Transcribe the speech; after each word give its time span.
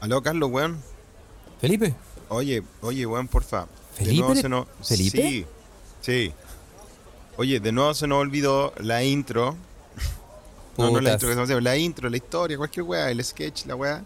Aló, 0.00 0.22
Carlos, 0.22 0.50
weón. 0.50 0.78
Felipe. 1.60 1.94
Oye, 2.28 2.62
oye, 2.82 3.06
weón, 3.06 3.28
porfa. 3.28 3.66
¿Felipe? 3.94 4.14
De 4.14 4.20
nuevo 4.20 4.36
se 4.36 4.48
nos... 4.48 4.66
¿Felipe? 4.82 5.22
Sí, 5.22 5.46
sí. 6.00 6.32
Oye, 7.38 7.60
de 7.60 7.72
nuevo 7.72 7.94
se 7.94 8.06
nos 8.06 8.18
olvidó 8.18 8.72
la 8.78 9.02
intro. 9.04 9.56
No, 10.78 10.90
no 10.90 11.00
la 11.00 11.12
intro 11.14 11.28
que 11.28 11.32
estamos 11.32 11.46
haciendo, 11.46 11.62
la 11.62 11.74
intro, 11.78 12.10
la 12.10 12.18
historia, 12.18 12.58
cualquier 12.58 12.82
weá, 12.82 13.10
el 13.10 13.24
sketch, 13.24 13.64
la 13.64 13.76
weá. 13.76 14.04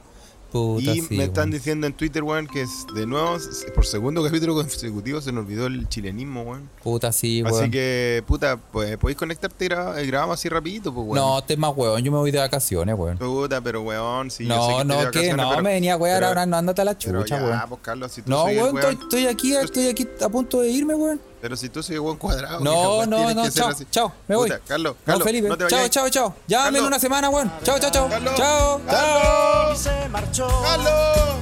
Puta, 0.51 0.91
Y 0.91 1.01
sí, 1.03 1.17
me 1.17 1.25
están 1.25 1.45
weón. 1.45 1.51
diciendo 1.53 1.87
en 1.87 1.93
Twitter, 1.93 2.23
weón, 2.25 2.47
que 2.49 2.63
es 2.63 2.87
de 2.95 3.07
nuevo, 3.07 3.37
por 3.75 3.87
segundo 3.87 4.23
capítulo 4.25 4.55
consecutivo 4.55 5.21
se 5.21 5.31
nos 5.33 5.45
olvidó 5.45 5.67
el 5.67 5.89
chilenismo, 5.89 6.43
weón. 6.43 6.69
Puta, 6.83 7.13
sí, 7.13 7.43
weón. 7.43 7.61
Así 7.63 7.71
que, 7.71 8.23
puta, 8.27 8.57
pues 8.57 8.97
podéis 8.97 9.17
conectarte 9.19 9.65
y 9.65 9.69
gra- 9.69 10.03
y 10.03 10.07
grabamos 10.09 10.39
así 10.41 10.49
rapidito, 10.49 10.93
pues, 10.93 11.07
weón. 11.07 11.17
No, 11.17 11.43
es 11.47 11.59
más 11.59 11.73
weón. 11.77 12.03
Yo 12.03 12.11
me 12.13 12.19
voy 12.19 12.31
de 12.31 12.39
vacaciones, 12.39 12.95
weón. 12.99 13.17
Puta, 13.19 13.61
pero 13.61 13.83
weón, 13.83 14.31
sí, 14.31 14.47
yo 14.47 14.55
sé 14.55 14.71
no, 14.73 14.79
que 14.79 14.85
no, 14.85 15.11
que 15.13 15.33
no, 15.35 15.51
pero- 15.51 15.63
me 15.63 15.73
venía 15.75 15.99
pero- 15.99 16.27
ahora, 16.27 16.47
no, 16.47 16.57
ándate 16.57 16.83
a 16.83 16.85
la 16.85 16.99
chucha, 16.99 17.25
ya, 17.39 17.45
weón. 17.45 17.61
pues, 17.69 17.81
Carlos, 17.83 18.13
si 18.13 18.23
tú 18.23 18.31
No, 18.31 18.43
soy 18.43 18.55
el 18.57 18.63
weón, 18.65 18.75
weón- 18.77 18.93
estoy, 18.93 19.03
estoy 19.05 19.27
aquí, 19.27 19.55
estoy 19.55 19.87
aquí 19.89 20.09
a 20.21 20.29
punto 20.29 20.61
de 20.61 20.69
irme, 20.71 20.95
weón. 20.95 21.21
Pero 21.41 21.57
si 21.57 21.69
tú 21.71 21.83
soy 21.83 21.99
buen 21.99 22.17
cuadrado. 22.17 22.61
No, 22.61 23.07
no, 23.07 23.33
no, 23.33 23.51
chao, 23.51 23.73
chao, 23.91 24.13
me 24.29 24.37
voy. 24.37 24.51
Puta, 24.51 24.61
Carlos, 24.67 24.95
No, 24.99 25.05
Carlos, 25.05 25.25
Felipe, 25.25 25.49
no 25.49 25.57
te 25.57 25.67
chao, 25.69 25.89
chao, 25.89 26.09
chao. 26.11 26.35
Llámame 26.47 26.79
en 26.81 26.85
una 26.85 26.99
semana, 26.99 27.31
weón. 27.31 27.51
Chao, 27.63 27.79
chao, 27.79 27.91
chao. 27.91 28.09
Carlos. 28.09 28.35
Chao, 28.37 28.81
chao. 28.87 28.87
Carlos, 28.87 29.79
se 29.79 30.09
marchó 30.11 30.49
Carlos. 30.63 31.39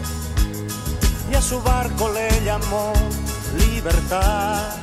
y 1.31 1.35
a 1.35 1.43
su 1.43 1.61
barco 1.63 2.13
le 2.13 2.45
llamó 2.45 2.93
libertad. 3.59 4.79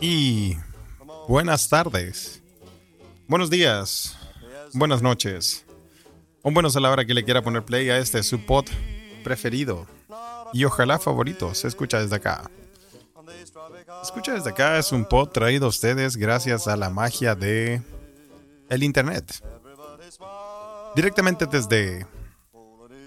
Y 0.00 0.56
buenas 1.28 1.68
tardes, 1.68 2.42
buenos 3.28 3.50
días, 3.50 4.16
buenas 4.72 5.02
noches, 5.02 5.64
o 6.42 6.50
buenos 6.50 6.76
a 6.76 6.80
la 6.80 6.90
hora 6.90 7.04
que 7.04 7.14
le 7.14 7.24
quiera 7.24 7.42
poner 7.42 7.64
play 7.64 7.90
a 7.90 7.98
este 7.98 8.22
su 8.22 8.44
pod 8.44 8.66
preferido 9.22 9.86
y 10.52 10.64
ojalá 10.64 10.98
favorito. 10.98 11.54
Se 11.54 11.68
escucha 11.68 12.00
desde 12.00 12.16
acá. 12.16 12.50
Escucha 14.02 14.32
desde 14.32 14.50
acá 14.50 14.78
es 14.78 14.92
un 14.92 15.04
pod 15.04 15.28
traído 15.28 15.66
a 15.66 15.68
ustedes 15.68 16.16
gracias 16.16 16.66
a 16.66 16.76
la 16.76 16.90
magia 16.90 17.34
de 17.34 17.82
el 18.68 18.82
internet. 18.82 19.42
Directamente 20.94 21.46
desde 21.46 22.06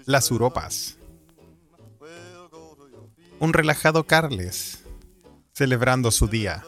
las 0.06 0.30
Europas. 0.30 0.96
Un 3.40 3.52
relajado 3.52 4.04
Carles 4.04 4.78
celebrando 5.52 6.10
su 6.10 6.26
día. 6.28 6.64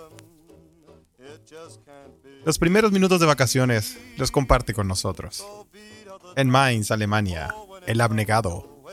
Los 2.46 2.60
primeros 2.60 2.92
minutos 2.92 3.18
de 3.18 3.26
vacaciones 3.26 3.98
los 4.18 4.30
comparte 4.30 4.72
con 4.72 4.86
nosotros. 4.86 5.44
En 6.36 6.48
Mainz, 6.48 6.92
Alemania, 6.92 7.52
el 7.88 8.00
abnegado, 8.00 8.84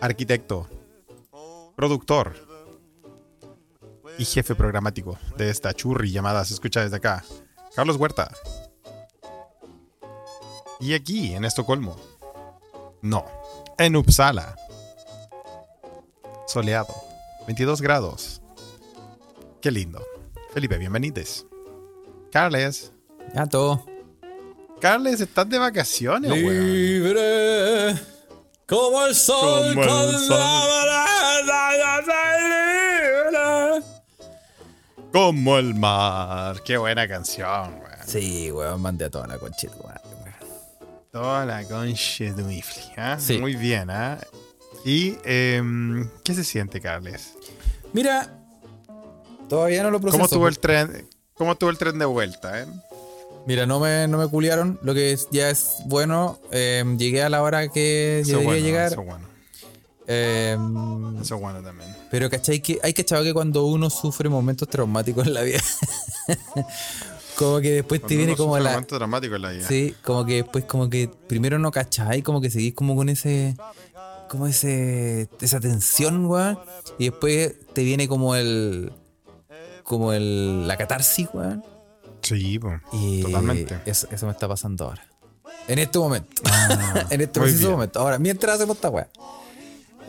arquitecto, 0.00 0.68
productor 1.76 2.34
y 4.18 4.24
jefe 4.24 4.56
programático 4.56 5.16
de 5.36 5.50
esta 5.50 5.72
churri 5.72 6.10
llamada 6.10 6.44
Se 6.44 6.54
escucha 6.54 6.82
desde 6.82 6.96
acá, 6.96 7.24
Carlos 7.76 7.94
Huerta. 7.94 8.28
Y 10.80 10.94
aquí, 10.94 11.34
en 11.34 11.44
Estocolmo. 11.44 11.96
No, 13.02 13.24
en 13.78 13.94
Uppsala. 13.94 14.56
Soleado, 16.48 16.92
22 17.46 17.80
grados. 17.80 18.42
Qué 19.62 19.70
lindo. 19.70 20.04
Felipe, 20.52 20.76
bienvenidos. 20.76 21.47
Carles. 22.38 22.92
Ya 23.34 23.46
todo. 23.46 23.84
Carles, 24.80 25.20
estás 25.20 25.48
de 25.48 25.58
vacaciones, 25.58 26.30
weón. 26.30 26.72
Libre 26.72 27.96
como 28.64 29.06
el 29.06 29.14
sol 29.16 29.74
Como 29.74 29.82
el 29.82 29.88
cuando 29.88 30.18
sol. 30.20 30.38
libre. 33.26 33.86
Como 35.12 35.58
el 35.58 35.74
mar. 35.74 36.62
Qué 36.64 36.76
buena 36.76 37.08
canción, 37.08 37.74
weón. 37.80 38.06
Sí, 38.06 38.52
weón, 38.52 38.82
mandé 38.82 39.06
a 39.06 39.10
toda 39.10 39.26
la 39.26 39.38
conchita, 39.38 39.74
weón. 39.82 39.98
Toda 41.10 41.44
la 41.44 41.64
concha 41.64 42.24
de 42.32 42.44
mi 42.44 42.62
fli, 42.62 42.84
¿ah? 42.98 43.16
Sí. 43.18 43.38
Muy 43.38 43.56
bien, 43.56 43.90
¿ah? 43.90 44.16
Y, 44.84 45.16
em, 45.24 46.08
¿qué 46.22 46.34
se 46.34 46.44
siente, 46.44 46.80
Carles? 46.80 47.34
Mira, 47.92 48.32
todavía 49.48 49.82
no 49.82 49.90
lo 49.90 50.00
proceso. 50.00 50.18
¿Cómo 50.18 50.26
estuvo 50.26 50.46
el 50.46 50.60
tren? 50.60 51.07
¿Cómo 51.38 51.52
estuvo 51.52 51.70
el 51.70 51.78
tren 51.78 51.98
de 51.98 52.04
vuelta, 52.04 52.60
eh? 52.62 52.66
Mira, 53.46 53.64
no 53.64 53.80
me, 53.80 54.06
no 54.08 54.18
me 54.18 54.28
culiaron, 54.28 54.78
lo 54.82 54.92
que 54.92 55.16
ya 55.30 55.48
es 55.50 55.76
bueno. 55.86 56.38
eh, 56.50 56.84
llegué 56.98 57.22
a 57.22 57.30
la 57.30 57.42
hora 57.42 57.68
que 57.68 58.20
Eso 58.20 58.32
debería 58.32 58.48
bueno, 58.50 58.66
llegar. 58.66 58.92
eso 58.92 59.02
bueno. 59.02 59.26
eh, 60.06 60.56
Eso 61.22 61.38
bueno 61.38 61.62
también. 61.62 61.94
pero 62.10 62.28
¿cachai? 62.28 62.60
Que 62.60 62.78
hay 62.82 62.92
cachado 62.92 63.22
que 63.24 63.32
cuando 63.32 63.64
uno 63.64 63.88
sufre 63.88 64.28
momentos 64.28 64.68
traumáticos 64.68 65.26
en 65.26 65.34
la 65.34 65.42
vida, 65.42 65.60
como 67.36 67.60
que 67.60 67.70
después 67.72 68.02
te 68.02 68.16
viene 68.16 68.32
uno 68.32 68.36
como 68.36 68.50
sufre 68.54 68.64
la... 68.64 68.70
momento 68.72 68.96
dramático 68.96 69.36
en 69.36 69.42
la 69.42 69.50
vida. 69.50 69.68
Sí, 69.68 69.94
como 70.04 70.26
que 70.26 70.34
después 70.42 70.64
como 70.64 70.90
que 70.90 71.08
primero 71.28 71.58
no 71.58 71.70
cachai, 71.70 72.22
como 72.22 72.40
que 72.40 72.50
seguís 72.50 72.74
como 72.74 72.96
con 72.96 73.08
ese... 73.08 73.56
Como 74.28 74.46
ese... 74.46 75.28
Esa 75.40 75.58
tensión, 75.58 76.26
weón. 76.26 76.58
Y 76.98 77.08
después 77.10 77.54
te 77.72 77.82
viene 77.82 78.08
como 78.08 78.34
el... 78.34 78.92
Como 79.88 80.12
el... 80.12 80.68
La 80.68 80.76
catarsis, 80.76 81.28
weón. 81.32 81.64
Sí, 82.20 82.58
po, 82.58 82.72
Y 82.92 83.22
totalmente. 83.22 83.80
Eso, 83.86 84.06
eso 84.10 84.26
me 84.26 84.32
está 84.32 84.46
pasando 84.46 84.84
ahora. 84.84 85.02
En 85.66 85.78
este 85.78 85.98
momento. 85.98 86.42
en 87.10 87.20
este 87.22 87.40
preciso 87.40 87.60
bien. 87.68 87.72
momento. 87.72 87.98
Ahora, 88.00 88.18
mientras 88.18 88.56
hacemos 88.56 88.76
esta 88.76 88.90
weá. 88.90 89.08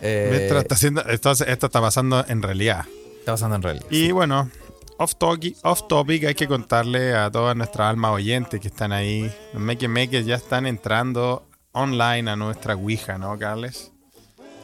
Eh, 0.01 0.29
Mientras 0.31 0.61
está 0.63 0.75
haciendo, 0.75 1.01
esto, 1.07 1.31
esto 1.31 1.65
está 1.67 1.81
pasando 1.81 2.25
en 2.27 2.41
realidad. 2.41 2.85
está 3.19 3.33
pasando 3.33 3.55
en 3.55 3.61
realidad. 3.61 3.85
Y 3.89 4.11
bueno, 4.11 4.49
off 4.97 5.15
topic, 5.15 5.57
off 5.63 5.87
topic, 5.87 6.25
hay 6.25 6.35
que 6.35 6.47
contarle 6.47 7.15
a 7.15 7.31
todas 7.31 7.55
nuestras 7.55 7.89
almas 7.89 8.11
oyentes 8.11 8.59
que 8.59 8.67
están 8.67 8.91
ahí. 8.91 9.31
Los 9.53 9.61
Make 9.61 9.87
Makers 9.87 10.25
ya 10.25 10.35
están 10.35 10.65
entrando 10.67 11.45
online 11.71 12.29
a 12.31 12.35
nuestra 12.35 12.75
Ouija, 12.75 13.17
¿no, 13.17 13.37
Carles? 13.39 13.91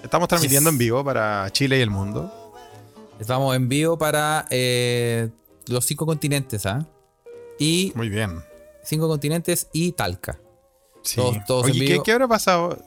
Estamos 0.04 0.28
transmitiendo 0.28 0.70
Yes. 0.70 0.74
en 0.74 0.78
vivo 0.78 1.04
para 1.06 1.50
Chile 1.52 1.80
y 1.80 1.82
el 1.82 1.90
mundo. 1.90 2.45
Estamos 3.20 3.56
en 3.56 3.70
vivo 3.70 3.98
para 3.98 4.46
eh, 4.50 5.30
los 5.68 5.86
cinco 5.86 6.06
continentes, 6.06 6.66
¿ah? 6.66 6.86
Y 7.58 7.94
Muy 7.96 8.10
bien. 8.10 8.42
cinco 8.84 9.08
continentes 9.08 9.70
y 9.72 9.94
Talca. 9.94 10.40
Sí. 11.02 11.18
Todos- 11.18 11.38
todos 11.46 11.66
Oye, 11.66 12.02
¿qué, 12.04 12.12
habrá 12.12 12.28
pasado? 12.28 12.78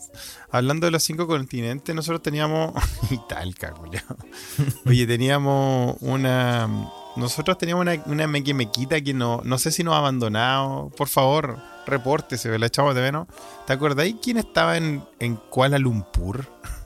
Hablando 0.50 0.86
de 0.86 0.90
los 0.90 1.02
cinco 1.04 1.26
continentes, 1.26 1.94
nosotros 1.94 2.20
teníamos. 2.20 2.72
y 3.10 3.18
talca, 3.28 3.72
culiao. 3.72 4.04
Oye, 4.86 5.06
teníamos 5.06 5.96
una. 6.00 6.68
Nosotros 7.16 7.56
teníamos 7.58 7.82
una, 7.82 8.02
una 8.06 8.26
mequemequita 8.26 9.00
que 9.00 9.14
no, 9.14 9.40
no 9.44 9.56
sé 9.58 9.70
si 9.70 9.82
nos 9.84 9.94
ha 9.94 9.98
abandonado. 9.98 10.90
Por 10.90 11.08
favor, 11.08 11.58
repórtese, 11.86 12.56
la 12.58 12.66
echamos 12.66 12.94
de 12.94 13.00
menos. 13.02 13.28
¿Te 13.66 13.72
acordáis 13.72 14.16
quién 14.22 14.36
estaba 14.36 14.76
en, 14.76 15.02
en 15.20 15.36
Kuala 15.36 15.78
Lumpur? 15.78 16.44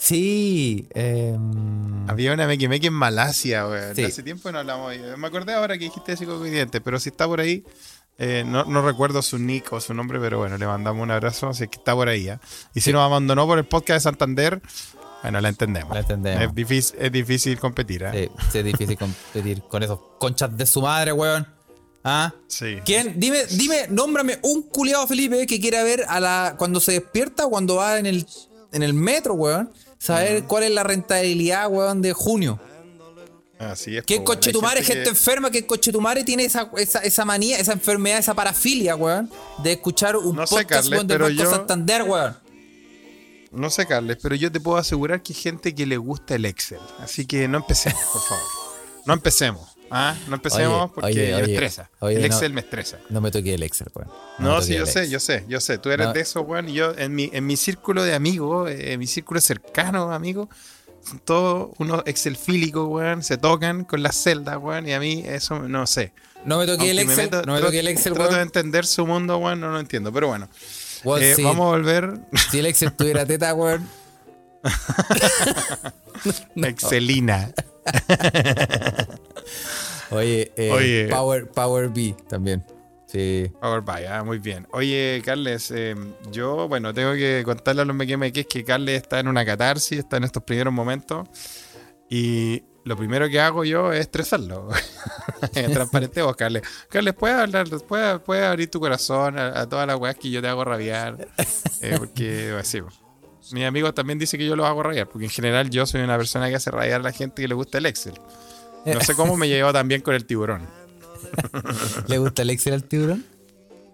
Sí. 0.00 0.88
eh, 0.94 1.36
Había 2.08 2.32
una 2.32 2.46
mequemeque 2.46 2.86
en 2.86 2.94
Malasia, 2.94 3.68
weón. 3.68 3.94
Sí. 3.94 4.04
Hace 4.04 4.22
tiempo 4.22 4.50
no 4.50 4.58
hablamos. 4.60 4.94
Me 5.18 5.26
acordé 5.26 5.52
ahora 5.52 5.76
que 5.76 5.84
dijiste 5.84 6.16
cinco 6.16 6.38
continentes, 6.38 6.80
pero 6.82 6.98
si 6.98 7.10
está 7.10 7.26
por 7.26 7.38
ahí. 7.40 7.62
eh, 8.18 8.42
no, 8.46 8.64
no 8.64 8.80
recuerdo 8.82 9.20
su 9.20 9.38
nick 9.38 9.70
o 9.72 9.80
su 9.80 9.92
nombre, 9.92 10.18
pero 10.18 10.38
bueno, 10.38 10.56
le 10.56 10.66
mandamos 10.66 11.02
un 11.02 11.10
abrazo. 11.10 11.48
Así 11.50 11.68
que 11.68 11.76
está 11.78 11.94
por 11.94 12.08
ahí. 12.08 12.30
¿ah? 12.30 12.40
Y 12.74 12.80
si 12.80 12.92
nos 12.92 13.02
abandonó 13.02 13.46
por 13.46 13.58
el 13.58 13.64
podcast 13.66 13.96
de 13.98 14.00
Santander, 14.00 14.62
bueno, 15.22 15.38
la 15.42 15.50
entendemos. 15.50 15.92
La 15.92 16.00
entendemos. 16.00 16.44
Es 16.44 16.54
difícil, 16.54 16.96
es 16.98 17.12
difícil 17.12 17.58
competir. 17.58 18.06
sí, 18.10 18.28
sí, 18.52 18.58
es 18.58 18.64
difícil 18.64 18.96
competir 18.96 19.62
con 19.68 19.82
esos 19.82 20.00
conchas 20.18 20.56
de 20.56 20.64
su 20.64 20.80
madre, 20.80 21.12
weón. 21.12 21.46
¿Ah? 22.02 22.32
Sí. 22.48 22.78
¿Quién? 22.86 23.20
Dime, 23.20 23.44
dime, 23.50 23.86
nómbrame 23.90 24.38
un 24.44 24.62
culiado 24.62 25.06
Felipe 25.06 25.46
que 25.46 25.60
quiera 25.60 25.82
ver 25.84 26.06
a 26.08 26.18
la 26.20 26.54
cuando 26.56 26.80
se 26.80 26.92
despierta 26.92 27.44
o 27.44 27.50
cuando 27.50 27.76
va 27.76 27.98
en 27.98 28.06
el, 28.06 28.26
en 28.72 28.82
el 28.82 28.94
metro, 28.94 29.34
weón. 29.34 29.70
Saber 30.00 30.44
cuál 30.44 30.62
es 30.64 30.70
la 30.70 30.82
rentabilidad, 30.82 31.68
weón, 31.70 32.00
de 32.02 32.12
junio. 32.14 32.58
Así 33.58 33.96
es. 33.98 34.04
¿Qué 34.04 34.14
po, 34.16 34.20
weón. 34.22 34.24
coche 34.24 34.48
Hay 34.48 34.52
tu 34.54 34.62
madre, 34.62 34.76
gente 34.78 34.92
gente 34.94 35.04
que- 35.04 35.10
enferma? 35.10 35.50
¿Qué 35.50 35.66
coche 35.66 35.92
tu 35.92 36.00
madre 36.00 36.24
tiene 36.24 36.44
esa, 36.44 36.70
esa, 36.78 37.00
esa 37.00 37.24
manía, 37.26 37.58
esa 37.58 37.72
enfermedad, 37.74 38.18
esa 38.18 38.32
parafilia, 38.34 38.96
weón? 38.96 39.30
De 39.62 39.72
escuchar 39.72 40.16
un 40.16 40.34
No 40.34 40.46
sé, 40.46 40.54
podcast, 40.54 40.70
Carles, 40.70 40.90
weón, 40.92 41.06
del 41.06 41.18
pero 41.18 41.28
yo- 41.28 41.50
Santander, 41.50 42.02
weón. 42.04 42.36
No 43.52 43.68
sé, 43.68 43.84
Carles, 43.86 44.16
pero 44.22 44.34
yo 44.36 44.50
te 44.50 44.60
puedo 44.60 44.78
asegurar 44.78 45.22
que 45.22 45.32
hay 45.34 45.38
gente 45.40 45.74
que 45.74 45.84
le 45.84 45.98
gusta 45.98 46.36
el 46.36 46.46
Excel. 46.46 46.78
Así 47.00 47.26
que 47.26 47.46
no 47.48 47.58
empecemos, 47.58 48.00
por 48.12 48.22
favor. 48.22 48.44
No 49.04 49.12
empecemos. 49.12 49.76
¿Ah? 49.90 50.16
No 50.28 50.34
empecemos 50.36 50.82
Oye, 50.84 50.92
porque 50.94 51.06
oye, 51.10 51.26
me 51.28 51.42
oye, 51.42 51.52
estresa. 51.54 51.90
el 52.02 52.20
no. 52.20 52.26
Excel 52.26 52.52
me 52.52 52.60
estresa. 52.60 52.98
No 53.08 53.20
me 53.20 53.30
toqué 53.30 53.54
el 53.54 53.62
Excel, 53.62 53.88
weón. 53.94 54.08
No, 54.38 54.56
me 54.56 54.62
sí, 54.62 54.74
yo 54.74 54.82
el 54.82 54.86
sé, 54.86 55.08
yo 55.08 55.20
sé, 55.20 55.44
yo 55.48 55.60
sé. 55.60 55.78
Tú 55.78 55.90
eres 55.90 56.06
No. 56.08 56.12
de 56.12 56.20
eso, 56.20 56.40
weón. 56.42 56.68
Y 56.68 56.74
yo, 56.74 56.92
en 56.96 57.14
mi, 57.14 57.30
en 57.32 57.46
mi 57.46 57.56
círculo 57.56 58.02
de 58.04 58.14
amigos, 58.14 58.70
eh, 58.70 58.92
en 58.92 58.98
mi 59.00 59.06
círculo 59.06 59.40
cercano, 59.40 60.12
amigo, 60.12 60.48
todos 61.24 61.70
unos 61.78 62.02
excelfílicos, 62.06 62.86
weón, 62.88 63.22
se 63.22 63.36
tocan 63.38 63.84
con 63.84 64.02
las 64.02 64.16
celdas, 64.16 64.56
weón, 64.60 64.86
y 64.88 64.92
a 64.92 65.00
mí 65.00 65.22
eso 65.26 65.58
no 65.60 65.86
sé. 65.86 66.12
No 66.44 66.58
me 66.58 66.66
toqué 66.66 66.90
el 66.90 66.98
Aunque 66.98 67.04
me 67.06 67.12
Excel. 67.22 67.30
meto- 67.30 67.46
no 67.46 67.54
me 67.54 67.60
toqué 67.60 67.80
el 67.80 67.88
Excel, 67.88 68.14
Trato 68.14 68.34
de 68.36 68.42
entender 68.42 68.86
su 68.86 69.06
mundo, 69.06 69.36
weón, 69.38 69.60
no 69.60 69.70
lo 69.70 69.78
entiendo, 69.80 70.12
pero 70.12 70.28
bueno. 70.28 70.48
Weón, 71.04 71.22
Eh, 71.22 71.34
si, 71.34 71.42
Vamos 71.42 71.64
a 71.66 71.70
volver. 71.76 72.18
si 72.50 72.58
el 72.60 72.66
Excel 72.66 72.92
tuviera 72.92 73.24
teta, 73.26 73.52
weón. 73.54 73.86
Excelina. 76.56 77.50
Oye, 80.10 80.52
eh, 80.56 80.70
Oye. 80.70 81.08
Power, 81.08 81.48
Power 81.50 81.88
B 81.88 82.14
también. 82.28 82.64
Sí. 83.06 83.50
Power 83.60 83.80
by, 83.80 84.06
ah, 84.06 84.22
muy 84.22 84.38
bien. 84.38 84.68
Oye, 84.72 85.20
Carles, 85.24 85.72
eh, 85.74 85.96
yo, 86.30 86.68
bueno, 86.68 86.94
tengo 86.94 87.12
que 87.14 87.42
contarle 87.44 87.82
a 87.82 87.84
los 87.84 87.96
mequemeques 87.96 88.46
que 88.46 88.64
Carles 88.64 89.02
está 89.02 89.18
en 89.18 89.26
una 89.26 89.44
catarsis, 89.44 89.98
está 89.98 90.16
en 90.16 90.24
estos 90.24 90.44
primeros 90.44 90.72
momentos. 90.72 91.28
Y 92.08 92.62
lo 92.84 92.96
primero 92.96 93.28
que 93.28 93.40
hago 93.40 93.64
yo 93.64 93.92
es 93.92 94.00
estresarlo. 94.00 94.68
Transparente 95.52 96.22
vos, 96.22 96.36
Carles. 96.36 96.62
Carles, 96.88 97.14
¿puedes 97.14 97.36
hablar? 97.36 97.68
¿Puedes, 97.86 98.20
puedes 98.20 98.44
abrir 98.44 98.70
tu 98.70 98.78
corazón 98.78 99.38
a, 99.38 99.60
a 99.60 99.68
todas 99.68 99.86
las 99.86 99.98
weas 99.98 100.16
que 100.16 100.30
yo 100.30 100.40
te 100.40 100.48
hago 100.48 100.64
rabiar? 100.64 101.28
Eh, 101.82 101.96
porque, 101.98 102.54
así. 102.58 102.80
Mis 103.52 103.64
amigos 103.64 103.94
también 103.94 104.18
dicen 104.18 104.38
que 104.38 104.46
yo 104.46 104.54
los 104.54 104.66
hago 104.66 104.82
rabiar, 104.82 105.08
porque 105.08 105.24
en 105.24 105.30
general 105.30 105.70
yo 105.70 105.84
soy 105.86 106.02
una 106.02 106.16
persona 106.16 106.48
que 106.48 106.56
hace 106.56 106.70
rabiar 106.70 107.00
a 107.00 107.04
la 107.04 107.12
gente 107.12 107.42
que 107.42 107.48
le 107.48 107.54
gusta 107.54 107.78
el 107.78 107.86
Excel. 107.86 108.14
No 108.86 109.00
sé 109.00 109.14
cómo 109.14 109.36
me 109.36 109.48
llevo 109.48 109.72
también 109.72 110.00
con 110.00 110.14
el 110.14 110.24
tiburón. 110.24 110.66
¿Le 112.08 112.18
gusta 112.18 112.42
el 112.42 112.50
Excel 112.50 112.74
al 112.74 112.84
tiburón? 112.84 113.24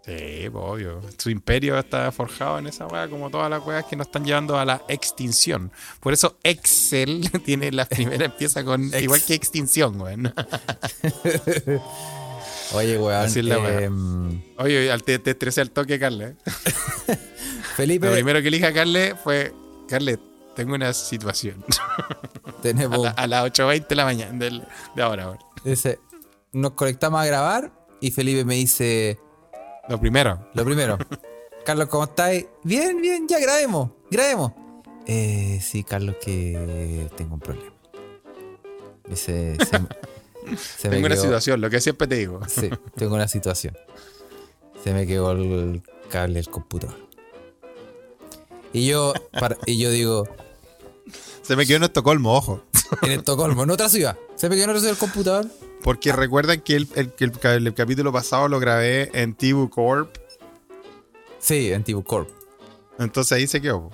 Sí, 0.05 0.49
pues, 0.53 0.65
obvio. 0.65 1.01
Su 1.19 1.31
imperio 1.31 1.77
está 1.79 2.13
forjado 2.13 2.61
en 2.61 2.69
esa 2.69 2.87
weá, 2.87 3.09
como 3.09 3.29
todas 3.29 3.51
las 3.51 3.65
weas 3.67 3.85
que 3.87 3.97
nos 3.97 4.07
están 4.07 4.25
llevando 4.25 4.57
a 4.57 4.65
la 4.65 4.83
extinción. 4.89 5.73
Por 5.99 6.13
eso 6.13 6.39
Excel 6.45 7.29
tiene 7.45 7.73
la 7.73 7.87
primera 7.87 8.27
empieza 8.27 8.63
con 8.65 8.93
igual 8.95 9.21
que 9.25 9.35
extinción, 9.35 9.99
güey. 9.99 10.17
Oye, 12.73 12.99
weón. 12.99 13.29
Em, 13.83 14.43
Oye, 14.59 14.91
al- 14.93 15.03
te, 15.03 15.19
te 15.19 15.31
estresé 15.33 15.61
al 15.61 15.71
toque, 15.73 15.99
Carles. 15.99 16.35
Felipe, 17.77 18.07
Lo 18.07 18.13
primero 18.13 18.41
que 18.41 18.49
elige 18.49 18.67
a 18.67 18.73
Carles 18.73 19.15
fue, 19.23 19.53
Carles, 19.89 20.19
tengo 20.57 20.75
una 20.75 20.93
situación. 20.93 21.65
a, 22.45 22.53
tenemos. 22.63 22.99
la- 22.99 23.11
a 23.11 23.27
las 23.29 23.45
8.20 23.45 23.87
de 23.87 23.95
la 23.95 24.05
mañana, 24.05 24.37
del- 24.39 24.65
de 24.97 25.03
ahora, 25.03 25.25
ahora. 25.25 25.39
Dice, 25.65 26.01
nos 26.53 26.73
conectamos 26.73 27.21
a 27.21 27.27
grabar 27.27 27.71
y 28.01 28.11
Felipe 28.11 28.45
me 28.45 28.57
dice, 28.57 29.19
Lo 29.89 30.01
primero. 30.01 30.49
lo 30.55 30.65
primero, 30.65 30.99
Carlos, 31.65 31.89
¿cómo 31.89 32.05
estáis? 32.05 32.47
Bien, 32.65 33.01
bien, 33.01 33.29
ya 33.29 33.39
grabemos, 33.39 33.91
grabemos. 34.11 34.53
Eh, 35.07 35.61
sí, 35.63 35.85
Carlos, 35.85 36.17
que 36.21 37.09
tengo 37.17 37.35
un 37.35 37.41
problema. 37.41 37.73
Dice, 39.09 39.57
se, 39.59 39.67
se 40.57 40.89
me 40.89 40.97
Tengo 40.97 41.07
una 41.07 41.15
quedó- 41.15 41.23
situación, 41.23 41.61
lo 41.61 41.71
que 41.71 41.81
siempre 41.81 42.07
te 42.09 42.17
digo. 42.17 42.41
Sí, 42.49 42.71
tengo 42.97 43.15
una 43.15 43.29
situación. 43.29 43.77
Se 44.83 44.93
me 44.93 45.07
quedó 45.07 45.33
el 45.33 45.83
cable 46.11 46.35
del 46.35 46.49
computador. 46.49 46.97
Y 48.73 48.87
yo, 48.87 49.15
para- 49.33 49.57
y 49.67 49.79
yo 49.79 49.91
digo, 49.91 50.29
Se 51.47 51.55
me 51.57 51.67
quedó 51.67 51.77
en 51.79 51.83
Estocolmo, 51.85 52.35
ojo. 52.35 52.65
en 53.03 53.13
Estocolmo, 53.13 53.63
en 53.63 53.71
otra 53.71 53.89
ciudad. 53.89 54.17
Se 54.35 54.49
me 54.49 54.57
quedó 54.57 54.65
en 54.65 54.71
otra 54.71 54.81
ciudad 54.81 54.95
el 54.95 54.99
computador. 54.99 55.47
Porque 55.83 56.13
recuerdan 56.13 56.61
que 56.61 56.75
el, 56.77 56.89
el- 56.97 57.75
capítulo 57.75 58.13
pasado 58.13 58.49
lo 58.49 58.59
grabé 58.59 59.11
en 59.15 59.35
Tibu 59.35 59.71
Corp. 59.71 60.17
Sí, 61.39 61.73
en 61.73 61.85
Tibu 61.85 62.03
Corp. 62.03 62.29
Entonces 62.99 63.33
ahí 63.33 63.47
se 63.47 63.61
quedó. 63.61 63.91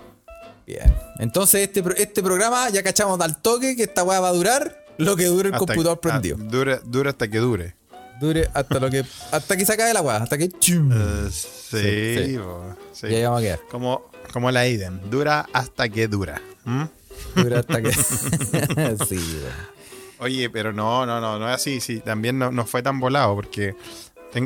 Bien. 0.66 0.94
Entonces, 1.18 1.60
este, 1.68 1.82
este 2.00 2.22
programa 2.22 2.70
ya 2.70 2.82
cachamos 2.82 3.20
al 3.20 3.42
toque 3.42 3.76
que 3.76 3.82
esta 3.82 4.04
weá 4.04 4.20
va 4.20 4.28
a 4.28 4.32
durar 4.32 4.84
lo 4.96 5.16
que 5.16 5.26
dure 5.26 5.48
el 5.48 5.54
Hasta- 5.54 5.66
computador 5.66 5.98
ah, 5.98 6.00
prendido. 6.00 6.36
dura, 6.38 6.80
dura 6.84 7.10
hasta 7.10 7.28
que 7.28 7.38
dure. 7.38 7.74
Dure 8.20 8.48
hasta 8.54 8.78
lo 8.78 8.88
que. 8.88 9.04
hasta 9.32 9.56
que 9.56 9.66
se 9.66 9.72
acabe 9.72 9.92
la 9.92 10.00
weá, 10.00 10.16
hasta 10.18 10.38
que. 10.38 10.44
Eh, 10.44 10.50
sí, 10.60 11.48
Sí, 11.70 12.24
sí. 12.26 12.38
po, 12.38 12.76
sí. 12.92 13.08
Y 13.08 13.14
ahí 13.16 13.22
vamos 13.24 13.40
a 13.40 13.42
quedar. 13.42 13.60
Como, 13.70 14.10
como 14.32 14.50
la 14.52 14.60
Aiden. 14.60 15.10
Dura 15.10 15.46
hasta 15.52 15.88
que 15.88 16.06
dura. 16.06 16.40
¿Mm? 16.64 16.84
Dure 17.34 17.58
hasta 17.58 17.82
que. 17.82 17.92
sí, 19.08 19.16
weón. 19.42 19.82
Oye, 20.18 20.50
pero 20.50 20.72
no, 20.72 21.04
no, 21.04 21.20
no, 21.20 21.38
no 21.38 21.48
es 21.48 21.54
así. 21.56 21.80
Sí, 21.80 22.00
también 22.00 22.38
no, 22.38 22.52
no 22.52 22.64
fue 22.64 22.82
tan 22.82 23.00
volado 23.00 23.34
porque 23.34 23.74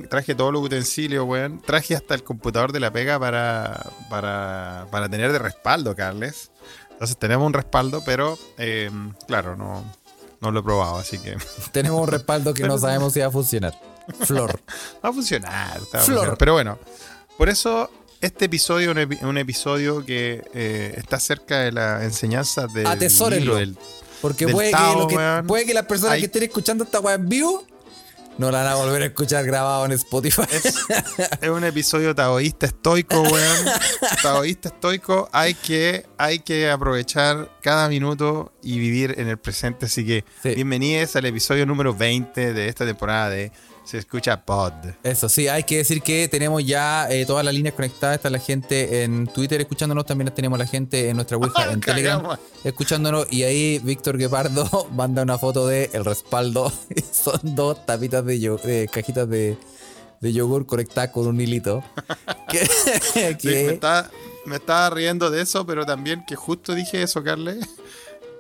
traje 0.09 0.35
todos 0.35 0.53
los 0.53 0.63
utensilios, 0.63 1.25
weón. 1.27 1.61
Traje 1.61 1.95
hasta 1.95 2.15
el 2.15 2.25
computador 2.25 2.73
de 2.73 2.81
la 2.81 2.93
pega 2.93 3.19
para, 3.19 3.87
para, 4.09 4.87
para 4.91 5.09
tener 5.09 5.33
de 5.33 5.39
respaldo, 5.39 5.95
Carles. 5.95 6.51
Entonces 6.91 7.17
tenemos 7.19 7.47
un 7.47 7.53
respaldo, 7.53 8.03
pero 8.05 8.39
eh, 8.57 8.91
claro, 9.27 9.55
no, 9.55 9.85
no 10.41 10.51
lo 10.51 10.61
he 10.61 10.63
probado, 10.63 10.97
así 10.97 11.19
que 11.19 11.37
Tenemos 11.73 12.01
un 12.01 12.09
respaldo 12.09 12.55
que 12.55 12.63
no 12.65 12.79
sabemos 12.79 13.13
si 13.13 13.21
va 13.21 13.27
a 13.27 13.31
funcionar. 13.31 13.79
Flor. 14.21 14.61
va 15.05 15.11
a 15.11 15.13
funcionar. 15.13 15.77
a 15.77 15.81
Flor. 15.81 16.05
funcionar. 16.05 16.39
Pero 16.39 16.53
bueno, 16.55 16.79
por 17.37 17.49
eso 17.49 17.91
este 18.21 18.47
episodio 18.47 18.91
es 18.93 18.97
un, 18.97 19.03
epi- 19.03 19.23
un 19.23 19.39
episodio 19.39 20.05
que 20.05 20.43
eh, 20.55 20.95
está 20.97 21.19
cerca 21.21 21.61
de 21.61 21.73
la 21.73 22.05
enseñanza 22.05 22.67
del 22.67 22.85
libro 23.41 23.57
del, 23.57 23.77
Porque 24.21 24.47
Del 24.47 24.55
puede, 24.55 24.71
Tao, 24.71 24.95
que 24.95 25.01
lo 25.01 25.07
que- 25.09 25.17
weón. 25.17 25.47
puede 25.47 25.67
que 25.67 25.75
las 25.75 25.87
personas 25.87 26.15
Hay- 26.15 26.21
que 26.21 26.27
estén 26.27 26.43
escuchando 26.45 26.85
esta 26.85 27.01
weá 27.01 27.15
en 27.17 27.29
vivo 27.29 27.65
no 28.39 28.51
la 28.51 28.63
van 28.65 28.73
a 28.73 28.75
volver 28.75 29.01
a 29.01 29.07
escuchar 29.07 29.47
grabado 29.47 29.87
en 29.87 29.93
Spotify. 29.93 30.43
Es 31.41 31.49
un 31.49 31.65
episodio 31.65 32.15
taoísta 32.15 32.67
estoico, 32.67 33.23
weón. 33.23 33.67
taoísta 34.23 34.69
estoico. 34.69 35.27
Hay 35.33 35.55
que, 35.55 36.05
hay 36.19 36.41
que 36.41 36.69
aprovechar 36.71 37.51
cada 37.63 37.89
minuto 37.89 38.53
y 38.63 38.79
vivir 38.79 39.15
en 39.17 39.29
el 39.29 39.39
presente. 39.39 39.87
Así 39.87 40.05
que 40.05 40.25
Sí. 40.43 40.51
bienvenidos 40.55 41.17
al 41.17 41.25
episodio 41.25 41.65
número 41.65 41.95
20 41.95 42.53
de 42.53 42.69
esta 42.69 42.85
temporada 42.85 43.31
de 43.31 43.53
Se 43.87 43.99
Escucha 43.99 44.45
Pod. 44.45 44.73
Eso 45.05 45.29
sí, 45.29 45.47
hay 45.47 45.63
que 45.63 45.77
decir 45.79 46.03
que 46.03 46.27
tenemos 46.27 46.65
ya 46.67 47.09
eh, 47.09 47.25
todas 47.25 47.45
las 47.45 47.55
líneas 47.55 47.73
conectadas. 47.75 48.17
Está 48.17 48.31
la 48.31 48.41
gente 48.41 49.05
en 49.05 49.29
Twitter 49.29 49.61
escuchándonos. 49.61 50.05
También 50.05 50.33
tenemos 50.35 50.59
la 50.59 50.67
gente 50.67 51.09
en 51.09 51.15
nuestra 51.15 51.37
Ouija 51.37 51.65
en 51.73 51.81
Telegram 51.81 52.19
Cagamos. 52.21 52.39
escuchándonos. 52.65 53.27
Y 53.31 53.45
ahí 53.45 53.79
Víctor 53.79 54.19
Guepardo 54.19 54.89
manda 54.93 55.23
una 55.23 55.39
foto 55.39 55.69
de 55.69 55.89
el 55.93 56.05
respaldo. 56.05 56.73
Son 57.13 57.39
dos 57.55 57.87
tapitas 57.87 58.27
de, 58.27 58.41
yo- 58.41 58.57
de 58.57 58.89
cajitas 58.93 59.29
de, 59.31 59.57
de 60.21 60.33
yogur 60.33 60.67
conectadas 60.67 61.11
con 61.11 61.29
un 61.29 61.41
hilito. 61.41 61.85
Que, 62.49 62.67
Sí, 62.67 63.49
me, 63.49 63.67
estaba, 63.75 64.11
me 64.47 64.57
estaba 64.57 64.91
riendo 64.91 65.31
de 65.31 65.43
eso, 65.43 65.65
pero 65.65 65.87
también 65.87 66.25
que 66.27 66.35
justo 66.35 66.75
dije 66.75 67.03
eso, 67.03 67.23
Carles. 67.23 67.59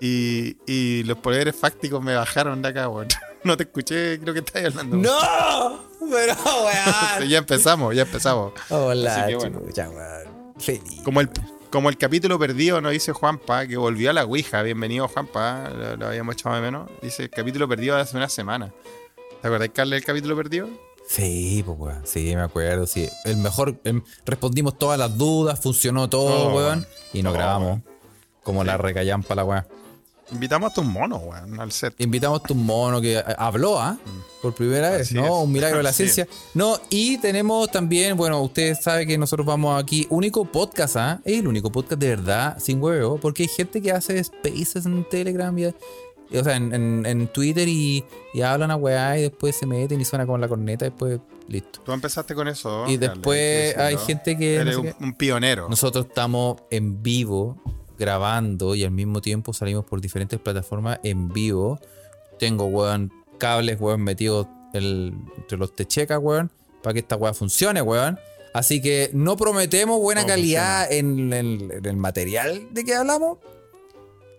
Y, 0.00 0.56
y 0.66 1.04
los 1.04 1.18
poderes 1.18 1.54
fácticos 1.54 2.02
me 2.02 2.14
bajaron 2.16 2.60
de 2.62 2.68
acá, 2.68 2.88
weón. 2.88 3.06
No 3.46 3.56
te 3.56 3.62
escuché, 3.64 4.18
creo 4.20 4.34
que 4.34 4.40
estabas 4.40 4.70
hablando. 4.76 4.96
¡No! 4.96 5.86
Pero, 6.10 6.34
Sí, 6.44 7.20
weón. 7.20 7.28
ya 7.30 7.38
empezamos, 7.38 7.94
ya 7.94 8.02
empezamos. 8.02 8.52
Hola, 8.70 9.28
bueno. 9.38 9.60
chucha, 9.66 9.88
weón. 9.88 10.52
Feliz. 10.58 11.00
Como 11.04 11.20
el, 11.20 11.30
como 11.70 11.88
el 11.88 11.96
capítulo 11.96 12.38
perdido 12.38 12.80
nos 12.80 12.92
dice 12.92 13.12
Juanpa, 13.12 13.66
que 13.66 13.76
volvió 13.76 14.10
a 14.10 14.12
la 14.12 14.24
Ouija. 14.24 14.62
Bienvenido, 14.62 15.06
Juanpa. 15.08 15.68
Lo, 15.70 15.96
lo 15.96 16.06
habíamos 16.08 16.34
echado 16.34 16.56
de 16.56 16.62
menos. 16.62 16.90
Dice 17.02 17.24
el 17.24 17.30
capítulo 17.30 17.68
perdido 17.68 17.96
de 17.96 18.02
hace 18.02 18.16
una 18.16 18.28
semana. 18.28 18.72
¿Te 19.42 19.48
acordás, 19.48 19.68
Carles, 19.72 19.98
del 20.00 20.04
capítulo 20.04 20.34
perdido? 20.36 20.68
Sí, 21.08 21.62
pues, 21.64 21.78
weón. 21.78 22.02
Sí, 22.04 22.34
me 22.34 22.42
acuerdo. 22.42 22.86
Sí. 22.86 23.08
El 23.24 23.36
mejor. 23.36 23.78
em, 23.84 24.02
respondimos 24.24 24.76
todas 24.78 24.98
las 24.98 25.16
dudas, 25.16 25.60
funcionó 25.60 26.08
todo, 26.10 26.48
Oh, 26.50 26.56
weón. 26.56 26.86
Y 27.12 27.22
nos 27.22 27.32
Oh, 27.32 27.36
grabamos. 27.36 27.80
Como 28.42 28.64
la 28.64 28.76
recallampa 28.76 29.34
la 29.34 29.44
weón. 29.44 29.66
Invitamos 30.32 30.70
a 30.72 30.74
tus 30.74 30.84
monos, 30.84 31.20
weón, 31.24 31.60
al 31.60 31.70
set. 31.72 31.94
Invitamos 31.98 32.40
a 32.48 32.52
un 32.52 32.66
mono 32.66 33.00
que 33.00 33.18
eh, 33.18 33.24
habló, 33.38 33.78
¿ah? 33.78 33.96
Por 34.42 34.54
primera 34.54 34.90
vez, 34.90 35.02
Así 35.02 35.14
¿no? 35.14 35.24
es. 35.24 35.30
Un 35.30 35.52
milagro 35.52 35.76
de 35.78 35.82
la 35.84 35.92
ciencia. 35.94 36.26
No, 36.54 36.78
y 36.90 37.18
tenemos 37.18 37.70
también, 37.70 38.16
bueno, 38.16 38.40
ustedes 38.42 38.82
saben 38.82 39.06
que 39.06 39.16
nosotros 39.18 39.46
vamos 39.46 39.80
aquí, 39.80 40.06
único 40.10 40.44
podcast, 40.44 40.96
¿ah? 40.96 41.20
Es 41.24 41.38
el 41.40 41.46
único 41.48 41.70
podcast 41.70 42.00
de 42.00 42.08
verdad, 42.08 42.58
sin 42.58 42.82
huevo, 42.82 43.18
porque 43.18 43.44
hay 43.44 43.48
gente 43.48 43.80
que 43.80 43.92
hace 43.92 44.22
spaces 44.22 44.84
en 44.86 45.08
Telegram 45.08 45.56
y, 45.58 45.66
o 45.66 46.44
sea, 46.44 46.56
en, 46.56 46.74
en- 46.74 47.06
en 47.06 47.28
Twitter 47.28 47.68
y, 47.68 48.04
y 48.34 48.40
hablan 48.42 48.70
a 48.72 48.76
weá 48.76 49.16
y 49.18 49.22
después 49.22 49.54
se 49.56 49.64
meten 49.66 50.00
y 50.00 50.04
suena 50.04 50.26
con 50.26 50.40
la 50.40 50.48
corneta 50.48 50.86
y 50.86 50.90
después 50.90 51.20
listo. 51.48 51.80
Tú 51.84 51.92
empezaste 51.92 52.34
con 52.34 52.48
eso. 52.48 52.84
Y 52.88 52.96
después 52.96 53.76
hay 53.78 53.96
gente 53.96 54.36
que. 54.36 54.56
no 54.56 54.62
Eres 54.62 54.74
sé 54.74 54.80
un, 54.80 54.86
qué. 54.88 54.94
un 55.04 55.12
pionero. 55.14 55.68
Nosotros 55.68 56.06
estamos 56.06 56.56
en 56.72 57.00
vivo 57.00 57.62
grabando 57.98 58.74
y 58.74 58.84
al 58.84 58.90
mismo 58.90 59.20
tiempo 59.20 59.52
salimos 59.52 59.84
por 59.84 60.00
diferentes 60.00 60.38
plataformas 60.40 60.98
en 61.02 61.28
vivo. 61.28 61.80
Tengo, 62.38 62.66
weón, 62.66 63.12
cables, 63.38 63.80
weón, 63.80 64.02
metidos 64.02 64.46
el- 64.72 65.14
entre 65.36 65.58
los 65.58 65.74
techecas, 65.74 66.18
weón, 66.20 66.50
para 66.82 66.94
que 66.94 67.00
esta 67.00 67.16
weá 67.16 67.32
funcione, 67.34 67.80
weón. 67.82 68.18
Así 68.54 68.80
que 68.80 69.10
no 69.12 69.36
prometemos 69.36 69.98
buena 70.00 70.22
No 70.22 70.28
calidad 70.28 70.90
en, 70.90 71.32
en- 71.32 71.70
en 71.70 71.84
el 71.86 71.96
material 71.96 72.68
de 72.70 72.84
que 72.84 72.94
hablamos. 72.94 73.38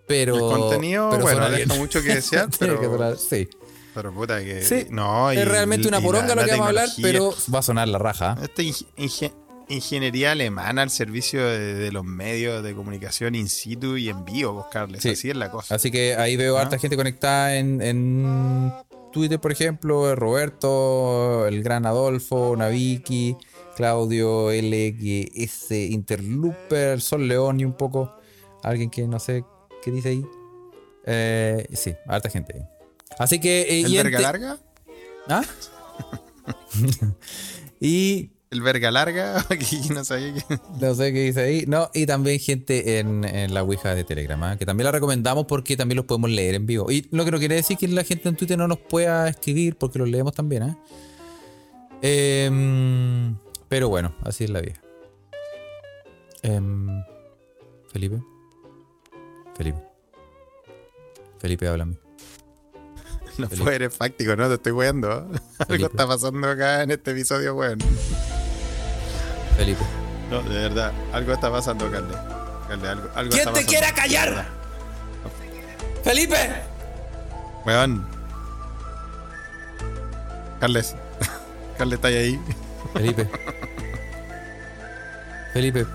Pero. 0.06 0.34
el 0.34 0.40
contenido, 0.40 1.10
pero 1.10 1.22
bueno, 1.22 1.50
deja 1.50 1.74
mucho 1.74 2.02
que 2.02 2.14
desear, 2.14 2.48
Tiene 2.58 2.74
que 2.74 2.80
pero, 2.80 2.92
sonar- 2.92 3.16
sí. 3.18 3.48
pero 3.94 4.12
puta 4.14 4.42
que... 4.42 4.62
Sí, 4.62 4.86
no, 4.90 5.32
y- 5.32 5.36
es 5.36 5.46
realmente 5.46 5.86
una 5.86 6.00
poronga 6.00 6.34
la- 6.34 6.42
lo 6.42 6.44
que 6.46 6.50
vamos 6.52 6.66
a 6.66 6.68
hablar, 6.70 6.88
pero 7.02 7.34
va 7.54 7.58
a 7.58 7.62
sonar 7.62 7.88
la 7.88 7.98
raja. 7.98 8.38
Este 8.42 8.72
ingeniería 9.68 10.32
alemana 10.32 10.82
al 10.82 10.90
servicio 10.90 11.44
de, 11.46 11.74
de 11.74 11.92
los 11.92 12.04
medios 12.04 12.62
de 12.62 12.74
comunicación 12.74 13.34
in 13.34 13.48
situ 13.48 13.96
y 13.96 14.08
en 14.08 14.24
vivo, 14.24 14.52
buscarles. 14.54 15.02
Sí. 15.02 15.10
Así 15.10 15.30
es 15.30 15.36
la 15.36 15.50
cosa. 15.50 15.74
Así 15.74 15.90
que 15.90 16.14
ahí 16.16 16.36
veo 16.36 16.56
Ah. 16.56 16.62
harta 16.62 16.78
gente 16.78 16.96
conectada 16.96 17.56
en, 17.56 17.82
en 17.82 18.72
Twitter, 19.12 19.38
por 19.40 19.52
ejemplo, 19.52 20.14
Roberto, 20.16 21.46
el 21.46 21.62
gran 21.62 21.86
Adolfo, 21.86 22.54
Naviki, 22.56 23.36
Claudio, 23.76 24.50
LGS, 24.50 25.70
Interlooper, 25.90 27.00
Sol 27.00 27.28
León 27.28 27.60
y 27.60 27.64
un 27.64 27.74
poco. 27.74 28.12
Alguien 28.62 28.90
que 28.90 29.06
no 29.06 29.18
sé 29.18 29.44
qué 29.82 29.90
dice 29.90 30.08
ahí. 30.10 30.24
Eh, 31.06 31.66
sí, 31.74 31.94
harta 32.06 32.28
gente. 32.28 32.66
Así 33.18 33.38
que. 33.40 33.62
eh, 33.62 33.80
¿El 33.82 33.92
y 33.92 33.96
verga 33.96 34.20
larga? 34.20 34.58
¿Ah? 35.28 35.42
y 37.80 38.30
¿El 38.50 38.62
verga 38.62 38.90
larga? 38.90 39.44
Aquí 39.50 39.80
no 39.90 40.04
sabía 40.04 40.34
que... 40.34 40.58
No 40.80 40.94
sé 40.94 41.12
qué 41.12 41.20
dice 41.24 41.40
ahí. 41.40 41.64
No, 41.66 41.90
y 41.92 42.06
también 42.06 42.38
gente 42.40 42.98
en, 42.98 43.24
en 43.24 43.52
la 43.52 43.62
Ouija 43.62 43.94
de 43.94 44.04
Telegram, 44.04 44.42
¿ah? 44.42 44.56
que 44.56 44.64
también 44.64 44.86
la 44.86 44.92
recomendamos 44.92 45.46
porque 45.46 45.76
también 45.76 45.96
los 45.96 46.06
podemos 46.06 46.30
leer 46.30 46.54
en 46.54 46.66
vivo. 46.66 46.90
Y 46.90 47.06
lo 47.10 47.24
que 47.24 47.30
no 47.30 47.38
quiere 47.38 47.56
decir 47.56 47.76
que 47.76 47.88
la 47.88 48.04
gente 48.04 48.28
en 48.28 48.36
Twitter 48.36 48.56
no 48.56 48.66
nos 48.66 48.78
pueda 48.78 49.28
escribir 49.28 49.76
porque 49.76 49.98
los 49.98 50.08
leemos 50.08 50.34
también, 50.34 50.62
¿ah? 50.62 50.78
Em, 52.00 53.36
pero 53.68 53.88
bueno, 53.88 54.14
así 54.22 54.44
es 54.44 54.50
la 54.50 54.60
vida. 54.60 54.80
Em, 56.42 57.02
Felipe. 57.92 58.22
Felipe. 59.56 59.78
Felipe, 61.38 61.68
háblame. 61.68 61.98
No 63.38 63.46
Felipe. 63.48 63.64
puede 63.64 63.76
eres 63.76 63.94
fáctico, 63.96 64.34
¿no? 64.34 64.48
Te 64.48 64.54
estoy 64.54 64.72
weando. 64.72 65.12
Algo 65.12 65.32
Felipe. 65.68 65.86
está 65.90 66.08
pasando 66.08 66.48
acá 66.48 66.82
en 66.82 66.90
este 66.90 67.12
episodio, 67.12 67.54
weón. 67.54 67.78
Felipe. 69.58 69.82
No, 70.30 70.40
de 70.42 70.54
verdad. 70.68 70.92
Algo 71.12 71.32
está 71.32 71.50
pasando, 71.50 71.90
Carle. 71.90 72.14
Carle, 72.68 72.88
algo, 72.88 73.08
algo 73.14 73.30
¿Quién 73.30 73.48
está 73.48 73.52
te 73.60 73.66
quiere 73.66 73.92
callar? 73.92 74.46
¡Felipe! 76.04 76.36
Weón. 77.66 78.06
Carles. 80.60 80.94
Carles, 81.76 81.96
¿está 81.96 82.08
ahí? 82.08 82.40
Felipe. 82.94 83.28
Felipe. 85.52 85.86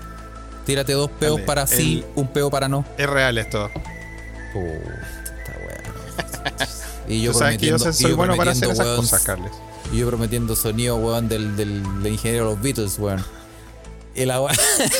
Tírate 0.66 0.92
dos 0.92 1.10
peos 1.10 1.40
para 1.42 1.66
sí, 1.66 2.04
un 2.14 2.28
peo 2.28 2.50
para 2.50 2.68
no. 2.68 2.84
Es 2.98 3.08
real 3.08 3.38
esto. 3.38 3.70
Puta. 4.52 5.00
Y 7.06 7.22
yo 7.22 7.32
que 7.32 7.34
yo 7.34 7.38
prometiendo, 7.38 7.92
sé- 7.92 8.04
y 8.06 8.10
yo 8.10 8.16
bueno 8.16 8.36
para 8.36 8.52
hacer 8.52 8.68
prometiendo, 8.68 8.72
esas 8.72 8.86
weón, 8.86 8.96
cosas, 8.96 9.22
Carles. 9.24 9.52
Y 9.92 9.98
yo 9.98 10.06
prometiendo 10.08 10.56
sonido, 10.56 10.96
weón, 10.96 11.28
del, 11.28 11.54
del, 11.56 12.02
del 12.02 12.12
ingeniero 12.12 12.46
de 12.48 12.50
los 12.54 12.62
Beatles, 12.62 12.98
weón. 12.98 13.24
Y 14.22 14.24
la 14.26 14.40
weá, 14.40 14.54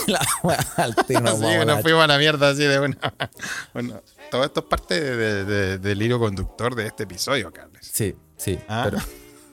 la 0.06 0.20
weá 0.42 0.58
al 0.76 0.94
tiro 1.06 1.20
nos 1.20 1.80
fuimos 1.82 2.02
a 2.02 2.06
la 2.06 2.18
mierda 2.18 2.50
así 2.50 2.64
de 2.64 2.80
una. 2.80 2.98
Bueno, 3.72 4.00
todo 4.30 4.44
esto 4.44 4.60
es 4.60 4.66
parte 4.66 5.00
de- 5.00 5.16
de- 5.16 5.44
de- 5.44 5.78
del 5.78 6.02
hilo 6.02 6.18
conductor 6.18 6.74
de 6.74 6.86
este 6.86 7.04
episodio, 7.04 7.52
Carles. 7.52 7.88
Sí, 7.92 8.14
sí. 8.36 8.58
Ah. 8.68 8.82
Pero, 8.90 8.98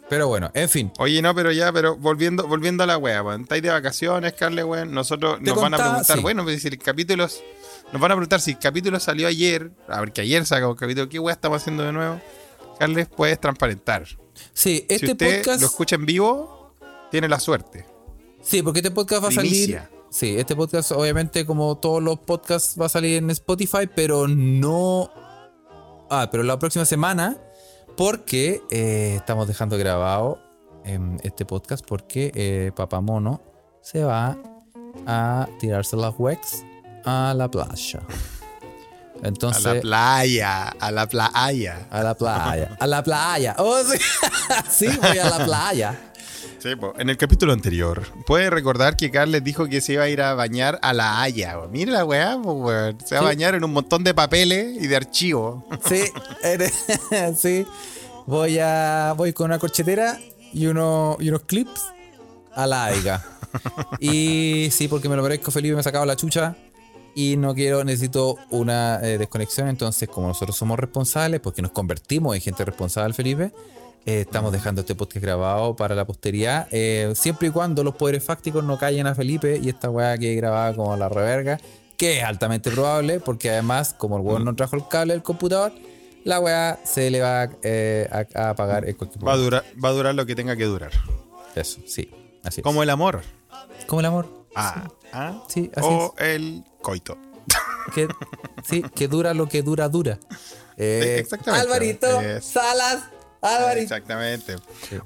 pero 0.09 0.27
bueno, 0.27 0.49
en 0.53 0.67
fin. 0.69 0.91
Oye, 0.99 1.21
no, 1.21 1.33
pero 1.35 1.51
ya, 1.51 1.71
pero 1.71 1.95
volviendo, 1.95 2.47
volviendo 2.47 2.83
a 2.83 2.87
la 2.87 2.97
wea, 2.97 3.21
weón. 3.21 3.41
Estáis 3.43 3.61
de 3.63 3.69
vacaciones, 3.69 4.33
Carles, 4.33 4.65
weón. 4.65 4.91
Nosotros 4.93 5.39
nos 5.41 5.55
van 5.61 5.73
a 5.75 5.77
preguntar, 5.77 6.17
sí. 6.17 6.21
bueno, 6.21 6.43
pues 6.43 6.61
si 6.61 6.67
el 6.67 6.77
capítulo. 6.77 7.27
Nos 7.93 8.01
van 8.01 8.11
a 8.11 8.15
preguntar 8.15 8.39
si 8.41 8.51
el 8.51 8.59
capítulo 8.59 8.99
salió 8.99 9.27
ayer. 9.27 9.71
A 9.87 9.99
ver, 9.99 10.11
que 10.13 10.21
ayer 10.21 10.45
sacamos 10.45 10.75
el 10.75 10.79
capítulo. 10.79 11.07
¿Qué 11.09 11.19
wea 11.19 11.33
estamos 11.33 11.61
haciendo 11.61 11.83
de 11.83 11.91
nuevo? 11.91 12.19
Carles, 12.79 13.07
puedes 13.15 13.39
transparentar. 13.39 14.05
Sí, 14.53 14.85
este 14.89 15.05
si 15.07 15.11
usted 15.11 15.37
podcast. 15.43 15.61
lo 15.61 15.67
escucha 15.67 15.95
en 15.95 16.05
vivo, 16.05 16.73
tiene 17.11 17.27
la 17.29 17.39
suerte. 17.39 17.85
Sí, 18.41 18.61
porque 18.61 18.79
este 18.79 18.91
podcast 18.91 19.23
va 19.23 19.27
a 19.29 19.31
salir. 19.31 19.81
Sí, 20.09 20.35
este 20.37 20.55
podcast, 20.55 20.91
obviamente, 20.91 21.45
como 21.45 21.77
todos 21.77 22.03
los 22.03 22.19
podcasts, 22.19 22.75
va 22.79 22.87
a 22.87 22.89
salir 22.89 23.17
en 23.17 23.29
Spotify, 23.29 23.87
pero 23.93 24.27
no. 24.27 25.09
Ah, 26.09 26.27
pero 26.29 26.43
la 26.43 26.59
próxima 26.59 26.83
semana, 26.83 27.37
porque 27.95 28.61
eh, 28.71 29.13
estamos 29.15 29.47
dejando 29.47 29.77
grabado 29.77 30.39
em, 30.83 31.17
este 31.23 31.45
podcast, 31.45 31.85
porque 31.87 32.31
eh, 32.35 32.71
Papá 32.75 32.99
Mono 32.99 33.41
se 33.81 34.03
va 34.03 34.37
a 35.07 35.47
tirarse 35.59 35.95
las 35.95 36.13
wex 36.17 36.65
a 37.05 37.33
la 37.33 37.49
playa. 37.49 38.01
Entonces. 39.23 39.65
a 39.65 39.75
la 39.75 39.81
playa, 39.81 40.67
a 40.79 40.91
la 40.91 41.07
playa. 41.07 41.87
a 41.89 42.03
la 42.03 42.15
playa. 42.15 42.77
A 42.79 42.87
la 42.87 43.03
playa. 43.03 43.55
Oh, 43.59 43.79
sí. 43.83 43.97
sí, 44.69 44.97
voy 44.97 45.17
a 45.17 45.29
la 45.29 45.45
playa. 45.45 46.10
Sí, 46.61 46.75
po. 46.75 46.93
en 46.99 47.09
el 47.09 47.17
capítulo 47.17 47.53
anterior, 47.53 48.05
puede 48.27 48.51
recordar 48.51 48.95
que 48.95 49.09
Carles 49.09 49.43
dijo 49.43 49.67
que 49.67 49.81
se 49.81 49.93
iba 49.93 50.03
a 50.03 50.09
ir 50.09 50.21
a 50.21 50.35
bañar 50.35 50.77
a 50.83 50.93
la 50.93 51.21
Haya. 51.21 51.57
weón. 51.57 51.71
Mira 51.71 51.91
la 51.91 52.05
weá, 52.05 52.35
weón. 52.35 52.97
se 53.03 53.15
va 53.15 53.21
a 53.21 53.23
bañar 53.23 53.55
en 53.55 53.63
un 53.63 53.73
montón 53.73 54.03
de 54.03 54.13
papeles 54.13 54.77
y 54.79 54.85
de 54.85 54.95
archivos. 54.95 55.63
Sí, 55.87 56.03
sí. 57.37 57.65
Voy 58.27 58.59
a. 58.59 59.15
Voy 59.17 59.33
con 59.33 59.45
una 59.45 59.57
corchetera 59.57 60.19
y, 60.53 60.67
uno, 60.67 61.17
y 61.19 61.29
unos 61.29 61.41
clips 61.41 61.81
a 62.53 62.67
la 62.67 62.85
aiga. 62.85 63.25
Y 63.99 64.69
sí, 64.71 64.87
porque 64.87 65.09
me 65.09 65.17
lo 65.17 65.23
merezco, 65.23 65.51
Felipe, 65.51 65.73
me 65.73 65.81
ha 65.81 65.83
sacado 65.83 66.05
la 66.05 66.15
chucha. 66.15 66.55
Y 67.13 67.35
no 67.35 67.53
quiero, 67.53 67.83
necesito 67.83 68.37
una 68.49 69.01
eh, 69.01 69.17
desconexión. 69.17 69.67
Entonces, 69.67 70.07
como 70.07 70.29
nosotros 70.29 70.55
somos 70.55 70.79
responsables, 70.79 71.41
porque 71.41 71.61
nos 71.61 71.71
convertimos 71.71 72.33
en 72.33 72.41
gente 72.41 72.63
responsable, 72.63 73.13
Felipe, 73.13 73.51
eh, 74.05 74.21
estamos 74.21 74.51
dejando 74.51 74.81
este 74.81 74.95
podcast 74.95 75.23
grabado 75.23 75.75
para 75.75 75.95
la 75.95 76.05
posteridad. 76.05 76.67
eh, 76.71 77.11
siempre 77.15 77.49
y 77.49 77.51
cuando 77.51 77.83
los 77.83 77.95
poderes 77.95 78.23
fácticos 78.23 78.63
no 78.63 78.77
callen 78.77 79.07
a 79.07 79.15
Felipe 79.15 79.59
y 79.61 79.69
esta 79.69 79.89
weá 79.89 80.17
quede 80.17 80.35
grabada 80.35 80.75
como 80.75 80.95
la 80.97 81.09
reverga, 81.09 81.59
que 81.97 82.17
es 82.19 82.23
altamente 82.23 82.71
probable, 82.71 83.19
porque 83.19 83.51
además, 83.51 83.93
como 83.97 84.17
el 84.17 84.23
weón 84.23 84.43
no 84.45 84.55
trajo 84.55 84.75
el 84.75 84.87
cable 84.87 85.13
del 85.13 85.21
computador, 85.23 85.71
la 86.23 86.39
weá 86.39 86.79
se 86.83 87.09
le 87.11 87.21
va 87.21 87.49
eh, 87.63 88.07
a, 88.11 88.39
a 88.39 88.49
apagar 88.51 88.87
en 88.87 88.95
cualquier 88.95 89.27
Va 89.27 89.33
a, 89.33 89.37
durar, 89.37 89.63
va 89.83 89.89
a 89.89 89.91
durar 89.91 90.15
lo 90.15 90.25
que 90.25 90.35
tenga 90.35 90.55
que 90.55 90.65
durar. 90.65 90.91
Eso, 91.55 91.79
sí. 91.85 92.09
Así 92.43 92.61
es. 92.61 92.63
Como 92.63 92.81
el 92.81 92.89
amor. 92.89 93.21
Como 93.87 93.99
el 93.99 94.05
amor. 94.07 94.45
Ah, 94.55 94.87
ah. 95.13 95.43
Sí, 95.47 95.69
así 95.75 95.87
o 95.89 96.13
el 96.17 96.63
coito. 96.81 97.17
Que, 97.93 98.07
sí, 98.63 98.83
que 98.95 99.07
dura 99.07 99.33
lo 99.33 99.47
que 99.47 99.61
dura, 99.61 99.89
dura. 99.89 100.19
Exactamente. 100.77 101.65
Alvarito, 101.67 102.07
Salas, 102.41 103.03
Exactamente. 103.81 104.55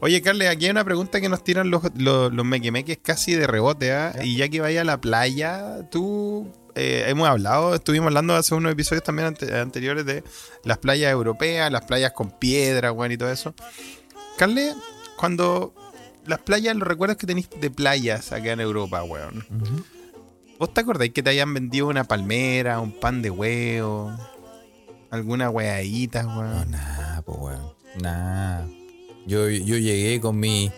Oye, 0.01 0.21
Carles, 0.21 0.49
aquí 0.49 0.65
hay 0.65 0.71
una 0.71 0.83
pregunta 0.83 1.21
que 1.21 1.29
nos 1.29 1.43
tiran 1.43 1.69
los, 1.69 1.81
los, 1.97 2.33
los 2.33 2.45
mequemeques 2.45 2.97
casi 3.01 3.33
de 3.33 3.47
rebote, 3.47 3.93
¿ah? 3.93 4.13
Y 4.23 4.35
ya 4.35 4.49
que 4.49 4.59
vaya 4.61 4.81
a 4.81 4.83
la 4.83 4.99
playa, 4.99 5.87
tú 5.89 6.51
eh, 6.75 7.05
hemos 7.07 7.27
hablado, 7.29 7.73
estuvimos 7.75 8.07
hablando 8.07 8.35
hace 8.35 8.53
unos 8.53 8.73
episodios 8.73 9.03
también 9.03 9.29
ante- 9.29 9.57
anteriores 9.57 10.05
de 10.05 10.23
las 10.65 10.77
playas 10.79 11.11
europeas, 11.11 11.71
las 11.71 11.85
playas 11.85 12.11
con 12.11 12.31
piedra, 12.31 12.91
weón, 12.91 13.13
y 13.13 13.17
todo 13.17 13.31
eso. 13.31 13.53
Carles, 14.37 14.75
cuando 15.17 15.73
las 16.25 16.39
playas, 16.39 16.75
los 16.75 16.87
recuerdos 16.87 17.15
que 17.17 17.27
tenéis 17.27 17.49
de 17.61 17.71
playas 17.71 18.33
acá 18.33 18.51
en 18.51 18.59
Europa, 18.59 19.01
weón. 19.03 19.45
Ujú. 19.49 19.83
¿Vos 20.59 20.73
te 20.73 20.81
acordáis 20.81 21.13
que 21.13 21.23
te 21.23 21.29
hayan 21.29 21.53
vendido 21.53 21.87
una 21.87 22.03
palmera, 22.03 22.79
un 22.81 22.99
pan 22.99 23.21
de 23.21 23.29
huevo, 23.29 24.11
alguna 25.11 25.49
weadita, 25.49 26.23
No, 26.23 26.39
weón? 26.39 26.71
nada, 26.71 27.21
pues 27.21 27.37
weón. 27.39 27.74
Nada. 27.99 28.67
Yo, 29.25 29.49
yo 29.49 29.77
llegué 29.77 30.19
con 30.21 30.39
mi. 30.39 30.71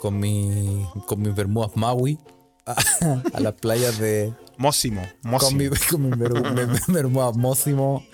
con 0.00 0.18
mi. 0.18 0.86
con 1.06 1.20
mis 1.22 1.34
bermudas 1.34 1.72
Maui 1.74 2.18
a, 2.66 2.76
a 3.34 3.40
las 3.40 3.54
playas 3.54 3.98
de. 3.98 4.32
Mósimo, 4.56 5.02
con 5.38 5.56
mi, 5.56 5.68
con 5.68 6.02
mi 6.02 6.10
ber- 6.16 6.32
mi- 6.52 6.66
mi 6.66 6.78
bermudas 6.88 7.36
Mósimo. 7.36 8.04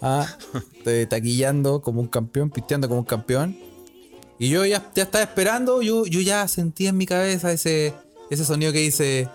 ah, 0.00 0.26
taquillando 1.08 1.82
como 1.82 2.00
un 2.00 2.08
campeón, 2.08 2.50
pisteando 2.50 2.88
como 2.88 3.00
un 3.00 3.06
campeón. 3.06 3.58
Y 4.38 4.48
yo 4.48 4.64
ya, 4.64 4.90
ya 4.94 5.04
estaba 5.04 5.22
esperando, 5.22 5.80
yo, 5.82 6.06
yo 6.06 6.20
ya 6.20 6.48
sentía 6.48 6.88
en 6.90 6.96
mi 6.96 7.06
cabeza 7.06 7.52
ese, 7.52 7.94
ese 8.30 8.44
sonido 8.44 8.72
que 8.72 8.78
dice. 8.80 9.28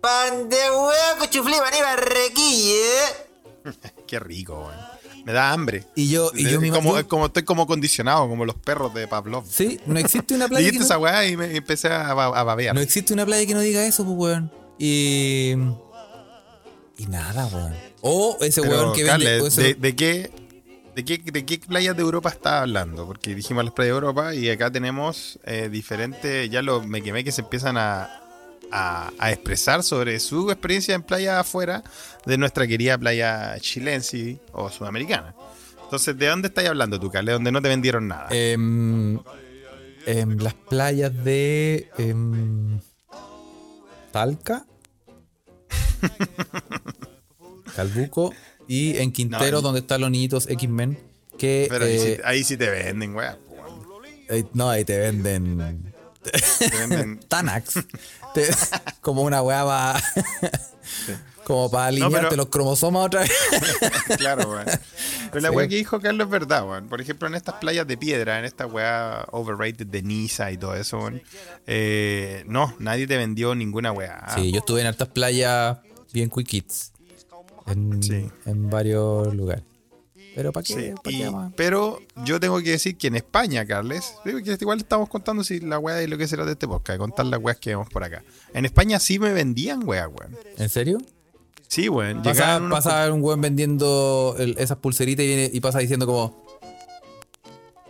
Pan 0.00 0.48
de 0.50 0.56
huevo, 0.56 1.18
cuchuflí, 1.20 1.54
maní, 1.60 1.78
barrequille. 1.80 2.90
Qué 4.06 4.18
rico, 4.20 4.54
weón. 4.66 4.94
Me 5.24 5.32
da 5.32 5.52
hambre. 5.52 5.84
Y 5.96 6.08
yo, 6.10 6.30
y 6.34 6.42
yo 6.44 6.50
Es 6.56 6.60
me 6.60 6.70
como, 6.70 7.02
como 7.08 7.26
estoy 7.26 7.42
como 7.44 7.66
condicionado, 7.66 8.28
como 8.28 8.44
los 8.44 8.56
perros 8.56 8.92
de 8.94 9.08
Pavlov. 9.08 9.44
Sí, 9.48 9.80
no 9.86 9.98
existe 9.98 10.34
una 10.34 10.48
playa. 10.48 10.58
Dijiste 10.66 10.78
que 10.78 10.80
no- 10.80 10.84
esa 10.86 10.98
weá 10.98 11.26
y 11.26 11.36
me 11.36 11.56
empecé 11.56 11.88
a, 11.88 12.12
ba- 12.14 12.26
a 12.38 12.42
babear. 12.44 12.74
No 12.74 12.80
existe 12.82 13.14
una 13.14 13.24
playa 13.24 13.46
que 13.46 13.54
no 13.54 13.60
diga 13.60 13.84
eso, 13.86 14.04
pues, 14.04 14.16
weón. 14.18 14.52
Y. 14.78 15.54
Y 16.96 17.06
nada, 17.08 17.46
weón. 17.46 17.74
O 18.02 18.36
ese 18.40 18.60
Pero, 18.62 18.72
weón 18.74 18.92
que 18.94 19.02
vende. 19.04 19.24
Carles, 19.24 19.44
ese- 19.58 19.62
de, 19.62 19.74
de 19.74 19.96
qué, 19.96 20.30
de, 20.94 21.04
qué, 21.04 21.18
¿De 21.18 21.44
qué 21.44 21.58
playas 21.58 21.96
de 21.96 22.02
Europa 22.02 22.28
estás 22.28 22.62
hablando? 22.62 23.06
Porque 23.06 23.34
dijimos 23.34 23.64
las 23.64 23.74
playas 23.74 23.92
de 23.92 23.94
Europa 23.94 24.34
y 24.34 24.48
acá 24.50 24.70
tenemos 24.70 25.38
eh, 25.44 25.68
diferentes. 25.70 26.48
Ya 26.50 26.62
los 26.62 26.86
mequemeques 26.86 27.38
empiezan 27.38 27.76
a, 27.78 28.20
a, 28.76 29.12
a 29.18 29.30
expresar 29.30 29.82
sobre 29.84 30.18
su 30.18 30.50
experiencia 30.50 30.94
en 30.96 31.02
playas 31.04 31.38
afuera 31.38 31.84
de 32.26 32.36
nuestra 32.38 32.66
querida 32.66 32.98
playa 32.98 33.56
chilense 33.60 34.40
o 34.52 34.68
sudamericana. 34.70 35.34
Entonces, 35.84 36.18
¿de 36.18 36.26
dónde 36.26 36.48
estás 36.48 36.66
hablando 36.66 36.98
tú, 36.98 37.08
Carles? 37.10 37.34
Donde 37.34 37.52
no 37.52 37.62
te 37.62 37.68
vendieron 37.68 38.08
nada. 38.08 38.26
em, 38.30 39.18
em, 40.06 40.38
las 40.38 40.54
playas 40.54 41.12
de. 41.24 41.88
em, 41.98 42.80
Talca. 44.10 44.66
Calbuco. 47.76 48.34
Y 48.66 48.96
en 48.96 49.12
Quintero, 49.12 49.58
No, 49.58 49.62
donde 49.62 49.80
están 49.80 50.00
los 50.00 50.10
niñitos 50.10 50.48
X-Men. 50.48 50.98
Que. 51.38 51.66
Pero 51.68 51.84
ahí, 51.84 51.98
sí, 51.98 52.08
eh, 52.08 52.20
ahí 52.24 52.44
sí 52.44 52.56
te 52.56 52.70
venden, 52.70 53.14
weón. 53.14 53.36
eh, 54.30 54.44
no, 54.54 54.70
ahí 54.70 54.84
te 54.84 54.98
venden. 54.98 55.92
Te 56.22 56.70
venden. 56.78 57.20
Tanax. 57.28 57.74
Te- 58.34 58.48
como 59.00 59.22
una 59.22 59.40
weá 59.42 59.64
va. 59.64 60.02
como 61.44 61.70
para 61.70 61.86
alinearte 61.86 62.18
pero- 62.30 62.36
los 62.36 62.46
cromosomas 62.48 63.06
otra 63.06 63.20
vez. 63.20 63.32
claro, 64.18 64.50
weón. 64.50 64.64
Pero 65.30 65.40
la 65.42 65.48
Sí. 65.50 65.54
weá 65.56 65.68
que 65.68 65.76
dijo 65.76 66.00
Carlos 66.00 66.26
es 66.26 66.30
verdad, 66.30 66.66
weón. 66.68 66.88
Por 66.88 67.00
ejemplo, 67.00 67.28
en 67.28 67.34
estas 67.34 67.56
playas 67.56 67.86
de 67.86 67.96
piedra, 67.98 68.38
en 68.38 68.44
esta 68.46 68.66
weá 68.66 69.26
overrated 69.30 69.86
de 69.86 70.02
Niza 70.02 70.50
y 70.52 70.56
todo 70.58 70.74
eso, 70.74 70.98
weón. 70.98 71.22
eh, 71.66 72.44
no, 72.46 72.74
nadie 72.78 73.06
te 73.06 73.16
vendió 73.16 73.54
ninguna 73.54 73.92
weá. 73.92 74.26
Sí, 74.34 74.52
yo 74.52 74.60
estuve 74.60 74.80
en 74.80 74.86
hartas 74.88 75.08
playas 75.08 75.78
bien 76.12 76.30
quick 76.30 76.46
kids. 76.46 76.92
En, 77.66 78.02
Sí. 78.02 78.30
en 78.46 78.68
varios 78.70 79.34
lugares. 79.34 79.64
Pero 80.34 80.52
¿para 80.52 80.64
qué? 80.64 80.74
Sí, 80.74 80.94
¿Pa' 81.02 81.10
y- 81.10 81.18
qué 81.18 81.30
más? 81.30 81.52
pero 81.56 82.00
yo 82.24 82.40
tengo 82.40 82.58
que 82.60 82.70
decir 82.72 82.96
que 82.98 83.06
en 83.06 83.16
España, 83.16 83.64
Carles, 83.66 84.14
que 84.24 84.56
igual 84.60 84.78
estamos 84.78 85.08
contando 85.08 85.44
si 85.44 85.60
la 85.60 85.78
weá 85.78 85.94
de 85.96 86.08
lo 86.08 86.18
que 86.18 86.26
será 86.26 86.44
de 86.44 86.52
este 86.52 86.66
podcast, 86.66 86.98
contar 86.98 87.26
las 87.26 87.40
weas 87.40 87.58
que 87.58 87.70
vemos 87.70 87.88
por 87.88 88.02
acá. 88.04 88.22
En 88.52 88.64
España 88.64 88.98
sí 88.98 89.18
me 89.18 89.32
vendían 89.32 89.86
weá, 89.86 90.08
weón. 90.08 90.36
¿En 90.58 90.68
serio? 90.68 90.98
Sí, 91.68 91.88
weón. 91.88 92.22
Pasa, 92.22 92.58
unos 92.58 92.70
pasa 92.70 93.12
un 93.12 93.22
weón 93.22 93.40
vendiendo 93.40 94.34
el- 94.38 94.56
esas 94.58 94.78
pulseritas 94.78 95.24
y, 95.24 95.28
viene, 95.28 95.50
y 95.52 95.60
pasa 95.60 95.78
diciendo 95.78 96.06
como 96.06 96.44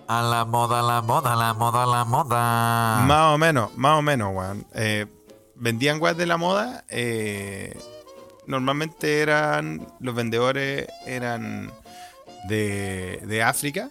A 0.06 0.20
la 0.22 0.44
moda, 0.44 0.82
la 0.82 1.00
moda, 1.00 1.34
la 1.34 1.54
moda, 1.54 1.86
la 1.86 2.04
moda. 2.04 3.04
Más 3.06 3.34
o 3.34 3.38
menos, 3.38 3.74
más 3.76 3.98
o 3.98 4.02
menos, 4.02 4.34
weón. 4.36 4.66
Eh, 4.74 5.06
vendían 5.54 5.98
weas 6.00 6.16
de 6.16 6.26
la 6.26 6.36
moda. 6.36 6.84
eh, 6.90 7.74
normalmente 8.46 9.20
eran. 9.20 9.86
Los 10.00 10.14
vendedores 10.14 10.86
eran 11.06 11.72
de, 12.48 13.20
de 13.26 13.42
África. 13.42 13.90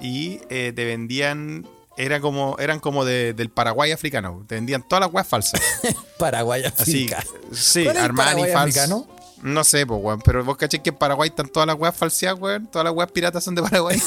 Y 0.00 0.40
eh, 0.50 0.72
te 0.74 0.84
vendían. 0.84 1.66
Era 1.96 2.20
como, 2.20 2.56
eran 2.58 2.80
como 2.80 3.04
de- 3.04 3.34
del 3.34 3.50
Paraguay 3.50 3.92
africano. 3.92 4.44
Te 4.48 4.56
vendían 4.56 4.82
todas 4.88 5.02
las 5.06 5.14
weas 5.14 5.26
falsas. 5.28 5.60
Paraguay. 6.18 6.64
África. 6.64 7.22
Sí, 7.52 7.84
¿Cuál 7.84 7.96
es 7.96 8.02
el 8.02 8.08
Armani 8.08 8.42
falso. 8.42 8.58
africano? 8.58 9.08
No 9.42 9.62
sé, 9.62 9.86
pues, 9.86 10.00
weón. 10.02 10.20
Pero 10.24 10.42
vos 10.42 10.56
caché 10.56 10.80
que 10.80 10.90
en 10.90 10.96
Paraguay 10.96 11.28
están 11.28 11.48
todas 11.48 11.66
las 11.66 11.76
weas 11.78 11.94
falseadas, 11.96 12.40
weón. 12.40 12.66
Todas 12.66 12.84
las 12.86 12.94
weas 12.94 13.12
piratas 13.12 13.44
son 13.44 13.54
de 13.54 13.62
Paraguay. 13.62 14.00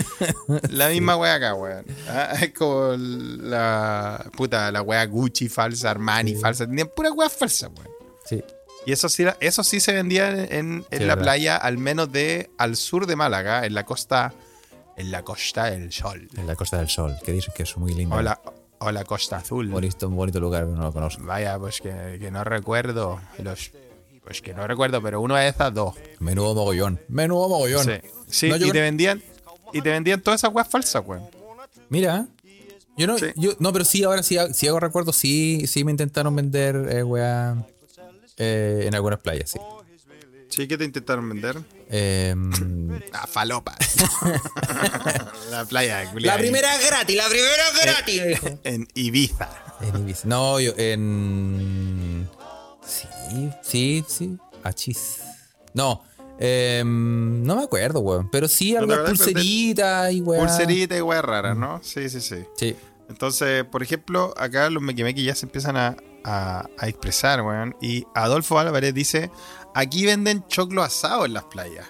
la 0.70 0.88
misma 0.88 1.16
wea 1.16 1.34
acá, 1.34 1.54
weón. 1.54 1.84
Ah, 2.08 2.32
es 2.40 2.52
como 2.54 2.94
la. 2.96 4.24
Puta, 4.36 4.70
la 4.72 4.82
wea 4.82 5.04
Gucci 5.06 5.48
falsa, 5.48 5.90
Armani 5.90 6.36
falsa. 6.36 6.66
Tenían 6.66 6.88
puras 6.94 7.12
weas 7.14 7.32
falsas, 7.32 7.70
weón. 7.76 7.88
Sí. 8.24 8.42
Y 8.86 8.92
eso 8.92 9.08
sí, 9.08 9.24
eso 9.40 9.64
sí 9.64 9.80
se 9.80 9.92
vendía 9.92 10.30
en, 10.30 10.84
en 10.90 11.06
la 11.06 11.14
verdad. 11.14 11.22
playa, 11.22 11.56
al 11.56 11.76
menos 11.76 12.10
de 12.12 12.50
al 12.56 12.76
sur 12.76 13.06
de 13.06 13.16
Málaga, 13.16 13.66
en 13.66 13.74
la 13.74 13.84
costa. 13.84 14.32
En 14.96 15.10
la 15.10 15.22
costa 15.22 15.64
del 15.70 15.92
sol. 15.92 16.28
En 16.36 16.46
la 16.46 16.56
Costa 16.56 16.78
del 16.78 16.88
Sol, 16.88 17.16
que 17.22 17.32
dicen 17.32 17.52
que 17.54 17.64
es 17.64 17.76
muy 17.76 17.92
lindo. 17.92 18.16
O 18.16 18.22
la, 18.22 18.40
o 18.78 18.90
la 18.90 19.04
costa 19.04 19.36
azul. 19.36 19.68
Bonito, 19.68 20.08
un 20.08 20.16
bonito 20.16 20.40
lugar, 20.40 20.66
no 20.66 20.80
lo 20.80 20.92
conozco. 20.92 21.22
Vaya, 21.24 21.58
pues 21.58 21.82
que, 21.82 22.16
que 22.18 22.30
no 22.30 22.44
recuerdo. 22.44 23.20
Los, 23.42 23.72
pues 24.24 24.40
que 24.40 24.54
no 24.54 24.66
recuerdo, 24.66 25.02
pero 25.02 25.20
una 25.20 25.40
de 25.40 25.48
esas 25.48 25.74
dos. 25.74 25.94
Menudo 26.18 26.54
mogollón. 26.54 26.98
Menudo 27.08 27.46
mogollón. 27.48 27.84
Sí, 27.84 27.92
sí 28.28 28.48
No, 28.48 28.56
y 28.56 28.70
te 28.70 28.80
vendían. 28.80 29.22
Y 29.74 29.82
te 29.82 29.90
vendían 29.90 30.22
todas 30.22 30.40
esas 30.40 30.54
weas 30.54 30.68
falsas, 30.68 31.02
weón. 31.04 31.28
Mira. 31.90 32.26
Yo 32.96 33.06
no, 33.06 33.18
Sí. 33.18 33.26
yo, 33.36 33.50
no, 33.58 33.72
pero 33.74 33.84
sí, 33.84 34.02
ahora 34.04 34.22
sí, 34.22 34.38
sí 34.54 34.66
hago 34.66 34.80
recuerdo, 34.80 35.12
sí, 35.12 35.66
sí 35.66 35.84
me 35.84 35.90
intentaron 35.90 36.34
vender 36.34 36.74
eh, 36.90 37.02
weá, 37.02 37.54
eh, 38.36 38.84
en 38.86 38.94
algunas 38.94 39.20
playas, 39.20 39.50
sí. 39.50 39.58
Sí, 40.48 40.68
¿qué 40.68 40.78
te 40.78 40.84
intentaron 40.84 41.28
vender? 41.28 41.56
Ah, 43.12 43.26
falopa. 43.26 43.76
la 45.50 45.64
playa 45.64 45.98
de 45.98 46.20
la 46.20 46.38
primera 46.38 46.74
es 46.76 46.86
gratis, 46.86 47.16
la 47.16 47.28
primera 47.28 47.68
es 47.68 47.82
gratis. 47.82 48.58
En 48.64 48.88
Ibiza. 48.94 49.50
En 49.80 50.02
Ibiza. 50.02 50.28
No, 50.28 50.60
yo 50.60 50.72
en. 50.76 52.28
Sí, 52.86 53.50
sí, 53.62 54.04
sí. 54.06 54.38
Achis. 54.62 55.18
No, 55.74 56.02
em, 56.38 57.42
no 57.42 57.56
me 57.56 57.64
acuerdo, 57.64 58.00
weón. 58.00 58.30
Pero 58.30 58.48
sí, 58.48 58.74
algunas 58.74 59.00
pulseritas 59.00 60.12
y 60.12 60.20
weón. 60.20 60.46
Pulserita 60.46 60.96
y 60.96 61.00
weas 61.00 61.24
raras, 61.24 61.56
¿no? 61.56 61.80
Sí, 61.82 62.08
sí, 62.08 62.20
sí. 62.20 62.44
Sí. 62.56 62.76
Entonces, 63.08 63.64
por 63.64 63.82
ejemplo, 63.82 64.34
acá 64.36 64.70
los 64.70 64.82
mequimequis 64.82 65.24
ya 65.24 65.34
se 65.34 65.46
empiezan 65.46 65.76
a, 65.76 65.96
a- 66.26 66.66
a 66.78 66.88
expresar, 66.88 67.40
weón. 67.42 67.76
Y 67.80 68.04
Adolfo 68.14 68.58
Álvarez 68.58 68.92
dice: 68.92 69.30
aquí 69.74 70.04
venden 70.04 70.44
choclo 70.48 70.82
asado 70.82 71.24
en 71.24 71.32
las 71.34 71.44
playas. 71.44 71.86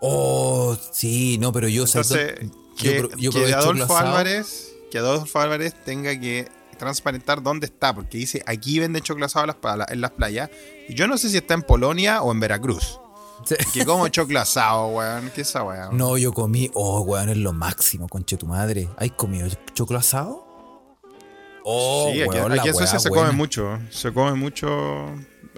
Oh, 0.00 0.76
sí, 0.92 1.38
no, 1.38 1.52
pero 1.52 1.68
yo. 1.68 1.86
¿sabes 1.86 2.10
Entonces, 2.10 2.50
que, 2.78 3.08
yo, 3.18 3.30
que 3.32 3.52
Adolfo. 3.54 3.96
Álvarez, 3.96 4.72
que 4.90 4.98
Adolfo 4.98 5.40
Álvarez 5.40 5.74
tenga 5.84 6.18
que 6.18 6.48
transparentar 6.78 7.42
dónde 7.42 7.66
está, 7.66 7.94
porque 7.94 8.18
dice 8.18 8.42
aquí 8.46 8.78
venden 8.78 9.02
choclo 9.02 9.24
asado 9.24 9.44
en 9.44 9.48
las, 9.48 9.56
pala- 9.56 9.86
en 9.88 10.00
las 10.00 10.10
playas. 10.12 10.50
Y 10.88 10.94
yo 10.94 11.08
no 11.08 11.16
sé 11.18 11.30
si 11.30 11.38
está 11.38 11.54
en 11.54 11.62
Polonia 11.62 12.22
o 12.22 12.32
en 12.32 12.40
Veracruz. 12.40 13.00
Sí. 13.46 13.54
Que 13.72 13.84
como 13.86 14.06
choclo 14.08 14.38
asado, 14.40 14.88
weón. 14.88 15.30
¿Qué 15.34 15.40
es 15.40 15.48
esa 15.48 15.62
weón? 15.62 15.96
No, 15.96 16.18
yo 16.18 16.32
comí. 16.34 16.70
Oh, 16.74 17.00
weón, 17.00 17.30
es 17.30 17.38
lo 17.38 17.52
máximo, 17.54 18.08
conche 18.08 18.36
tu 18.36 18.46
madre. 18.46 18.88
¿Has 18.98 19.10
comido 19.12 19.48
choclo 19.74 19.98
asado? 19.98 20.45
Oh, 21.68 22.10
sí, 22.12 22.22
aquí, 22.22 22.38
weón, 22.38 22.52
aquí 22.52 22.68
eso 22.68 22.86
sí 22.86 22.98
se 23.00 23.08
buena. 23.08 23.24
come 23.26 23.36
mucho. 23.36 23.78
Se 23.90 24.12
come 24.12 24.34
mucho 24.34 25.06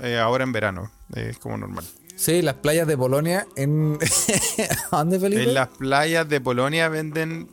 eh, 0.03 0.19
ahora 0.19 0.45
en 0.45 0.53
verano. 0.53 0.91
Es 1.15 1.37
como 1.37 1.59
normal. 1.59 1.85
Sí, 2.17 2.41
las 2.41 2.55
playas 2.55 2.87
de 2.87 2.97
Polonia 2.97 3.47
en. 3.57 3.99
¿A 4.91 4.97
dónde, 4.97 5.21
Felipe? 5.21 5.43
En 5.43 5.53
las 5.53 5.69
playas 5.69 6.27
de 6.27 6.41
Polonia 6.41 6.89
venden 6.89 7.51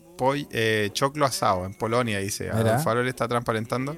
eh, 0.52 0.90
choclo 0.94 1.26
asado. 1.26 1.66
En 1.66 1.74
Polonia, 1.74 2.20
dice. 2.20 2.50
Adolfo 2.50 2.90
Álvarez 2.90 3.10
está 3.10 3.28
transparentando. 3.28 3.98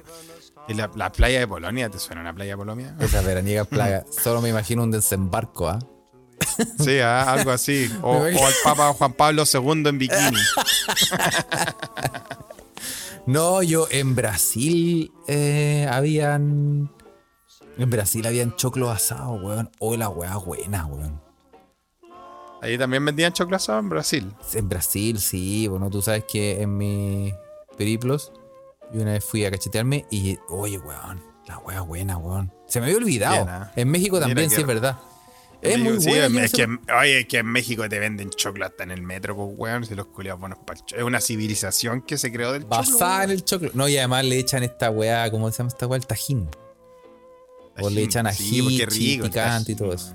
Y 0.66 0.74
la, 0.74 0.90
la 0.96 1.12
playa 1.12 1.38
de 1.38 1.46
Polonia, 1.46 1.88
¿te 1.88 2.00
suena 2.00 2.20
una 2.20 2.34
playa 2.34 2.52
de 2.52 2.56
Polonia? 2.56 2.96
Esa 2.98 3.22
veraniega 3.22 3.64
playa. 3.64 4.04
Solo 4.10 4.42
me 4.42 4.48
imagino 4.48 4.82
un 4.82 4.90
desembarco, 4.90 5.68
¿ah? 5.68 5.78
Sí, 6.84 6.98
ah, 6.98 7.32
algo 7.32 7.52
así. 7.52 7.90
O, 8.02 8.16
o 8.16 8.24
al 8.24 8.54
Papa 8.64 8.92
Juan 8.92 9.12
Pablo 9.12 9.44
II 9.52 9.84
en 9.86 9.98
bikini. 9.98 10.38
No, 13.28 13.62
yo 13.62 13.86
en 13.90 14.14
Brasil 14.14 15.12
eh, 15.26 15.86
habían. 15.90 16.90
En 17.76 17.90
Brasil 17.90 18.26
habían 18.26 18.56
choclo 18.56 18.90
asado, 18.90 19.32
weón. 19.32 19.70
Oh, 19.80 19.94
la 19.98 20.08
weá 20.08 20.38
buena, 20.38 20.86
weón. 20.86 21.20
Ahí 22.62 22.78
también 22.78 23.04
vendían 23.04 23.34
choclo 23.34 23.56
asado 23.56 23.80
en 23.80 23.90
Brasil. 23.90 24.34
En 24.54 24.70
Brasil, 24.70 25.20
sí, 25.20 25.68
bueno, 25.68 25.90
tú 25.90 26.00
sabes 26.00 26.24
que 26.24 26.62
en 26.62 26.78
mis 26.78 27.34
periplos, 27.76 28.32
yo 28.94 29.02
una 29.02 29.12
vez 29.12 29.24
fui 29.26 29.44
a 29.44 29.50
cachetearme 29.50 30.06
y, 30.10 30.38
oye, 30.48 30.78
weón, 30.78 31.22
la 31.46 31.58
weá 31.58 31.82
buena, 31.82 32.16
weón. 32.16 32.50
Se 32.66 32.80
me 32.80 32.86
había 32.86 32.96
olvidado. 32.96 33.44
Bien. 33.44 33.58
En 33.76 33.90
México 33.90 34.16
Mira 34.16 34.26
también, 34.28 34.48
que- 34.48 34.54
sí, 34.56 34.62
es 34.62 34.66
verdad. 34.66 34.96
Es 35.60 35.76
Digo, 35.76 35.90
muy 35.90 36.00
sí, 36.00 36.10
buena. 36.10 36.44
es, 36.44 36.52
que, 36.52 36.66
oye, 37.00 37.18
es 37.20 37.26
que 37.26 37.38
en 37.38 37.46
México 37.46 37.88
te 37.88 37.98
venden 37.98 38.30
choclo 38.30 38.64
hasta 38.64 38.84
en 38.84 38.92
el 38.92 39.02
metro, 39.02 39.34
pues, 39.36 39.48
weón. 39.56 39.84
Si 39.84 39.94
los 39.96 40.06
culiados 40.06 40.40
buenos 40.40 40.58
cho- 40.86 40.96
Es 40.96 41.02
una 41.02 41.20
civilización 41.20 42.02
que 42.02 42.16
se 42.16 42.30
creó 42.30 42.52
del 42.52 42.62
choclo. 42.62 42.76
Basada 42.76 43.24
en 43.24 43.30
el 43.30 43.44
choclo. 43.44 43.70
No, 43.74 43.88
y 43.88 43.96
además 43.98 44.24
le 44.24 44.38
echan 44.38 44.62
esta 44.62 44.90
weá, 44.90 45.28
¿cómo 45.30 45.50
se 45.50 45.58
llama 45.58 45.68
esta 45.68 45.86
weá? 45.88 45.98
El 45.98 46.06
tajín. 46.06 46.48
O 47.80 47.90
le 47.90 48.02
echan 48.02 48.32
Sí, 48.34 48.60
ají, 48.60 48.84
rico 48.84 49.24
el 49.24 49.30
picante 49.30 49.72
y 49.72 49.74
todo 49.74 49.92
eso. 49.92 50.14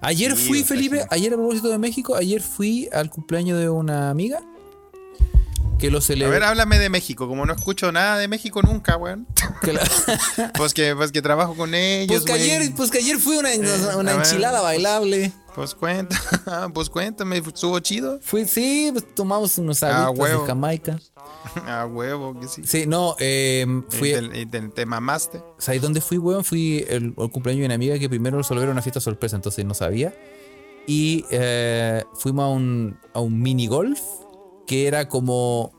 Ayer 0.00 0.36
Sí, 0.36 0.46
fui, 0.48 0.58
el 0.60 0.64
Felipe, 0.64 1.04
ayer 1.10 1.32
a 1.32 1.36
propósito 1.36 1.68
de 1.68 1.78
México, 1.78 2.14
ayer 2.14 2.40
fui 2.40 2.88
al 2.92 3.10
cumpleaños 3.10 3.58
de 3.58 3.68
una 3.68 4.10
amiga 4.10 4.40
que 5.78 5.90
lo 5.90 5.98
A 5.98 6.02
celebró. 6.02 6.32
ver, 6.32 6.42
háblame 6.44 6.78
de 6.78 6.90
México. 6.90 7.26
Como 7.28 7.46
no 7.46 7.52
escucho 7.54 7.90
nada 7.92 8.18
de 8.18 8.28
México 8.28 8.60
nunca, 8.62 8.96
weón. 8.96 9.26
la- 9.62 10.52
Pues 10.56 10.74
que, 10.74 10.94
pues 10.96 11.12
que 11.12 11.22
trabajo 11.22 11.54
con 11.54 11.74
ellos, 11.74 12.22
pues, 12.22 12.24
que 12.24 12.32
ayer, 12.32 12.72
pues 12.76 12.90
que 12.90 12.98
ayer 12.98 13.18
fui 13.18 13.36
una, 13.36 13.50
una 13.96 14.12
a 14.12 14.16
ver. 14.16 14.26
enchilada 14.26 14.60
bailable. 14.60 15.32
Pues 15.54 15.74
cuenta, 15.74 16.16
pues 16.74 16.88
cuéntame, 16.88 17.38
estuvo 17.38 17.78
chido. 17.80 18.20
Fui, 18.22 18.44
sí, 18.46 18.90
pues 18.92 19.04
tomamos 19.14 19.58
unos 19.58 19.82
Ah, 19.82 20.04
agüitas 20.04 20.18
huevo. 20.28 20.42
de 20.42 20.46
Jamaica. 20.48 21.00
A 21.66 21.86
huevo, 21.90 22.38
que 22.38 22.46
sí. 22.46 22.62
Sí, 22.64 22.86
no, 22.86 23.16
eh, 23.18 23.66
fui. 23.88 24.10
Y 24.10 24.28
te, 24.28 24.40
y 24.40 24.46
te- 24.46 24.68
te 24.68 24.86
mamaste. 24.86 25.42
¿Sabes 25.58 25.82
dónde 25.82 26.00
fui, 26.00 26.18
weón? 26.18 26.44
Fui 26.44 26.84
el, 26.88 27.12
cumpleaños 27.14 27.60
de 27.60 27.66
una 27.66 27.74
amiga 27.74 27.98
que 27.98 28.08
primero 28.08 28.42
solo 28.44 28.62
era 28.62 28.70
una 28.70 28.82
fiesta 28.82 29.00
sorpresa, 29.00 29.34
entonces 29.36 29.64
no 29.64 29.74
sabía. 29.74 30.14
Y 30.86 31.24
eh, 31.30 32.04
fuimos 32.14 32.44
a 32.44 32.48
un, 32.48 32.98
a 33.12 33.20
un 33.20 33.40
mini 33.42 33.66
golf 33.66 34.00
que 34.68 34.86
era 34.86 35.08
como. 35.08 35.72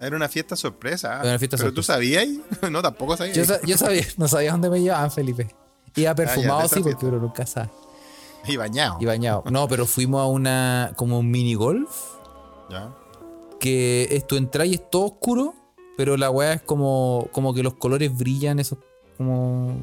Era 0.00 0.14
una 0.16 0.28
fiesta 0.28 0.54
sorpresa. 0.56 1.14
Era 1.20 1.30
una 1.30 1.38
fiesta 1.38 1.56
Pero 1.58 1.74
tú 1.74 1.82
sabías. 1.82 2.26
No, 2.70 2.80
tampoco 2.80 3.16
sabías. 3.16 3.36
Yo, 3.36 3.44
sa- 3.44 3.60
yo 3.62 3.76
sabía, 3.76 4.06
no 4.16 4.28
sabía 4.28 4.52
dónde 4.52 4.70
me 4.70 4.80
llevaban, 4.80 5.10
Felipe. 5.10 5.54
Iba 5.96 6.14
perfumado, 6.14 6.58
Ah, 6.58 6.62
de 6.62 6.66
esa 6.66 6.76
sí, 6.76 6.82
porque 6.82 7.06
uno 7.06 7.18
nunca 7.18 7.44
sabe. 7.46 7.68
Y 8.46 8.56
bañado. 8.56 8.98
Y 9.00 9.04
bañado. 9.04 9.42
No, 9.50 9.66
pero 9.68 9.84
fuimos 9.84 10.20
a 10.22 10.26
una. 10.26 10.92
como 10.96 11.18
un 11.18 11.30
mini 11.30 11.54
golf. 11.54 11.90
Ya. 12.70 12.94
Que 13.58 14.06
es 14.12 14.26
tu 14.26 14.36
entrada 14.36 14.66
y 14.66 14.74
es 14.74 14.88
todo 14.88 15.06
oscuro. 15.06 15.54
Pero 15.96 16.16
la 16.16 16.30
weá 16.30 16.52
es 16.52 16.62
como. 16.62 17.28
como 17.32 17.52
que 17.52 17.64
los 17.64 17.74
colores 17.74 18.16
brillan, 18.16 18.60
esos. 18.60 18.78
como. 19.16 19.80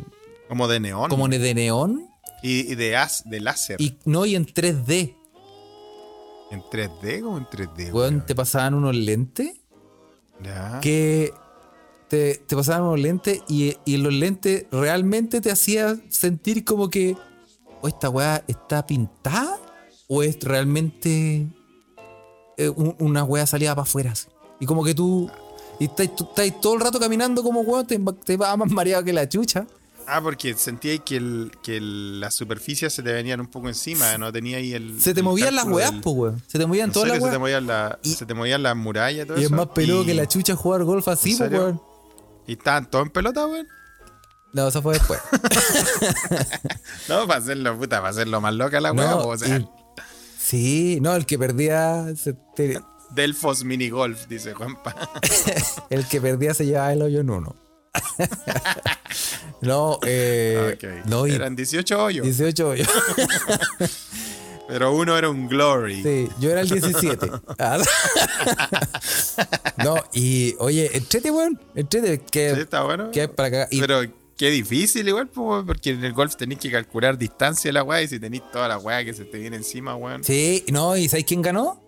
Como 0.47 0.67
de 0.69 0.79
neón. 0.79 1.09
como 1.09 1.27
de 1.27 1.53
neón 1.53 2.07
y, 2.43 2.71
y 2.71 2.75
de, 2.75 2.95
as, 2.95 3.23
de 3.29 3.39
láser. 3.41 3.81
y 3.81 3.97
no 4.05 4.25
y 4.25 4.35
en 4.35 4.45
3D. 4.45 5.15
¿En 6.51 6.61
3D 6.61 7.23
o 7.23 7.37
en 7.37 7.45
3D? 7.45 7.91
Weón, 7.93 8.25
te 8.25 8.35
pasaban 8.35 8.73
unos 8.73 8.95
lentes 8.95 9.53
Ya. 10.43 10.79
que 10.81 11.33
te, 12.07 12.35
te 12.35 12.55
pasaban 12.55 12.83
unos 12.83 12.99
lentes 12.99 13.41
y, 13.47 13.75
y 13.85 13.97
los 13.97 14.13
lentes 14.13 14.65
realmente 14.71 15.41
te 15.41 15.51
hacían 15.51 16.03
sentir 16.09 16.63
como 16.63 16.89
que 16.89 17.17
o 17.81 17.87
esta 17.87 18.09
weá 18.09 18.43
está 18.47 18.85
pintada 18.85 19.59
o 20.07 20.21
es 20.23 20.39
realmente 20.43 21.47
eh, 22.57 22.69
un- 22.69 22.95
una 22.99 23.23
weá 23.23 23.45
salida 23.47 23.73
para 23.75 23.83
afuera. 23.83 24.11
así. 24.11 24.27
Y 24.59 24.65
como 24.65 24.83
que 24.83 24.93
tú 24.93 25.29
y 25.79 25.87
tú 25.89 26.03
estás 26.03 26.61
todo 26.61 26.75
el 26.75 26.79
rato 26.81 26.99
caminando 26.99 27.43
como 27.43 27.61
weón, 27.61 27.85
te, 27.87 27.99
te 28.23 28.37
vas 28.37 28.57
más 28.57 28.69
mareado 28.71 29.03
que 29.03 29.11
la 29.13 29.27
chucha. 29.27 29.65
Ah, 30.07 30.21
porque 30.21 30.53
sentía 30.53 30.97
que, 30.99 31.17
el, 31.17 31.51
que 31.63 31.77
el- 31.77 32.19
las 32.19 32.35
superficies 32.35 32.93
se 32.93 33.01
te 33.01 33.11
venían 33.11 33.39
un 33.39 33.47
poco 33.47 33.67
encima, 33.67 34.17
no 34.17 34.31
tenía 34.31 34.57
ahí 34.57 34.73
el. 34.73 35.01
Se 35.01 35.13
te 35.13 35.21
el 35.21 35.23
movían 35.23 35.55
las 35.55 35.65
weas, 35.65 35.91
del- 35.91 36.01
po, 36.01 36.11
weón. 36.11 36.41
Se 36.47 36.59
te 36.59 36.65
movían 36.67 36.89
¿En 36.89 36.93
todas 36.93 37.07
las 37.09 37.15
serio? 37.17 37.27
se 37.27 37.31
te 37.31 37.37
weas. 37.37 37.39
movían 37.61 37.67
la, 37.67 37.99
Y- 38.03 38.13
se 38.13 38.25
te 38.25 38.33
movían 38.33 38.63
las 38.63 38.75
murallas 38.75 39.25
y 39.25 39.27
todo 39.27 39.37
Y 39.37 39.41
es 39.41 39.45
eso. 39.47 39.55
más 39.55 39.67
peludo 39.67 40.03
y- 40.03 40.05
que 40.07 40.13
la 40.13 40.27
chucha 40.27 40.55
jugar 40.55 40.83
golf 40.83 41.07
así, 41.07 41.31
¿En 41.31 41.37
po, 41.37 41.43
serio? 41.45 41.59
weón. 41.63 41.81
¿Y 42.47 42.51
estaban 42.53 42.89
todos 42.89 43.05
en 43.07 43.11
pelota, 43.11 43.47
weón? 43.47 43.67
No, 44.53 44.67
eso 44.67 44.81
fue 44.81 44.93
después. 44.93 45.19
No, 47.09 47.27
para 47.27 47.39
hacerlo, 47.39 47.77
puta, 47.77 47.97
para 47.97 48.09
hacerlo 48.09 48.41
más 48.41 48.53
loca 48.53 48.79
la 48.81 48.91
weá, 48.91 49.09
No, 49.11 49.21
po, 49.23 49.29
o 49.29 49.37
sea, 49.37 49.57
y- 49.57 49.67
sí, 50.39 50.99
no, 51.01 51.15
el 51.15 51.25
que 51.25 51.37
perdía 51.39 52.15
se 52.15 52.33
te- 52.55 52.79
Delfos 53.11 53.63
Minigolf, 53.63 54.27
dice 54.27 54.53
Juanpa. 54.53 54.95
el 55.89 56.07
que 56.07 56.19
perdía 56.21 56.53
se 56.53 56.65
llevaba 56.65 56.93
el 56.93 57.01
hoyo 57.01 57.19
en 57.21 57.29
uno. 57.29 57.55
no, 59.61 59.99
eh, 60.05 60.77
no, 61.05 61.25
Eran 61.25 61.55
18 61.55 62.03
hoyos, 62.03 62.25
18 62.25 62.69
hoyos. 62.69 62.87
pero 64.67 64.93
uno 64.93 65.17
era 65.17 65.29
un 65.29 65.47
Glory. 65.47 66.01
Sí, 66.03 66.29
yo 66.39 66.51
era 66.51 66.61
el 66.61 66.69
17. 66.69 67.31
Ah. 67.59 67.77
no, 69.83 69.95
y 70.13 70.55
oye, 70.59 70.95
entrete, 70.95 71.31
weón. 71.31 71.59
Entrete, 71.75 72.19
que, 72.19 72.55
Sí, 72.55 72.61
está 72.61 72.83
bueno. 72.83 73.11
que 73.11 73.27
para. 73.27 73.67
Y 73.71 73.79
Pero 73.79 74.01
qué 74.37 74.49
difícil 74.49 75.07
igual, 75.07 75.27
po, 75.27 75.63
porque 75.65 75.91
en 75.91 76.03
el 76.03 76.13
golf 76.13 76.35
tenéis 76.35 76.59
que 76.59 76.71
calcular 76.71 77.17
distancia 77.17 77.69
de 77.69 77.73
la 77.73 77.83
weá 77.83 78.01
y 78.01 78.07
si 78.07 78.19
tenéis 78.19 78.43
toda 78.51 78.67
la 78.67 78.77
weá 78.77 79.03
que 79.05 79.13
se 79.13 79.25
te 79.25 79.37
viene 79.37 79.57
encima, 79.57 79.95
weón. 79.95 80.23
sí, 80.23 80.63
no, 80.71 80.97
¿y 80.97 81.07
sabes 81.09 81.25
quién 81.25 81.41
ganó? 81.41 81.81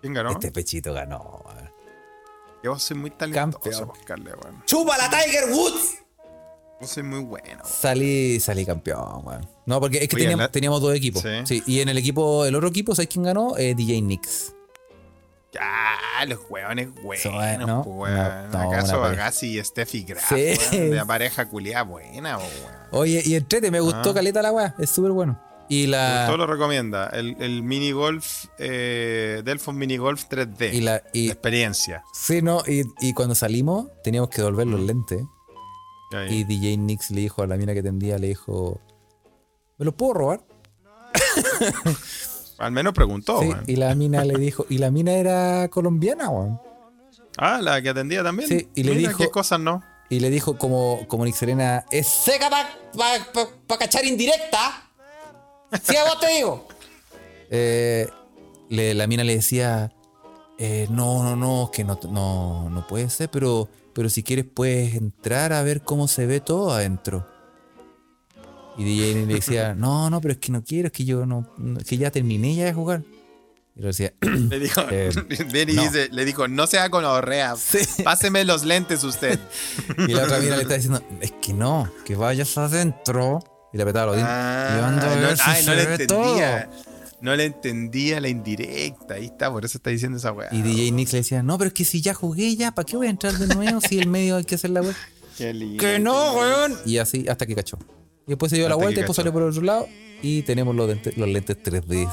¿Quién 0.00 0.14
ganó? 0.14 0.30
Este 0.30 0.50
pechito 0.50 0.94
ganó, 0.94 1.44
weón. 2.62 2.76
Yo 2.76 2.78
soy 2.78 2.96
muy 2.96 3.10
talentoso, 3.10 3.92
weón. 4.08 4.62
¡Chupa 4.66 4.96
la 4.98 5.08
Tiger 5.10 5.50
Woods! 5.50 5.96
Yo 6.80 6.86
soy 6.86 7.02
muy 7.02 7.20
bueno. 7.20 7.46
weón. 7.62 7.66
Salí, 7.66 8.40
salí 8.40 8.64
campeón, 8.66 9.22
weón. 9.26 9.48
No, 9.66 9.80
porque 9.80 9.98
es 9.98 10.08
que 10.08 10.16
Oye, 10.16 10.24
teníamos, 10.24 10.44
la- 10.46 10.50
teníamos 10.52 10.80
dos 10.80 10.94
equipos. 10.94 11.22
Sí. 11.22 11.28
Sí. 11.44 11.62
Y 11.66 11.80
en 11.80 11.88
el 11.88 11.98
equipo, 11.98 12.44
el 12.46 12.54
otro 12.54 12.68
equipo, 12.68 12.94
¿sabes 12.94 13.08
quién 13.08 13.24
ganó? 13.24 13.56
Eh, 13.56 13.74
DJ 13.74 14.00
Nix. 14.02 14.54
Ya, 15.52 16.24
los 16.28 16.38
weones 16.48 16.90
buenos. 17.02 17.24
No, 17.66 17.84
no, 17.84 18.60
¿Acaso 18.70 19.02
Agassi 19.02 19.58
y 19.58 19.64
Steffi 19.64 20.04
Graf, 20.04 20.28
Sí. 20.28 20.34
weón, 20.72 20.90
de 20.90 20.96
la 20.96 21.04
pareja 21.04 21.48
culiada 21.48 21.82
buena, 21.82 22.38
po, 22.38 22.44
weón. 22.44 22.74
Oye, 22.92 23.22
y 23.24 23.34
entrete, 23.34 23.70
me 23.70 23.80
gustó 23.80 24.10
Ah. 24.10 24.14
caleta 24.14 24.42
la 24.42 24.52
weá. 24.52 24.74
Es 24.78 24.90
súper 24.90 25.10
bueno. 25.12 25.40
Y 25.70 25.86
la. 25.86 26.24
Todo 26.26 26.36
lo 26.36 26.46
recomienda. 26.46 27.06
El, 27.06 27.36
el 27.40 27.62
mini 27.62 27.92
golf, 27.92 28.46
eh, 28.58 29.40
Delphon 29.44 29.78
Mini 29.78 29.96
Golf 29.96 30.24
3D. 30.28 30.74
Y 30.74 30.80
la. 30.80 31.02
Y, 31.12 31.30
experiencia. 31.30 32.02
sí, 32.12 32.42
no, 32.42 32.62
y, 32.66 32.82
y 33.00 33.14
cuando 33.14 33.34
salimos, 33.34 33.86
teníamos 34.04 34.28
que 34.30 34.38
devolver 34.42 34.66
los 34.66 34.80
lentes. 34.80 35.22
Ahí. 36.12 36.38
Y 36.40 36.44
DJ 36.44 36.76
Nix 36.76 37.10
le 37.12 37.20
dijo 37.20 37.42
a 37.42 37.46
la 37.46 37.56
mina 37.56 37.72
que 37.72 37.82
tendía, 37.84 38.18
le 38.18 38.26
dijo. 38.28 38.80
¿Me 39.78 39.84
los 39.86 39.94
puedo 39.94 40.12
robar? 40.12 40.40
Al 42.58 42.72
menos 42.72 42.92
preguntó, 42.92 43.40
sí, 43.40 43.48
weón. 43.48 43.64
y 43.66 43.76
la 43.76 43.94
mina 43.94 44.24
le 44.24 44.34
dijo. 44.38 44.66
Y 44.68 44.78
la 44.78 44.90
mina 44.90 45.12
era 45.12 45.68
colombiana, 45.68 46.28
weón. 46.28 46.60
Ah, 47.38 47.60
la 47.62 47.80
que 47.80 47.88
atendía 47.88 48.22
también. 48.22 48.48
Sí, 48.48 48.68
y 48.74 48.82
le 48.82 48.94
Mira 48.94 49.10
dijo- 49.10 49.18
qué 49.18 49.30
cosas 49.30 49.60
no. 49.60 49.82
Y 50.10 50.18
le 50.20 50.28
dijo 50.30 50.58
como, 50.58 51.06
como 51.06 51.24
Nick 51.24 51.36
Serena, 51.36 51.84
es 51.92 52.08
seca 52.08 52.50
para 52.50 52.68
pa, 52.92 53.32
pa- 53.32 53.48
pa 53.68 53.78
cachar 53.78 54.04
indirecta. 54.04 54.89
Sí, 55.82 55.96
a 55.96 56.04
vos 56.04 56.18
te 56.20 56.28
digo. 56.28 56.66
Eh, 57.50 58.08
le- 58.68 58.94
la 58.94 59.06
mina 59.06 59.24
le 59.24 59.36
decía, 59.36 59.92
eh, 60.58 60.86
no, 60.90 61.22
no, 61.22 61.36
no, 61.36 61.70
que 61.72 61.84
no, 61.84 61.98
no, 62.10 62.68
no 62.70 62.86
puede 62.86 63.08
ser, 63.10 63.30
pero, 63.30 63.68
pero 63.92 64.08
si 64.08 64.22
quieres 64.22 64.44
puedes 64.52 64.94
entrar 64.94 65.52
a 65.52 65.62
ver 65.62 65.82
cómo 65.82 66.08
se 66.08 66.26
ve 66.26 66.40
todo 66.40 66.72
adentro. 66.72 67.26
Y 68.76 68.84
DJ 68.84 69.26
le 69.26 69.34
decía, 69.34 69.74
no, 69.78 70.10
no, 70.10 70.20
pero 70.20 70.32
es 70.32 70.38
que 70.38 70.52
no 70.52 70.62
quiero, 70.62 70.86
es 70.86 70.92
que 70.92 71.04
yo 71.04 71.26
no, 71.26 71.46
es 71.78 71.84
que 71.84 71.96
ya 71.98 72.10
terminé 72.10 72.54
ya 72.54 72.64
de 72.64 72.72
jugar. 72.72 73.02
Y 73.76 73.80
le 73.80 73.86
decía, 73.88 74.12
Le 74.20 74.58
dijo, 74.58 74.82
Eh, 74.90 75.10
no. 75.14 75.82
dice, 75.82 76.08
le 76.10 76.24
dijo, 76.24 76.48
no 76.48 76.66
sea 76.66 76.90
con 76.90 77.04
orrea. 77.04 77.54
Páseme 78.04 78.44
los 78.44 78.64
lentes 78.64 79.02
usted. 79.04 79.38
y 80.08 80.12
la 80.12 80.24
otra 80.24 80.38
mina 80.40 80.56
le 80.56 80.62
está 80.62 80.74
diciendo, 80.74 81.02
es 81.20 81.32
que 81.32 81.52
no, 81.52 81.90
que 82.04 82.16
vayas 82.16 82.56
adentro. 82.58 83.40
Y 83.72 83.76
le 83.76 83.82
apretaba 83.82 84.06
los 84.06 84.16
dientes. 84.16 84.34
Ah, 84.36 84.68
y 84.72 84.80
no, 85.20 85.28
ay, 85.44 85.64
no 85.64 85.72
se 85.72 85.76
le 85.76 85.86
ve 85.86 86.06
todo. 86.06 86.22
entendía. 86.22 86.70
No 87.20 87.36
le 87.36 87.44
entendía 87.44 88.20
la 88.20 88.28
indirecta. 88.28 89.14
Ahí 89.14 89.26
está, 89.26 89.50
por 89.50 89.64
eso 89.64 89.76
está 89.78 89.90
diciendo 89.90 90.16
esa 90.18 90.32
weá. 90.32 90.48
Y 90.52 90.62
DJ 90.62 90.90
Nix 90.92 91.12
le 91.12 91.18
decía, 91.18 91.42
no, 91.42 91.58
pero 91.58 91.68
es 91.68 91.74
que 91.74 91.84
si 91.84 92.00
ya 92.00 92.14
jugué 92.14 92.56
ya, 92.56 92.72
¿para 92.72 92.86
qué 92.86 92.96
voy 92.96 93.08
a 93.08 93.10
entrar 93.10 93.34
de 93.34 93.54
nuevo 93.54 93.80
si 93.80 93.98
el 93.98 94.08
medio 94.08 94.36
hay 94.36 94.44
que 94.44 94.54
hacer 94.54 94.70
la 94.70 94.80
lindo. 95.38 95.80
Que 95.80 95.98
no, 95.98 96.32
weón. 96.34 96.76
Y 96.86 96.98
así 96.98 97.26
hasta 97.28 97.46
que 97.46 97.54
cachó. 97.54 97.78
Y 98.26 98.30
después 98.30 98.50
se 98.50 98.56
dio 98.56 98.68
la 98.68 98.74
vuelta 98.74 98.92
y 98.92 98.96
después 99.02 99.16
salió 99.16 99.32
por 99.32 99.42
el 99.42 99.48
otro 99.50 99.62
lado 99.62 99.86
y 100.22 100.42
tenemos 100.42 100.74
los, 100.74 100.88
dente- 100.88 101.14
los 101.16 101.28
lentes 101.28 101.56
3D 101.62 102.10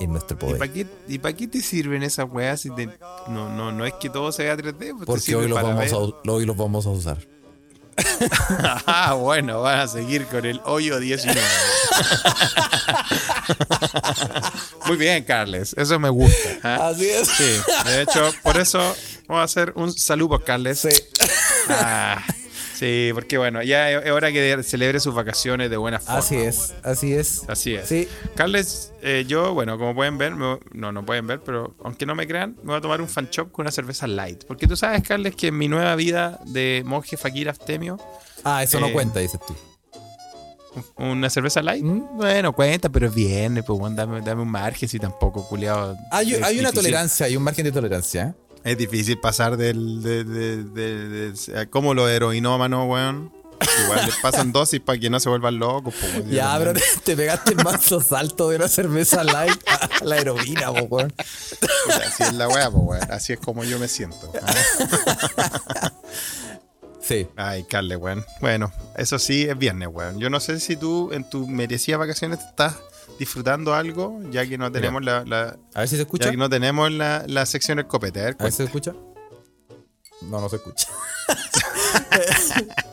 en 0.00 0.10
nuestro 0.10 0.36
¿Y 0.36 0.40
poder. 0.40 0.58
para 0.58 0.72
qué, 0.72 0.86
y 1.08 1.18
pa' 1.18 1.32
qué 1.32 1.46
te 1.46 1.60
sirven 1.60 2.02
esas 2.02 2.26
weas 2.30 2.60
si 2.60 2.70
te- 2.70 2.86
no, 3.28 3.54
no, 3.54 3.70
no 3.72 3.84
es 3.84 3.92
que 3.94 4.08
todo 4.08 4.32
sea 4.32 4.56
3D? 4.56 4.94
Pues 4.96 5.06
Porque 5.06 5.34
hoy 5.36 5.48
los, 5.48 5.60
vamos 5.62 5.92
a, 5.92 6.30
hoy 6.30 6.46
los 6.46 6.56
vamos 6.56 6.86
a 6.86 6.90
usar. 6.90 7.18
Ah, 8.86 9.14
bueno, 9.14 9.62
van 9.62 9.80
a 9.80 9.88
seguir 9.88 10.26
con 10.26 10.44
el 10.44 10.60
hoyo 10.64 10.98
19. 10.98 11.40
Muy 14.86 14.96
bien, 14.96 15.24
Carles. 15.24 15.74
Eso 15.76 15.98
me 15.98 16.08
gusta. 16.08 16.58
¿ah? 16.62 16.88
Así 16.88 17.08
es. 17.08 17.28
Sí, 17.28 17.60
de 17.86 18.02
hecho, 18.02 18.32
por 18.42 18.58
eso 18.58 18.78
vamos 19.26 19.40
a 19.40 19.44
hacer 19.44 19.72
un 19.76 19.92
saludo 19.92 20.42
Carles. 20.44 20.86
Ah, 21.68 22.22
sí, 22.80 23.10
porque 23.14 23.38
bueno, 23.38 23.62
ya 23.62 23.90
es 23.90 24.10
hora 24.10 24.32
que 24.32 24.62
celebre 24.64 24.98
sus 25.00 25.14
vacaciones 25.14 25.70
de 25.70 25.76
buena 25.76 26.00
forma. 26.00 26.18
Así 26.18 26.36
es, 26.36 26.74
así 26.82 27.12
es. 27.14 27.42
Así 27.48 27.74
es. 27.74 27.86
Sí. 27.88 28.08
Carles, 28.34 28.92
eh, 29.02 29.24
yo, 29.28 29.54
bueno, 29.54 29.78
como 29.78 29.94
pueden 29.94 30.18
ver, 30.18 30.34
me- 30.34 30.58
no, 30.72 30.90
no 30.90 31.04
pueden 31.06 31.26
ver, 31.26 31.40
pero 31.44 31.74
aunque 31.84 32.06
no 32.06 32.14
me 32.14 32.26
crean, 32.26 32.56
me 32.62 32.68
voy 32.70 32.76
a 32.78 32.80
tomar 32.80 33.00
un 33.00 33.08
fan 33.08 33.28
shop 33.30 33.52
con 33.52 33.62
una 33.64 33.70
cerveza 33.70 34.06
light. 34.06 34.44
Porque 34.44 34.66
tú 34.66 34.76
sabes, 34.76 35.02
Carles, 35.06 35.36
que 35.36 35.48
en 35.48 35.58
mi 35.58 35.68
nueva 35.68 35.94
vida 35.94 36.40
de 36.46 36.82
monje 36.84 37.16
fakir 37.16 37.48
aftemio, 37.48 37.98
Ah, 38.42 38.62
eso 38.62 38.80
no 38.80 38.86
Eh, 38.86 38.92
cuenta, 38.92 39.20
dices 39.20 39.38
tú. 39.46 39.54
una 40.96 41.28
cerveza 41.28 41.60
light, 41.62 41.84
¿Mm? 41.84 42.16
bueno, 42.16 42.52
cuenta, 42.54 42.88
pero 42.88 43.08
es 43.08 43.14
viernes, 43.14 43.64
pues 43.66 43.78
bueno, 43.78 43.96
dame, 43.96 44.20
dame 44.20 44.42
un 44.42 44.48
margen 44.50 44.88
si 44.88 44.98
tampoco, 44.98 45.46
culiado. 45.48 45.96
Hay, 46.10 46.34
hay 46.34 46.58
una 46.60 46.72
tolerancia, 46.72 47.26
hay 47.26 47.36
un 47.36 47.42
margen 47.42 47.64
de 47.64 47.72
tolerancia. 47.72 48.28
¿eh? 48.28 48.34
Es 48.64 48.76
difícil 48.76 49.18
pasar 49.18 49.56
del, 49.56 50.02
de, 50.02 50.24
de, 50.24 50.64
de- 50.64 51.08
de- 51.08 51.32
de- 51.32 51.70
como 51.70 51.94
los 51.94 52.08
heroinómanos, 52.10 52.88
weón. 52.88 53.32
Igual 53.84 54.06
les 54.06 54.16
pasan 54.16 54.52
dosis 54.52 54.80
para 54.80 54.98
que 54.98 55.10
no 55.10 55.20
se 55.20 55.28
vuelvan 55.28 55.58
locos. 55.58 55.94
weón. 56.02 56.30
Ya, 56.30 56.56
pero 56.58 56.72
te, 56.74 56.82
te 57.04 57.16
pegaste 57.16 57.52
el 57.52 57.64
manso 57.64 58.00
salto 58.00 58.48
de 58.50 58.56
una 58.56 58.68
cerveza 58.68 59.22
light 59.24 59.58
a 59.68 60.04
la 60.04 60.16
heroína, 60.18 60.72
po, 60.72 60.82
weón. 60.96 61.12
Así 62.06 62.22
es 62.22 62.32
la 62.34 62.48
weá, 62.48 62.70
pues, 62.70 62.82
weón. 62.86 63.12
Así 63.12 63.32
es 63.34 63.38
como 63.40 63.64
yo 63.64 63.78
me 63.78 63.88
siento. 63.88 64.32
Sí. 67.02 67.26
Ay, 67.36 67.64
Carle, 67.64 67.96
weón. 67.96 68.24
Bueno, 68.40 68.72
eso 68.96 69.18
sí 69.18 69.42
es 69.48 69.58
viernes, 69.58 69.88
weón. 69.90 70.20
Yo 70.20 70.30
no 70.30 70.38
sé 70.38 70.60
si 70.60 70.76
tú 70.76 71.10
en 71.12 71.28
tus 71.28 71.48
merecidas 71.48 71.98
vacaciones 71.98 72.38
te 72.38 72.44
estás 72.44 72.76
disfrutando 73.20 73.74
algo, 73.74 74.18
ya 74.30 74.46
que 74.46 74.56
no 74.58 74.72
tenemos 74.72 75.04
la, 75.04 75.22
la- 75.24 75.56
A 75.74 75.80
ver 75.80 75.88
si 75.88 75.96
se 75.96 76.02
escucha. 76.02 76.24
ya 76.24 76.30
que 76.32 76.36
no 76.38 76.48
tenemos 76.48 76.90
la, 76.90 77.22
la 77.28 77.44
sección 77.46 77.76
del 77.76 77.86
copete. 77.86 78.20
A 78.20 78.24
ver, 78.24 78.36
A 78.40 78.42
ver 78.44 78.52
si 78.52 78.56
se 78.56 78.64
escucha. 78.64 78.94
No, 80.22 80.40
no 80.40 80.48
se 80.48 80.56
escucha. 80.56 80.88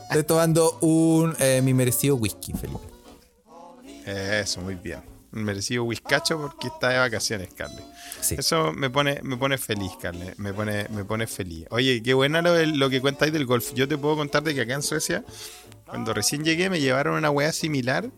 Estoy 0.08 0.22
tomando 0.24 0.78
un 0.80 1.34
eh, 1.38 1.60
mi 1.62 1.74
merecido 1.74 2.16
whisky, 2.16 2.52
Felipe. 2.52 2.80
Eso, 4.06 4.60
muy 4.60 4.74
bien. 4.74 5.00
Un 5.32 5.44
merecido 5.44 5.84
whiskacho 5.84 6.38
porque 6.40 6.68
está 6.68 6.88
de 6.88 6.98
vacaciones, 6.98 7.48
Carle. 7.54 7.82
Sí. 8.20 8.36
Eso 8.38 8.72
me 8.72 8.88
pone, 8.88 9.20
me 9.22 9.36
pone 9.36 9.58
feliz, 9.58 9.92
Carle. 10.00 10.34
Me 10.38 10.54
pone, 10.54 10.86
me 10.90 11.04
pone 11.04 11.26
feliz. 11.26 11.66
Oye, 11.70 12.02
qué 12.02 12.14
buena 12.14 12.40
lo, 12.40 12.54
lo 12.64 12.88
que 12.90 13.00
cuentáis 13.02 13.32
del 13.32 13.44
golf. 13.44 13.72
Yo 13.74 13.86
te 13.86 13.98
puedo 13.98 14.16
contar 14.16 14.42
de 14.42 14.54
que 14.54 14.62
acá 14.62 14.74
en 14.74 14.82
Suecia, 14.82 15.24
cuando 15.86 16.14
recién 16.14 16.44
llegué, 16.44 16.70
me 16.70 16.80
llevaron 16.80 17.14
una 17.16 17.30
wea 17.30 17.52
similar, 17.52 18.10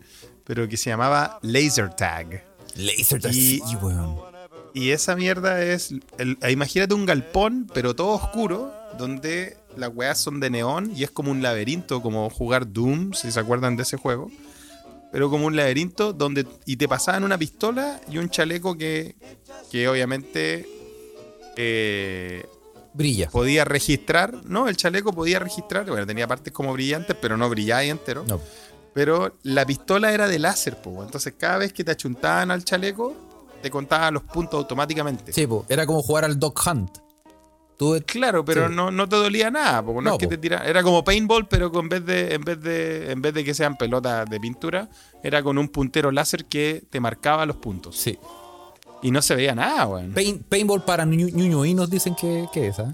pero 0.43 0.67
que 0.67 0.77
se 0.77 0.89
llamaba 0.89 1.39
laser 1.41 1.89
tag. 1.93 2.43
Laser 2.75 3.21
tag, 3.21 3.33
Y- 3.33 3.59
sí, 3.59 3.75
weón. 3.81 4.19
Y 4.73 4.91
esa 4.91 5.15
mierda 5.15 5.61
es. 5.63 5.93
el- 6.17 6.37
imagínate 6.49 6.93
un 6.93 7.05
galpón, 7.05 7.69
pero 7.73 7.93
todo 7.95 8.09
oscuro, 8.11 8.71
donde 8.97 9.57
las 9.75 9.89
weas 9.93 10.17
son 10.17 10.39
de 10.39 10.49
neón 10.49 10.91
y 10.95 11.03
es 11.03 11.11
como 11.11 11.31
un 11.31 11.41
laberinto, 11.41 12.01
como 12.01 12.29
jugar 12.29 12.71
Doom, 12.71 13.13
si 13.13 13.31
se 13.31 13.39
acuerdan 13.39 13.75
de 13.75 13.83
ese 13.83 13.97
juego. 13.97 14.31
Pero 15.11 15.29
como 15.29 15.45
un 15.47 15.57
laberinto 15.57 16.13
donde. 16.13 16.45
Y 16.65 16.77
te 16.77 16.87
pasaban 16.87 17.25
una 17.25 17.37
pistola 17.37 17.99
y 18.09 18.17
un 18.17 18.29
chaleco 18.29 18.77
que. 18.77 19.15
que 19.69 19.89
obviamente. 19.89 20.65
eh, 21.57 22.45
Brilla. 22.93 23.29
podía 23.29 23.63
registrar. 23.65 24.33
No, 24.45 24.67
el 24.67 24.75
chaleco 24.77 25.13
podía 25.13 25.39
registrar. 25.39 25.85
Bueno, 25.85 26.05
tenía 26.05 26.27
partes 26.27 26.51
como 26.53 26.73
brillantes, 26.73 27.15
pero 27.21 27.37
no 27.37 27.49
brillaba 27.49 27.79
ahí 27.81 27.89
entero. 27.89 28.23
No. 28.27 28.39
Pero 28.93 29.37
la 29.43 29.65
pistola 29.65 30.11
era 30.13 30.27
de 30.27 30.37
láser, 30.39 30.75
po. 30.81 31.03
Entonces 31.03 31.33
cada 31.37 31.57
vez 31.59 31.71
que 31.73 31.83
te 31.83 31.91
achuntaban 31.91 32.51
al 32.51 32.63
chaleco, 32.65 33.13
te 33.61 33.69
contaban 33.71 34.13
los 34.13 34.23
puntos 34.23 34.57
automáticamente. 34.59 35.31
Sí, 35.33 35.47
po, 35.47 35.65
era 35.69 35.85
como 35.85 36.01
jugar 36.01 36.25
al 36.25 36.39
Dog 36.39 36.55
Hunt. 36.65 36.97
Tú, 37.77 37.99
Claro, 38.05 38.45
pero 38.45 38.67
Sí. 38.67 38.75
no, 38.75 38.91
no 38.91 39.09
te 39.09 39.15
dolía 39.15 39.49
nada, 39.49 39.81
porque 39.81 40.01
no, 40.03 40.09
No, 40.11 40.11
es 40.13 40.19
que 40.19 40.25
po. 40.27 40.29
te 40.31 40.37
tira, 40.37 40.65
era 40.67 40.83
como 40.83 41.03
paintball, 41.03 41.47
pero 41.47 41.71
con 41.71 41.89
vez 41.89 42.05
de, 42.05 42.35
en 42.35 42.41
vez 42.43 42.61
de, 42.61 43.11
en 43.11 43.21
vez 43.23 43.33
de 43.33 43.43
que 43.43 43.53
sean 43.55 43.75
pelotas 43.75 44.29
de 44.29 44.39
pintura, 44.39 44.87
era 45.23 45.41
con 45.41 45.57
un 45.57 45.67
puntero 45.69 46.11
láser 46.11 46.45
que 46.45 46.83
te 46.89 46.99
marcaba 46.99 47.45
los 47.45 47.55
puntos. 47.57 47.97
sí. 47.97 48.17
Y 49.03 49.09
no 49.09 49.19
se 49.23 49.33
veía 49.33 49.55
nada, 49.55 49.87
weón. 49.87 50.13
Pain- 50.13 50.43
paintball 50.47 50.83
para 50.83 51.05
ñu- 51.05 51.33
ñuñuinos 51.33 51.89
dicen 51.89 52.13
que, 52.13 52.45
que 52.53 52.67
es, 52.67 52.77
¿ah? 52.77 52.93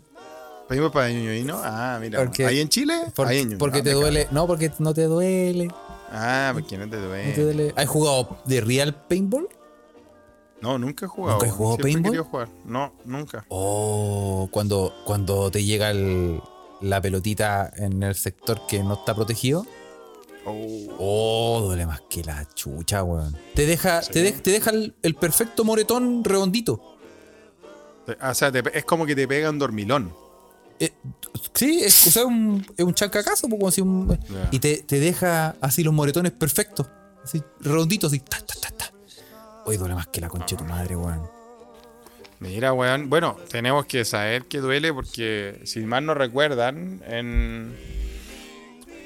Paintball 0.70 0.90
para 0.92 1.10
ñoñoíno. 1.12 1.60
Ah, 1.62 1.98
mira. 2.00 2.20
Porque- 2.24 2.46
¿Ahí 2.46 2.62
en 2.62 2.70
Chile? 2.70 2.94
Por- 3.14 3.28
Ahí 3.28 3.40
en 3.40 3.58
porque 3.58 3.80
ah, 3.80 3.84
te 3.84 3.92
duele. 3.92 4.28
No, 4.32 4.48
porque 4.48 4.72
no 4.80 4.94
te 4.94 5.04
duele. 5.04 5.68
Ah, 6.10 6.52
porque 6.54 6.78
no 6.78 6.90
te 6.90 6.98
no 6.98 7.34
te 7.36 7.44
duele. 7.44 7.74
¿Has 7.76 7.88
jugado 7.88 8.38
de 8.46 8.62
real 8.62 8.94
paintball? 9.08 9.48
No, 10.62 10.78
nunca 10.80 11.06
he 11.06 11.08
jugado. 11.10 11.36
¿Nunca 11.38 11.46
weón. 11.48 11.58
jugado 11.58 11.76
Siempre 11.76 11.92
he 11.92 12.04
paintball? 12.04 12.24
jugar. 12.32 12.50
No, 12.66 12.94
nunca. 13.06 13.46
Oh, 13.50 14.48
cuando, 14.52 14.94
cuando 15.06 15.52
te 15.52 15.64
llega 15.64 15.92
el- 15.92 16.42
la 16.82 17.02
pelotita 17.02 17.72
en 17.76 18.02
el 18.04 18.16
sector 18.16 18.62
que 18.68 18.84
no 18.84 18.96
está 18.96 19.14
protegido. 19.16 19.66
Oh. 20.46 20.96
Oh, 20.98 21.62
duele 21.66 21.86
más 21.86 22.02
que 22.10 22.24
la 22.24 22.48
chucha, 22.54 23.04
weón. 23.04 23.36
Te 23.54 23.66
deja, 23.66 24.02
Sí. 24.02 24.14
te, 24.14 24.22
de- 24.24 24.32
te 24.32 24.52
deja 24.52 24.72
el, 24.72 24.96
el 25.04 25.16
perfecto 25.16 25.64
moretón 25.66 26.24
redondito. 26.24 26.96
O 28.22 28.34
sea, 28.34 28.52
te- 28.52 28.78
es 28.78 28.86
como 28.86 29.06
que 29.06 29.16
te 29.16 29.28
pega 29.28 29.50
un 29.50 29.60
dormilón. 29.60 30.14
Eh, 30.80 30.92
sí, 31.54 31.82
es, 31.84 32.08
o 32.08 32.12
sea, 32.12 32.26
un, 32.26 32.66
es 32.78 32.86
un 32.86 32.94
chancacazo, 32.94 33.48
pues, 33.48 33.60
como 33.60 33.72
si 33.72 33.82
un- 33.82 34.18
y 34.52 34.60
te, 34.60 34.78
te 34.84 35.00
deja 35.00 35.56
así 35.62 35.84
los 35.84 35.94
moretones 35.94 36.32
perfectos. 36.32 36.88
Así, 37.24 37.42
redonditos, 37.60 38.12
así. 38.12 38.20
Ta, 38.20 38.38
ta, 38.40 38.54
ta, 38.62 38.70
ta. 38.78 38.92
Hoy 39.66 39.78
duele 39.78 39.96
más 39.96 40.08
que 40.08 40.22
la 40.22 40.30
concha 40.30 40.56
de 40.56 40.64
tu 40.64 40.70
madre, 40.70 40.96
weón. 40.96 41.22
Mira, 42.40 42.72
weón. 42.74 43.10
Bueno, 43.10 43.36
tenemos 43.50 43.86
que 43.88 44.06
saber 44.06 44.46
que 44.46 44.60
duele 44.60 44.94
porque, 44.94 45.60
si 45.66 45.80
mal 45.82 46.06
no 46.06 46.14
recuerdan, 46.14 47.02
en. 47.08 47.76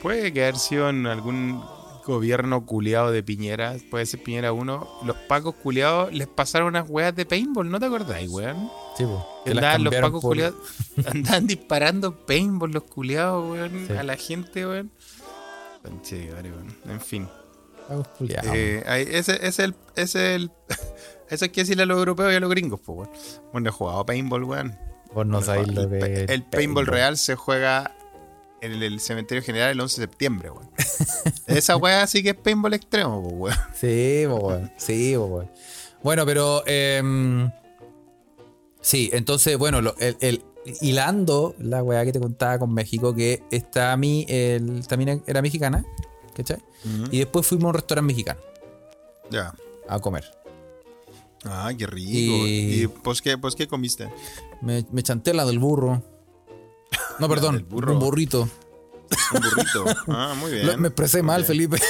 Puede 0.02 0.34
que 0.34 0.44
haber 0.44 0.58
sido 0.58 0.90
en 0.90 1.06
algún 1.08 1.64
gobierno 2.06 2.66
culiado 2.66 3.12
de 3.12 3.24
Piñera, 3.24 3.76
puede 3.90 4.06
ser 4.06 4.22
Piñera 4.24 4.54
1. 4.54 5.00
Los 5.06 5.16
pacos 5.28 5.56
culiados 5.56 6.12
les 6.14 6.28
pasaron 6.28 6.70
unas 6.70 6.90
weas 6.90 7.16
de 7.16 7.26
paintball, 7.26 7.70
¿no 7.70 7.80
te 7.80 7.86
acordáis, 7.86 8.30
weón? 8.30 8.70
Sí, 8.98 9.06
pues. 9.06 9.56
Andaban 9.58 9.84
los 9.84 9.96
pacos 9.96 10.22
culiados, 10.22 10.56
andaban 11.06 11.48
disparando 11.48 12.26
paintball 12.26 12.72
los 12.72 12.84
culiados, 12.84 13.52
weón, 13.52 13.86
Sí. 13.88 13.94
a 13.94 14.04
la 14.04 14.18
gente, 14.18 14.66
weón. 14.68 14.92
Weón. 15.84 16.76
En 16.88 17.02
fin. 17.02 17.28
Eh, 18.54 18.84
ese, 19.12 19.34
ese 19.36 19.48
es 19.48 19.60
el. 19.60 19.76
Ese 19.96 20.36
es 20.36 20.36
el 20.42 20.52
eso 21.30 21.46
hay 21.46 21.50
que 21.52 21.62
decirle 21.62 21.84
a 21.84 21.86
los 21.86 21.98
europeos 21.98 22.32
y 22.32 22.36
a 22.36 22.40
los 22.40 22.50
gringos, 22.50 22.80
pues, 22.86 22.98
weón. 23.10 23.10
Bueno, 23.52 23.70
he 23.70 23.72
jugado 23.72 24.06
paintball, 24.06 24.44
weón. 24.44 24.78
Vos 25.14 25.26
no 25.26 25.42
sabéis 25.42 25.68
lo 25.74 25.82
el, 25.82 25.90
que 25.90 25.98
pa- 26.00 26.06
es 26.08 26.30
el 26.30 26.44
paintball 26.44 26.88
real 26.88 27.18
se 27.18 27.36
juega 27.36 27.96
en 28.62 28.72
el, 28.84 29.00
cementerio 29.00 29.44
general 29.44 29.72
el 29.72 29.80
11 29.82 30.02
de 30.02 30.08
septiembre, 30.08 30.50
weón. 30.52 30.70
Esa 31.48 31.76
weá 31.78 32.06
sí 32.08 32.22
que 32.24 32.30
es 32.30 32.36
paintball 32.36 32.74
extremo, 32.74 33.20
weón. 33.20 33.56
Sí, 33.74 34.24
weón. 34.28 34.72
Sí, 34.78 35.18
weón. 35.18 35.50
Bueno, 36.04 36.26
pero. 36.26 36.64
em, 36.68 37.52
sí, 38.80 39.10
entonces, 39.14 39.58
bueno, 39.58 39.82
lo- 39.82 39.96
el, 40.00 40.18
el- 40.22 40.44
hilando 40.82 41.56
la 41.60 41.82
weá 41.84 42.06
que 42.06 42.12
te 42.14 42.20
contaba 42.20 42.60
con 42.60 42.74
México, 42.74 43.16
que 43.16 43.42
esta 43.52 43.92
a 43.94 43.98
mí 43.98 44.26
el, 44.30 44.86
también 44.88 45.24
era 45.26 45.42
mexicana, 45.42 45.84
¿cachai? 46.36 46.60
Y 47.12 47.20
después 47.20 47.46
fuimos 47.48 47.66
a 47.66 47.68
un 47.70 47.74
restaurante 47.76 48.08
mexicano 48.14 48.40
Ya. 49.32 49.54
a 49.88 50.00
comer. 50.00 50.24
Ah, 51.46 51.72
qué 51.76 51.88
rico. 51.88 52.08
Y- 52.48 52.84
¿Y, 52.84 52.88
pues, 52.88 53.22
qué, 53.22 53.38
pues 53.40 53.56
qué 53.56 53.68
comiste? 53.68 54.08
Me, 54.62 54.86
me 54.92 55.02
chanté 55.02 55.34
la 55.34 55.46
del 55.46 55.58
burro. 55.58 56.04
No, 57.22 57.30
perdón, 57.30 57.66
burro. 57.70 57.94
un 57.94 58.00
burrito. 58.00 58.42
Un 59.34 59.42
burrito. 59.42 59.86
Ah, 60.08 60.34
muy 60.38 60.52
bien. 60.52 60.66
Lo- 60.68 60.78
me 60.78 60.88
expresé 60.90 61.22
mal. 61.24 61.46
Felipe. 61.46 61.78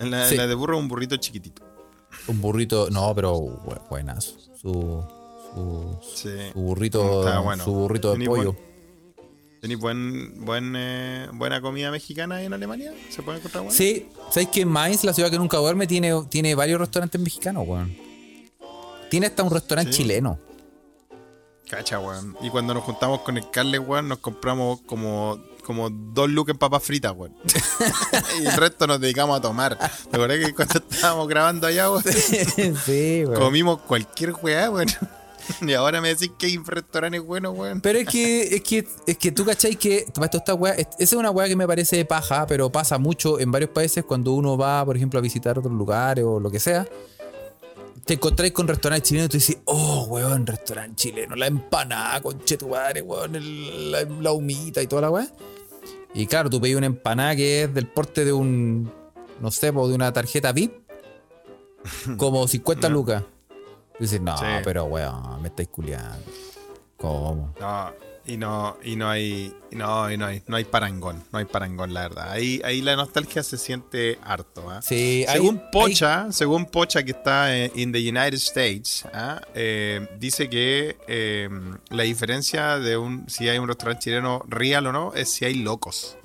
En 0.00 0.12
la, 0.12 0.22
en 0.24 0.28
Sí. 0.30 0.36
la 0.36 0.46
de 0.46 0.54
burro, 0.54 0.78
un 0.78 0.86
burrito 0.88 1.16
chiquitito. 1.16 1.62
un 2.28 2.40
burrito, 2.40 2.88
no, 2.90 3.12
pero 3.14 3.34
bu- 3.36 3.88
buenazo. 3.88 4.36
Su, 4.60 5.02
su, 5.54 5.98
Sí. 6.14 6.30
su 6.52 6.60
burrito, 6.60 7.24
bueno. 7.42 7.64
su 7.64 7.72
burrito 7.72 8.14
de 8.14 8.24
pollo. 8.26 8.52
buen- 8.52 8.68
¿Tenéis 9.60 9.80
buen, 9.80 10.44
buen, 10.44 10.74
eh, 10.76 11.26
buena 11.32 11.60
comida 11.60 11.90
mexicana 11.90 12.36
ahí 12.36 12.46
en 12.46 12.52
Alemania? 12.52 12.92
¿Se 13.10 13.22
puede 13.22 13.38
encontrar 13.38 13.64
buena? 13.64 13.76
Sí, 13.76 14.06
¿sabéis 14.30 14.50
que 14.50 14.64
Mainz, 14.64 15.02
la 15.02 15.12
ciudad 15.12 15.30
que 15.32 15.38
nunca 15.38 15.56
duerme, 15.56 15.88
tiene, 15.88 16.12
tiene 16.30 16.54
varios 16.54 16.78
restaurantes 16.78 17.20
mexicanos, 17.20 17.64
weón? 17.66 17.96
Tiene 19.10 19.26
hasta 19.26 19.42
un 19.42 19.50
restaurante 19.50 19.92
Sí. 19.92 20.02
chileno. 20.02 20.38
Cacha, 21.68 21.98
weón. 22.00 22.36
Y 22.40 22.50
cuando 22.50 22.74
nos 22.74 22.82
juntamos 22.84 23.20
con 23.20 23.36
el 23.36 23.50
Carles, 23.50 23.80
weón, 23.84 24.08
nos 24.08 24.18
compramos 24.18 24.80
como, 24.86 25.38
como 25.64 25.90
dos 25.90 26.28
lucas 26.30 26.54
en 26.54 26.58
papas 26.58 26.82
fritas, 26.82 27.12
weón. 27.14 27.34
y 28.42 28.46
el 28.46 28.52
resto 28.56 28.86
nos 28.86 29.00
dedicamos 29.00 29.38
a 29.38 29.40
tomar. 29.42 29.76
¿Te 29.78 30.16
acuerdas 30.16 30.38
que 30.38 30.54
cuando 30.54 30.78
estábamos 30.90 31.28
grabando 31.28 31.66
allá, 31.66 31.90
weón? 31.90 32.02
sí, 32.84 33.24
weón. 33.26 33.34
Comimos 33.34 33.80
cualquier 33.82 34.32
weá, 34.42 34.70
weón. 34.70 34.88
Y 35.62 35.72
ahora 35.72 36.02
me 36.02 36.08
decís 36.10 36.30
que 36.38 36.44
hay 36.46 36.58
restaurantes 36.58 37.22
buenos, 37.22 37.56
weón. 37.56 37.80
Pero 37.80 37.98
es 37.98 38.06
que, 38.08 38.42
es 38.56 38.62
que, 38.62 38.86
es 39.06 39.16
que 39.16 39.32
tú 39.32 39.44
cachai 39.46 39.76
que 39.76 39.98
esto 40.00 40.36
esta 40.38 40.52
weá, 40.54 40.74
es- 40.74 40.88
esa 40.98 41.02
es 41.02 41.12
una 41.14 41.30
weá 41.30 41.48
que 41.48 41.56
me 41.56 41.66
parece 41.66 42.04
paja, 42.04 42.46
pero 42.46 42.70
pasa 42.70 42.98
mucho 42.98 43.40
en 43.40 43.50
varios 43.50 43.70
países 43.70 44.04
cuando 44.04 44.32
uno 44.32 44.58
va, 44.58 44.84
por 44.84 44.96
ejemplo, 44.96 45.18
a 45.18 45.22
visitar 45.22 45.58
otros 45.58 45.72
lugares 45.72 46.24
o 46.24 46.38
lo 46.38 46.50
que 46.50 46.60
sea. 46.60 46.86
Te 48.08 48.14
encontráis 48.14 48.52
con 48.54 48.66
restaurantes 48.66 49.06
chilenos 49.06 49.26
y 49.26 49.28
tú 49.28 49.36
dices, 49.36 49.58
oh, 49.66 50.06
weón, 50.08 50.46
restaurante 50.46 50.96
chileno, 50.96 51.36
la 51.36 51.46
empanada, 51.46 52.22
conche 52.22 52.56
tu 52.56 52.68
madre, 52.70 53.02
weón, 53.02 53.36
el- 53.36 53.92
la, 53.92 54.02
la 54.04 54.32
humita 54.32 54.80
y 54.82 54.86
toda 54.86 55.02
la 55.02 55.10
weá. 55.10 55.28
Y 56.14 56.26
claro, 56.26 56.48
tú 56.48 56.58
pedís 56.58 56.74
una 56.76 56.86
empanada 56.86 57.36
que 57.36 57.64
es 57.64 57.74
del 57.74 57.86
porte 57.86 58.24
de 58.24 58.32
un, 58.32 58.90
no 59.42 59.50
sé, 59.50 59.70
de 59.70 59.78
una 59.78 60.10
tarjeta 60.10 60.52
VIP, 60.52 60.72
como 62.16 62.48
50 62.48 62.88
lucas. 62.88 63.24
Y 63.98 64.04
dices, 64.04 64.22
no, 64.22 64.38
Sí. 64.38 64.44
pero 64.64 64.84
weón, 64.86 65.42
me 65.42 65.48
estáis 65.48 65.68
culiando. 65.68 66.16
¿Cómo? 66.96 67.54
No, 67.60 67.92
y 68.28 68.36
no, 68.36 68.76
y 68.84 68.94
no 68.94 69.08
hay, 69.08 69.54
no, 69.70 70.10
y 70.12 70.18
no 70.18 70.26
hay, 70.26 70.42
no 70.46 70.56
hay 70.56 70.64
parangón, 70.64 71.24
no 71.32 71.38
hay 71.38 71.46
parangón, 71.46 71.94
la 71.94 72.02
verdad. 72.02 72.30
Ahí, 72.30 72.60
ahí 72.62 72.82
la 72.82 72.94
nostalgia 72.94 73.42
se 73.42 73.56
siente 73.56 74.18
harto, 74.22 74.70
¿ah? 74.70 74.82
Sí, 74.82 75.24
Según 75.32 75.56
hay- 75.56 75.70
Pocha, 75.72 76.30
según 76.30 76.66
Pocha 76.66 77.02
que 77.02 77.12
está 77.12 77.56
en 77.56 77.72
in 77.74 77.90
the 77.90 77.98
United 77.98 78.34
States, 78.34 79.04
¿ah? 79.14 79.40
Eh, 79.54 80.06
dice 80.20 80.50
que 80.50 80.98
eh, 81.08 81.48
la 81.88 82.02
diferencia 82.02 82.78
de 82.78 82.98
un 82.98 83.28
si 83.30 83.48
hay 83.48 83.56
un 83.58 83.66
restaurante 83.66 84.04
chileno 84.04 84.44
real 84.46 84.86
o 84.86 84.92
no 84.92 85.14
es 85.14 85.30
si 85.30 85.46
hay 85.46 85.54
locos. 85.54 86.18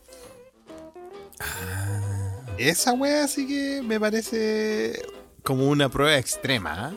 Ah. 1.40 2.42
Esa 2.58 2.94
wea 2.94 3.28
sí 3.30 3.48
que 3.48 3.82
me 3.82 3.98
parece 4.00 5.02
como 5.42 5.68
una 5.70 5.88
prueba 5.88 6.18
extrema. 6.18 6.88
¿ah? 6.88 6.94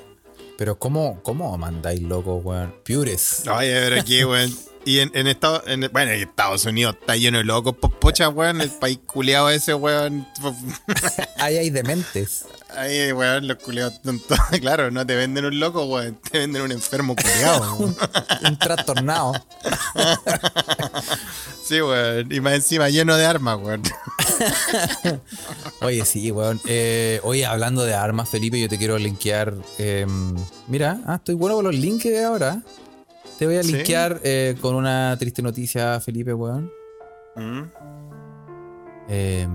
Pero 0.59 0.79
¿cómo, 0.81 1.21
cómo 1.23 1.57
mandáis 1.57 2.03
loco, 2.03 2.37
weón? 2.39 2.75
Pures. 2.85 3.45
Oye, 3.49 3.73
pero 3.73 4.01
aquí, 4.01 4.25
weón. 4.25 4.51
Y 4.87 5.01
en, 5.01 5.11
en 5.15 5.27
Estados 5.27 5.65
en, 5.67 5.81
bueno, 5.93 6.13
en 6.13 6.21
Estados 6.23 6.65
Unidos 6.65 6.95
está 7.01 7.17
lleno 7.17 7.39
de 7.39 7.45
locos. 7.45 7.75
po- 7.77 7.91
Pocha, 7.91 8.29
weón, 8.29 8.61
el 8.61 8.71
país 8.71 9.01
culiado 9.05 9.51
ese, 9.51 9.75
weón. 9.75 10.27
Ahí 11.39 11.57
hay 11.59 11.71
dementes. 11.71 12.45
Ahí, 12.75 13.11
weón, 13.11 13.49
los 13.49 13.59
todos- 13.59 14.39
Claro, 14.61 14.93
no 14.93 15.05
te 15.05 15.17
venden 15.17 15.45
un 15.45 15.59
loco, 15.59 15.85
weón. 15.87 16.15
Te 16.31 16.39
venden 16.39 16.63
un 16.63 16.71
enfermo 16.71 17.17
culiado, 17.17 17.75
weón. 17.79 17.97
Un 18.45 18.59
trastornado. 18.61 19.33
Sí, 21.65 21.81
weón. 21.81 22.31
Y 22.33 22.41
más 22.41 22.55
encima 22.55 22.89
lleno 22.89 23.17
de 23.17 23.27
armas, 23.27 23.59
weón. 23.61 23.83
Oye, 25.81 26.05
sí, 26.05 26.31
weón. 26.31 26.61
Eh, 26.65 27.19
oye, 27.25 27.45
hablando 27.45 27.85
de 27.85 27.95
armas, 27.95 28.29
Felipe, 28.29 28.61
yo 28.61 28.69
te 28.69 28.79
quiero 28.79 28.99
linkear. 28.99 29.53
eh, 29.79 30.07
mira, 30.69 31.01
ah, 31.07 31.17
estoy 31.17 31.35
bueno 31.35 31.57
con 31.57 31.65
los 31.65 31.75
links 31.75 32.07
ahora. 32.25 32.63
Te 33.39 33.47
voy 33.47 33.57
a 33.57 33.63
¿Sí? 33.63 33.73
linkear 33.73 34.21
eh, 34.23 34.57
con 34.61 34.75
una 34.75 35.17
triste 35.19 35.43
noticia, 35.43 36.01
Felipe, 36.01 36.33
weón. 36.33 36.73
Mm. 37.37 37.63
Eh, 39.09 39.49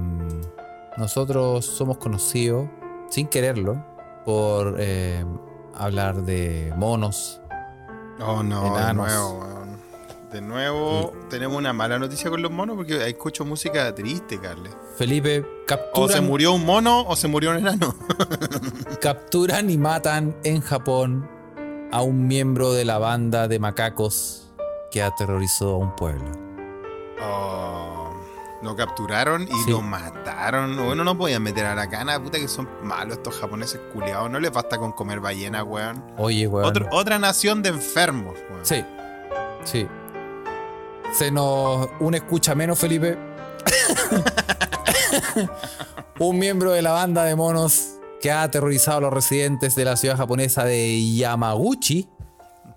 nosotros 0.97 1.65
somos 1.65 1.97
conocidos, 1.97 2.69
sin 3.09 3.27
quererlo, 3.27 3.83
por 4.23 4.75
eh, 4.79 5.25
hablar 5.73 6.23
de 6.23 6.73
monos, 6.77 7.41
Oh, 8.23 8.43
no, 8.43 8.77
de 8.77 8.93
nuevo, 8.93 9.39
weón. 9.39 9.61
De 10.31 10.41
nuevo, 10.41 11.11
tenemos 11.29 11.57
una 11.57 11.73
mala 11.73 11.97
noticia 11.97 12.29
con 12.29 12.41
los 12.41 12.51
monos 12.51 12.75
porque 12.77 13.09
escucho 13.09 13.43
música 13.45 13.93
triste, 13.95 14.39
Carles. 14.39 14.71
Felipe, 14.95 15.39
O 15.39 15.43
se 15.43 15.65
capturan, 15.65 16.25
murió 16.27 16.53
un 16.53 16.63
mono 16.65 17.01
o 17.01 17.15
se 17.15 17.27
murió 17.27 17.49
un 17.49 17.57
enano. 17.57 17.95
capturan 19.01 19.69
y 19.71 19.77
matan 19.77 20.35
en 20.43 20.61
Japón 20.61 21.27
a 21.91 22.01
un 22.01 22.27
miembro 22.27 22.73
de 22.73 22.85
la 22.85 22.97
banda 22.97 23.47
de 23.47 23.59
macacos 23.59 24.49
que 24.91 25.01
aterrorizó 25.01 25.75
a 25.75 25.77
un 25.77 25.95
pueblo. 25.95 26.31
Oh, 27.23 28.13
lo 28.61 28.75
capturaron 28.75 29.43
y 29.43 29.63
Sí. 29.65 29.71
lo 29.71 29.81
mataron. 29.81 30.75
Bueno, 30.85 31.03
no 31.03 31.17
podían 31.17 31.43
meter 31.43 31.65
a 31.65 31.75
la 31.75 31.89
cana. 31.89 32.21
Puta 32.21 32.39
que 32.39 32.47
son 32.47 32.67
malos 32.83 33.17
estos 33.17 33.39
japoneses 33.39 33.79
culiados. 33.93 34.29
No 34.29 34.39
les 34.39 34.51
basta 34.51 34.77
con 34.77 34.91
comer 34.91 35.19
ballena, 35.19 35.63
weón. 35.63 36.03
Oye, 36.17 36.47
weón. 36.47 36.67
Otro- 36.67 36.87
otra 36.91 37.19
nación 37.19 37.61
de 37.61 37.69
enfermos, 37.69 38.35
weón. 38.49 38.65
Sí, 38.65 38.83
sí. 39.63 39.87
Se 41.13 41.29
nos. 41.31 41.87
Un 41.99 42.15
escucha 42.15 42.55
menos, 42.55 42.79
Felipe. 42.79 43.17
un 46.19 46.39
miembro 46.39 46.71
de 46.71 46.81
la 46.81 46.91
banda 46.91 47.23
de 47.25 47.35
monos 47.35 47.95
que 48.21 48.31
ha 48.31 48.43
aterrorizado 48.43 48.97
a 48.99 49.01
los 49.01 49.13
residentes 49.13 49.75
de 49.75 49.85
la 49.85 49.95
ciudad 49.97 50.17
japonesa 50.17 50.63
de 50.63 51.15
Yamaguchi 51.15 52.07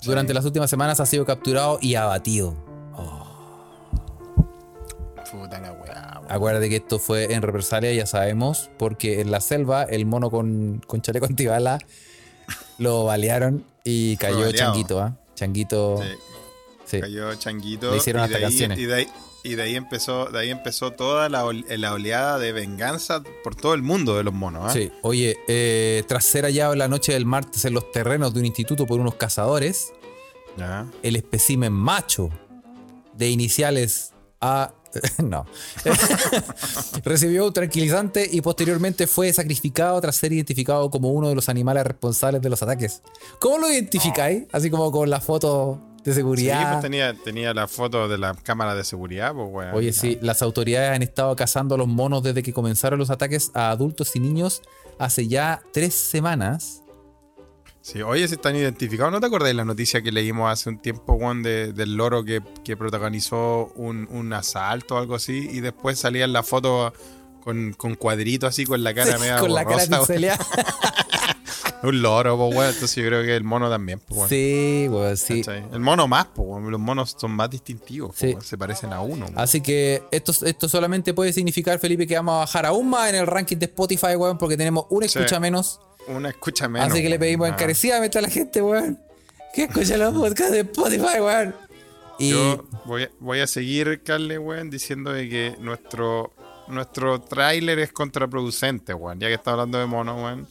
durante 0.05 0.35
las 0.35 0.45
últimas 0.45 0.71
semanas 0.71 1.01
ha 1.01 1.07
sido 1.07 1.25
capturado 1.25 1.79
y 1.81 1.95
abatido. 1.95 2.55
Puta 5.31 5.59
la 5.61 5.73
weá, 5.73 6.19
weón. 6.21 6.27
Acuérdate 6.33 6.69
que 6.69 6.77
esto 6.77 6.99
fue 6.99 7.33
en 7.35 7.43
represalia, 7.43 7.93
ya 7.93 8.07
sabemos, 8.07 8.71
porque 8.79 9.21
en 9.21 9.31
la 9.31 9.41
selva 9.41 9.83
el 9.85 10.07
mono 10.07 10.31
con, 10.31 10.83
con 10.87 11.03
chaleco 11.03 11.27
antibala 11.31 11.79
lo 12.79 13.05
balearon 13.05 13.65
y 13.85 14.17
cayó. 14.17 14.51
Changuito, 14.53 15.01
¿ah? 15.01 15.17
Changuito. 15.35 16.01
Sí. 16.03 16.09
sí. 16.85 17.01
Cayó 17.01 17.35
Changuito. 17.35 17.91
Le 17.91 17.97
hicieron 17.97 18.23
y 18.23 18.25
hasta 18.27 18.37
ahí- 18.37 18.43
canciones. 18.43 18.79
Y 18.79 18.85
de, 18.87 18.95
ahí, 18.95 19.09
y 19.45 19.55
de 19.55 19.63
ahí 19.63 19.77
empezó, 19.77 20.25
de 20.27 20.39
ahí 20.41 20.51
empezó 20.51 20.91
toda 20.93 21.29
la, 21.29 21.45
ol- 21.45 21.65
la 21.77 21.93
oleada 21.93 22.39
de 22.39 22.53
venganza 22.53 23.23
por 23.45 23.55
todo 23.55 23.75
el 23.75 23.83
mundo 23.83 24.17
de 24.17 24.25
los 24.25 24.35
monos. 24.35 24.65
¿ah? 24.67 24.71
Sí, 24.73 24.91
oye, 25.03 25.37
eh, 25.47 26.03
tras 26.09 26.25
ser 26.25 26.45
hallado 26.45 26.75
la 26.75 26.89
noche 26.89 27.13
del 27.13 27.27
martes 27.27 27.65
en 27.65 27.75
los 27.75 27.93
terrenos 27.93 28.35
de 28.35 28.41
un 28.41 28.47
instituto 28.47 28.87
por 28.87 28.99
unos 28.99 29.15
cazadores, 29.15 29.93
el 31.03 31.17
espécimen 31.17 31.73
macho 31.73 32.31
de 33.15 33.29
iniciales 33.31 34.13
A. 34.41 34.73
No. 35.25 35.45
Recibió 37.05 37.47
un 37.47 37.53
tranquilizante 37.53 38.29
y 38.31 38.41
posteriormente 38.41 39.07
fue 39.07 39.33
sacrificado 39.33 40.01
tras 40.01 40.17
ser 40.17 40.33
identificado 40.33 40.91
como 40.91 41.11
uno 41.13 41.29
de 41.29 41.35
los 41.35 41.49
animales 41.49 41.85
responsables 41.85 42.41
de 42.43 42.49
los 42.51 42.63
ataques. 42.63 43.03
¿Cómo 43.41 43.59
lo 43.59 43.71
identificáis? 43.71 44.45
Así 44.53 44.71
como 44.71 44.91
con 44.93 45.11
la 45.11 45.21
foto 45.21 45.81
de 46.05 46.13
Sí, 46.13 46.17
seguridad. 46.17 46.73
pues 46.73 46.83
tenía, 46.83 47.15
tenía 47.15 47.55
la 47.55 47.67
foto 47.67 48.09
de 48.09 48.19
la 48.19 48.35
cámara 48.35 48.75
de 48.75 48.85
seguridad, 48.85 49.33
pues. 49.35 49.69
Oye, 49.73 49.93
sí, 49.93 50.19
las 50.21 50.43
autoridades 50.43 50.95
han 50.95 51.03
estado 51.03 51.35
cazando 51.35 51.75
a 51.75 51.79
los 51.79 51.89
monos 51.89 52.23
desde 52.23 52.43
que 52.43 52.53
comenzaron 52.53 52.99
los 52.99 53.11
ataques 53.11 53.51
a 53.55 53.71
adultos 53.71 54.15
y 54.15 54.21
niños 54.21 54.63
hace 54.99 55.27
ya 55.29 55.63
tres 55.73 55.95
semanas. 55.95 56.83
Sí, 57.81 58.01
oye, 58.01 58.27
si 58.29 58.35
están 58.37 58.57
identificados. 58.57 59.13
¿No 59.13 59.21
te 59.21 59.27
acordás 59.27 59.49
de 59.49 59.55
la 59.55 59.65
noticia 59.65 60.01
que 60.01 60.11
leímos 60.11 60.51
hace 60.51 60.71
un 60.71 60.79
tiempo, 60.79 61.19
Juan, 61.19 61.43
de- 61.43 61.73
del 61.75 61.97
loro 61.97 62.25
que, 62.25 62.41
que 62.65 62.77
protagonizó 62.79 63.73
un, 63.77 64.09
un 64.11 64.33
asalto 64.33 64.95
o 64.95 64.99
algo 64.99 65.15
así? 65.15 65.49
Y 65.53 65.61
después 65.61 65.99
salía 65.99 66.25
en 66.25 66.33
la 66.33 66.43
foto 66.43 66.95
con, 67.43 67.75
con 67.75 67.95
cuadritos 67.95 68.49
así, 68.49 68.65
con 68.65 68.83
la 68.83 68.95
cara 68.95 69.19
media 69.19 69.39
con 69.39 69.53
la 69.53 69.65
cara 69.65 69.75
borrosa, 69.87 69.91
weón. 69.97 70.07
pixeleada. 70.07 70.47
Un 71.85 72.03
loro, 72.03 72.37
pues, 72.37 72.57
weón. 72.57 72.73
Entonces 72.73 72.97
yo 72.97 73.07
creo 73.09 73.23
que 73.23 73.37
el 73.37 73.45
mono 73.45 73.69
también, 73.71 74.01
pues, 74.01 74.17
weón. 74.19 74.29
Sí, 74.29 74.87
weón, 74.91 75.17
sí. 75.17 75.43
¿Cachai? 75.43 75.65
El 75.73 75.81
mono 75.81 76.09
más, 76.09 76.27
pues, 76.35 76.49
weón. 76.49 76.71
Los 76.71 76.81
monos 76.81 77.15
son 77.19 77.33
más 77.33 77.51
distintivos, 77.51 78.17
Sí. 78.17 78.37
Se 78.43 78.57
parecen 78.59 78.93
a 78.93 79.01
uno, 79.01 79.27
weón. 79.27 79.39
Así 79.39 79.61
que 79.61 80.03
esto, 80.11 80.33
esto 80.45 80.69
solamente 80.69 81.13
puede 81.15 81.33
significar, 81.33 81.79
Felipe, 81.79 82.07
que 82.07 82.15
vamos 82.17 82.35
a 82.37 82.39
bajar 82.41 82.67
aún 82.67 82.89
más 82.91 83.09
en 83.11 83.17
el 83.17 83.27
ranking 83.27 83.57
de 83.59 83.67
Spotify, 83.67 84.17
weón, 84.17 84.39
porque 84.39 84.57
tenemos 84.57 84.87
una 84.91 85.07
Sí. 85.09 85.19
escucha 85.19 85.39
menos. 85.39 85.81
Una 86.09 86.31
escucha 86.31 86.69
menos. 86.69 86.91
Así 86.91 87.03
que 87.03 87.09
le 87.09 87.19
pedimos 87.19 87.47
Ah. 87.49 87.53
encarecidamente 87.53 88.19
a 88.19 88.23
la 88.23 88.29
gente, 88.29 88.61
weón, 88.63 88.99
que 89.55 89.65
escuche 89.65 89.97
los 89.97 90.13
podcasts 90.15 90.53
de 90.53 90.61
Spotify, 90.61 91.21
weón. 91.21 91.55
Y 92.19 92.31
Yo 92.31 92.65
voy, 92.85 93.03
a- 93.05 93.11
voy 93.21 93.41
a 93.41 93.47
seguir, 93.47 94.03
Carle, 94.05 94.39
weón, 94.39 94.71
diciendo 94.71 95.13
de 95.13 95.29
que 95.29 95.57
nuestro, 95.61 96.33
nuestro 96.69 97.21
tráiler 97.21 97.79
es 97.81 97.91
contraproducente, 97.93 98.95
weón. 98.95 99.19
Ya 99.21 99.29
que 99.29 99.35
está 99.35 99.51
hablando 99.53 99.79
de 99.79 99.87
mono, 99.87 100.17
weón. 100.23 100.47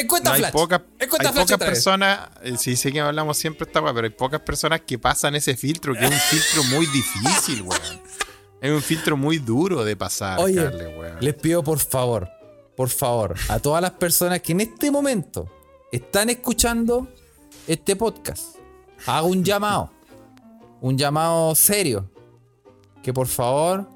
Encuesta 0.00 0.30
No, 0.30 0.46
hay 0.46 0.52
pocas, 0.52 0.80
personas, 1.58 2.28
eh, 2.42 2.56
sí 2.58 2.76
sé 2.76 2.92
que 2.92 3.00
hablamos 3.00 3.36
siempre 3.36 3.66
esta 3.66 3.80
weá, 3.80 3.92
pero 3.94 4.06
hay 4.06 4.12
pocas 4.12 4.40
personas 4.40 4.82
que 4.82 4.98
pasan 4.98 5.34
ese 5.34 5.56
filtro, 5.56 5.94
que 5.94 6.04
es 6.04 6.10
un 6.10 6.18
filtro 6.18 6.64
muy 6.76 6.86
difícil, 6.86 7.62
weón. 7.62 8.00
Es 8.60 8.70
un 8.72 8.82
filtro 8.82 9.16
muy 9.16 9.38
duro 9.38 9.84
de 9.84 9.96
pasar, 9.96 10.40
Oye, 10.40 10.66
weón. 10.66 11.16
les 11.20 11.34
pido 11.34 11.62
por 11.62 11.78
favor, 11.78 12.28
por 12.76 12.88
favor, 12.88 13.34
a 13.48 13.58
todas 13.58 13.80
las 13.80 13.92
personas 13.92 14.40
que 14.40 14.52
en 14.52 14.62
este 14.62 14.90
momento 14.90 15.48
están 15.92 16.28
escuchando 16.28 17.08
este 17.66 17.94
podcast, 17.96 18.56
hago 19.06 19.28
un 19.28 19.44
llamado, 19.44 19.92
un 20.80 20.98
llamado 20.98 21.54
serio, 21.54 22.10
que 23.02 23.12
por 23.12 23.28
favor, 23.28 23.88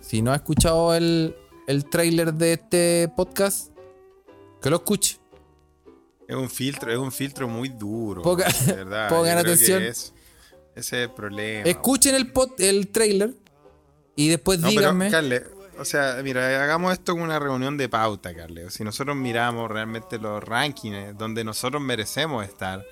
si 0.00 0.20
no 0.20 0.32
ha 0.32 0.36
escuchado 0.36 0.94
el, 0.94 1.34
el 1.66 1.88
trailer 1.88 2.34
de 2.34 2.52
este 2.52 3.10
podcast, 3.16 3.70
que 4.60 4.70
lo 4.70 4.76
escuche. 4.76 5.18
Es 6.28 6.36
un 6.36 6.48
filtro, 6.48 6.90
es 6.90 6.98
un 6.98 7.12
filtro 7.12 7.46
muy 7.48 7.68
duro. 7.68 8.22
De 8.66 8.72
verdad. 8.72 9.08
pongan 9.10 9.38
atención. 9.38 9.82
es- 9.82 10.12
ese 10.74 11.02
es 11.04 11.08
el 11.08 11.14
problema. 11.14 11.68
Escuchen 11.68 12.14
el, 12.16 12.32
pod- 12.32 12.54
el 12.58 12.88
trailer 12.88 13.34
y 14.16 14.28
después 14.28 14.58
No, 14.58 14.68
díganme. 14.68 15.04
pero, 15.08 15.12
Carle, 15.22 15.42
o 15.78 15.84
sea, 15.84 16.18
mira, 16.24 16.62
hagamos 16.64 16.92
esto 16.92 17.12
como 17.12 17.24
una 17.24 17.38
reunión 17.38 17.76
de 17.76 17.88
pauta, 17.88 18.34
Carle. 18.34 18.70
Si 18.70 18.82
nosotros 18.82 19.14
miramos 19.16 19.70
realmente 19.70 20.18
los 20.18 20.42
rankings 20.42 21.16
donde 21.16 21.44
nosotros 21.44 21.80
merecemos 21.80 22.44
estar, 22.44 22.84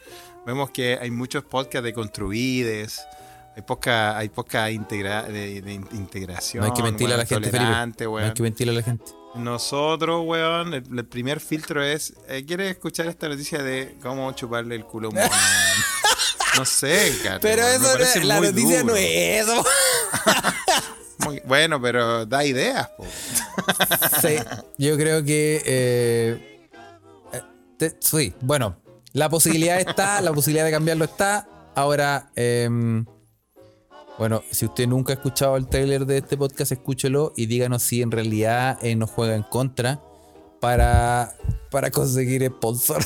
vemos 0.47 0.71
que 0.71 0.97
hay 1.01 1.11
muchos 1.11 1.42
podcasts 1.45 1.85
de 1.85 1.92
construides, 1.92 3.01
hay 3.57 3.62
poca, 3.62 4.16
hay 4.16 4.29
poca 4.29 4.71
integra- 4.71 5.27
de, 5.27 5.61
de 5.61 5.73
in- 5.73 5.88
integración. 5.92 6.62
no 6.64 6.66
hay 6.71 6.77
que 6.77 6.83
mentirle 6.85 7.14
a 7.14 7.18
la 7.18 7.27
gente, 7.27 7.51
Felipe. 7.51 7.71
No 7.99 8.18
hay 8.18 8.33
que 8.33 8.42
mentirle 8.45 8.73
a 8.73 8.77
la 8.77 8.83
gente. 8.83 9.12
Nosotros, 9.35 10.23
weón, 10.27 10.75
el, 10.75 10.85
el 10.99 11.05
primer 11.07 11.40
filtro 11.40 11.83
es, 11.83 12.12
eh, 12.29 12.45
¿quieres 12.47 12.71
escuchar 12.73 13.07
esta 13.07 13.29
noticia 13.29 13.62
de 13.62 13.97
cómo 14.03 14.31
chuparle 14.33 14.75
el 14.75 14.85
culo 14.85 15.09
a 15.09 15.11
un 15.11 15.16
mono? 15.16 15.31
No 16.59 16.64
sé, 16.66 17.16
Carle. 17.23 17.38
Pero 17.40 17.62
weón, 17.64 17.83
eso 18.03 18.21
no- 18.21 18.27
la 18.27 18.40
noticia 18.40 18.81
duro. 18.83 18.92
no 18.92 18.97
es 18.97 19.42
eso. 19.42 19.64
Muy- 21.25 21.40
Bueno, 21.47 21.81
pero 21.81 22.27
da 22.27 22.45
ideas, 22.45 22.88
po. 22.97 23.07
Sí, 24.21 24.37
yo 24.77 24.97
creo 24.97 25.25
que. 25.25 25.62
eh, 25.64 26.68
eh, 27.33 27.42
te- 27.79 27.97
sí, 28.01 28.35
bueno, 28.40 28.77
la 29.12 29.29
posibilidad 29.31 29.81
está, 29.81 30.21
la 30.21 30.33
posibilidad 30.33 30.64
de 30.66 30.73
cambiarlo 30.73 31.05
está. 31.05 31.49
Ahora, 31.75 32.31
em, 32.37 33.07
bueno, 34.22 34.44
si 34.52 34.66
usted 34.66 34.87
nunca 34.87 35.12
ha 35.12 35.16
escuchado 35.16 35.56
el 35.56 35.66
trailer 35.66 36.06
de 36.06 36.18
este 36.18 36.37
podcast, 36.37 36.70
escúchelo 36.70 37.32
y 37.37 37.46
díganos 37.46 37.82
si 37.82 38.02
en 38.02 38.12
realidad 38.12 38.78
eh, 38.80 38.94
nos 38.94 39.11
juega 39.11 39.35
en 39.35 39.42
contra 39.42 40.00
para, 40.61 41.35
para 41.72 41.90
conseguir 41.90 42.46
sponsor. 42.46 43.02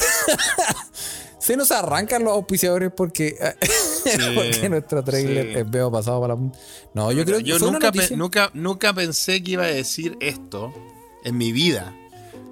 Se 1.39 1.57
nos 1.57 1.73
arrancan 1.73 2.23
los 2.23 2.35
auspiciadores 2.35 2.93
porque, 2.95 3.35
porque 4.35 4.69
nuestro 4.69 5.03
trailer 5.03 5.55
sí. 5.55 5.59
es 5.61 5.71
veo 5.71 5.91
pasado 5.91 6.21
para 6.21 6.35
la. 6.35 6.53
No, 6.93 7.11
yo 7.13 7.25
creo 7.25 7.39
que 7.39 7.45
yo 7.45 7.59
nunca, 7.61 7.91
pe- 7.91 8.15
nunca, 8.15 8.51
nunca 8.53 8.93
pensé 8.93 9.43
que 9.43 9.53
iba 9.53 9.65
a 9.65 9.69
decir 9.69 10.19
esto 10.21 10.71
en 11.25 11.39
mi 11.39 11.51
vida. 11.51 11.95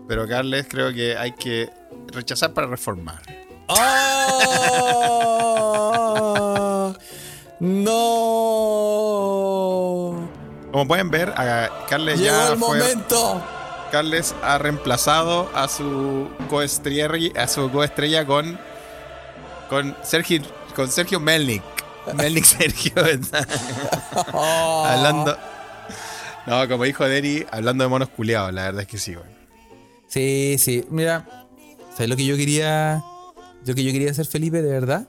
Pero 0.08 0.26
Carles, 0.26 0.64
creo 0.70 0.90
que 0.94 1.18
hay 1.18 1.32
que 1.32 1.68
rechazar 2.14 2.54
para 2.54 2.66
reformar. 2.66 3.20
¡Oh! 3.68 4.54
¡No! 7.64 10.28
Como 10.72 10.88
pueden 10.88 11.10
ver, 11.10 11.30
a 11.36 11.86
Carles 11.88 12.18
Llegó 12.20 12.34
ya 12.36 12.48
el 12.52 12.58
fue- 12.58 12.78
momento. 12.78 13.42
Carles 13.92 14.34
ha 14.42 14.58
reemplazado 14.58 15.48
a 15.54 15.68
su 15.68 16.28
coestrella, 16.50 17.06
a 17.40 17.46
su 17.48 17.70
coestrella 17.70 18.26
con 18.26 18.58
con 19.70 19.96
Sergio 20.02 20.42
con 20.74 20.90
Sergio 20.90 21.20
Melnik. 21.20 21.62
Melnik 22.14 22.44
Sergio. 22.44 22.92
Oh. 24.32 24.84
hablando. 24.86 25.36
No, 26.46 26.68
como 26.68 26.84
dijo 26.84 27.04
Deri, 27.04 27.46
hablando 27.50 27.84
de 27.84 27.90
monos 27.90 28.08
culiados, 28.10 28.52
la 28.52 28.64
verdad 28.64 28.82
es 28.82 28.88
que 28.88 28.98
sí, 28.98 29.14
güey. 29.14 29.26
Sí, 30.08 30.56
sí. 30.58 30.84
Mira, 30.90 31.24
¿sabes 31.92 32.08
lo 32.10 32.16
que 32.16 32.26
yo 32.26 32.36
quería? 32.36 33.02
Lo 33.64 33.74
que 33.74 33.82
yo 33.82 33.92
quería 33.92 34.10
hacer, 34.10 34.26
Felipe, 34.26 34.60
de 34.60 34.70
verdad. 34.70 35.08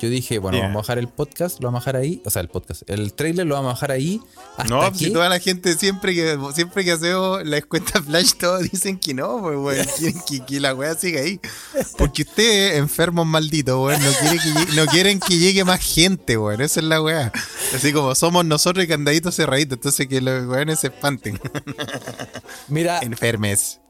Yo 0.00 0.08
dije, 0.08 0.38
bueno, 0.38 0.58
vamos 0.58 0.74
a 0.74 0.78
bajar 0.78 0.98
el 0.98 1.08
podcast, 1.08 1.60
lo 1.60 1.68
vamos 1.68 1.78
a 1.78 1.80
bajar 1.92 1.96
ahí. 1.96 2.22
O 2.24 2.30
sea, 2.30 2.42
el 2.42 2.48
podcast. 2.48 2.82
El 2.88 3.12
trailer 3.14 3.46
lo 3.46 3.54
vamos 3.54 3.70
a 3.70 3.72
bajar 3.74 3.92
ahí. 3.92 4.20
Hasta 4.56 4.64
No, 4.64 4.90
que, 4.92 4.98
si 4.98 5.12
toda 5.12 5.28
la 5.28 5.38
gente 5.40 5.74
siempre 5.76 6.14
que 6.14 6.38
siempre 6.54 6.84
que 6.84 6.92
hacemos 6.92 7.44
las 7.44 7.64
cuentas 7.66 8.04
flash 8.04 8.32
todos 8.38 8.62
dicen 8.70 8.98
que 8.98 9.14
no, 9.14 9.40
pues 9.40 9.56
weón, 9.58 9.86
quieren 9.98 10.20
que, 10.28 10.44
que 10.46 10.60
la 10.60 10.74
weá 10.74 10.94
siga 10.94 11.20
ahí. 11.20 11.40
Porque 11.98 12.22
ustedes, 12.22 12.76
enfermos 12.76 13.26
malditos, 13.26 13.78
weón, 13.84 14.02
no 14.02 14.10
quieren 14.12 14.38
que 14.38 14.48
llegue, 14.60 14.72
no 14.76 14.86
quieren 14.86 15.20
que 15.20 15.38
llegue 15.38 15.64
más 15.64 15.80
gente, 15.80 16.36
weón. 16.38 16.60
Esa 16.60 16.80
es 16.80 16.86
la 16.86 17.02
weá. 17.02 17.32
Así 17.74 17.92
como 17.92 18.14
somos 18.14 18.44
nosotros 18.44 18.84
y 18.84 18.88
candaditos 18.88 19.34
cerraditos, 19.36 19.76
entonces 19.78 20.06
que 20.06 20.20
los 20.20 20.46
weones 20.46 20.80
se 20.80 20.88
espanten. 20.88 21.38
Mira, 22.68 23.00
Enfermes. 23.00 23.80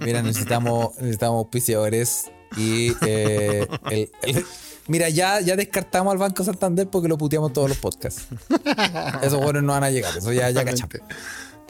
mira, 0.00 0.22
necesitamos, 0.22 0.96
necesitamos 0.98 1.38
auspiciadores. 1.44 2.24
Y 2.56 2.92
eh, 3.02 3.66
el- 3.90 4.10
el- 4.22 4.46
mira, 4.88 5.08
ya, 5.08 5.40
ya 5.40 5.54
descartamos 5.54 6.12
al 6.12 6.18
Banco 6.18 6.42
Santander 6.42 6.88
porque 6.88 7.08
lo 7.08 7.16
puteamos 7.16 7.52
todos 7.52 7.68
los 7.68 7.78
podcasts. 7.78 8.26
Esos 9.22 9.40
buenos 9.40 9.62
no 9.62 9.72
van 9.72 9.84
a 9.84 9.90
llegar, 9.90 10.16
eso 10.16 10.32
ya, 10.32 10.50
ya 10.50 10.64
cachamos. 10.64 10.96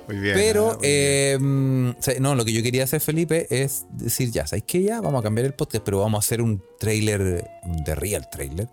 Muy 0.06 0.16
bien. 0.16 0.34
Pero, 0.36 0.70
ah, 0.70 0.74
muy 0.76 0.80
eh, 0.84 1.38
mm, 1.38 1.90
no, 2.20 2.34
lo 2.34 2.44
que 2.44 2.52
yo 2.52 2.62
quería 2.62 2.84
hacer, 2.84 3.00
Felipe, 3.00 3.46
es 3.50 3.84
decir, 3.90 4.30
ya, 4.30 4.46
¿sabes 4.46 4.64
qué? 4.66 4.82
Ya 4.82 5.02
vamos 5.02 5.20
a 5.20 5.22
cambiar 5.22 5.46
el 5.46 5.52
podcast, 5.52 5.84
pero 5.84 6.00
vamos 6.00 6.18
a 6.18 6.20
hacer 6.26 6.40
un 6.40 6.62
trailer, 6.78 7.44
de 7.62 7.94
real 7.94 8.28
trailer. 8.30 8.68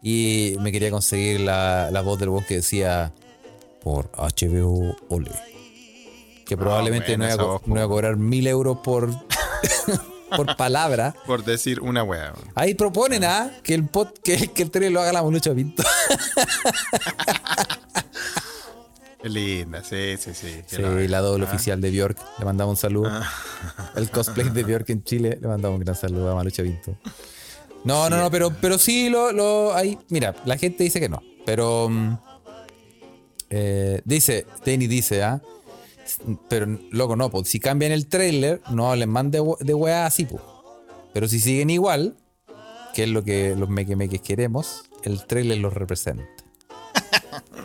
Y 0.00 0.56
me 0.60 0.72
quería 0.72 0.90
conseguir 0.90 1.40
la, 1.40 1.90
la 1.90 2.00
voz 2.00 2.18
del 2.18 2.30
voz 2.30 2.46
que 2.46 2.54
decía 2.54 3.12
por 3.82 4.10
HBO 4.12 4.96
Ole. 5.08 5.32
Que 6.46 6.56
probablemente 6.56 7.16
buena 7.16 7.28
no, 7.28 7.34
iba 7.34 7.42
a, 7.42 7.46
voz, 7.46 7.66
no 7.66 7.74
iba 7.74 7.84
a 7.84 7.88
cobrar 7.88 8.16
mil 8.16 8.46
euros 8.46 8.78
por, 8.78 9.10
por 10.36 10.56
palabra. 10.56 11.14
Por 11.26 11.44
decir 11.44 11.80
una 11.80 12.02
weá. 12.02 12.32
Ahí 12.54 12.74
proponen 12.74 13.24
¿ah? 13.24 13.50
que 13.62 13.74
el 13.74 13.84
pod, 13.86 14.08
que, 14.22 14.48
que 14.48 14.62
el 14.62 14.70
trailer 14.70 14.92
lo 14.92 15.00
haga 15.00 15.12
la 15.12 15.22
Manucha 15.22 15.54
Pinto. 15.54 15.82
Linda, 19.24 19.82
sí, 19.82 20.16
sí, 20.18 20.32
sí. 20.32 20.62
Sí, 20.66 21.08
la 21.08 21.20
doble 21.20 21.44
oficial 21.44 21.80
de 21.80 21.90
Bjork. 21.90 22.18
Le 22.38 22.44
mandamos 22.44 22.72
un 22.72 22.76
saludo. 22.76 23.10
El 23.96 24.10
cosplay 24.10 24.48
de 24.50 24.62
Bjork 24.62 24.88
en 24.90 25.02
Chile. 25.02 25.38
Le 25.40 25.48
mandamos 25.48 25.78
un 25.78 25.84
gran 25.84 25.96
saludo 25.96 26.30
a 26.30 26.34
Malucha 26.34 26.62
Pinto. 26.62 26.96
No, 27.84 28.08
no, 28.08 28.16
no, 28.16 28.30
pero, 28.30 28.50
pero 28.60 28.78
sí 28.78 29.08
lo, 29.08 29.32
lo 29.32 29.74
hay. 29.74 29.98
Mira, 30.08 30.36
la 30.44 30.56
gente 30.56 30.84
dice 30.84 31.00
que 31.00 31.08
no. 31.08 31.22
Pero. 31.44 31.88
mm, 31.88 32.18
eh, 33.50 34.02
dice, 34.04 34.46
Danny 34.64 34.86
dice, 34.86 35.22
¿ah? 35.22 35.40
Pero, 36.48 36.78
loco, 36.90 37.16
no, 37.16 37.30
pues 37.30 37.48
si 37.48 37.60
cambian 37.60 37.92
el 37.92 38.06
trailer, 38.06 38.60
no 38.70 38.90
hablen 38.90 39.10
más 39.10 39.30
de, 39.30 39.42
de 39.60 39.74
weá 39.74 40.06
así, 40.06 40.24
pues. 40.24 40.42
Pero 41.12 41.28
si 41.28 41.40
siguen 41.40 41.70
igual, 41.70 42.16
que 42.94 43.04
es 43.04 43.08
lo 43.08 43.22
que 43.24 43.54
los 43.56 43.68
mequemeques 43.68 44.20
queremos, 44.20 44.84
el 45.02 45.24
trailer 45.26 45.58
los 45.58 45.72
representa. 45.72 46.24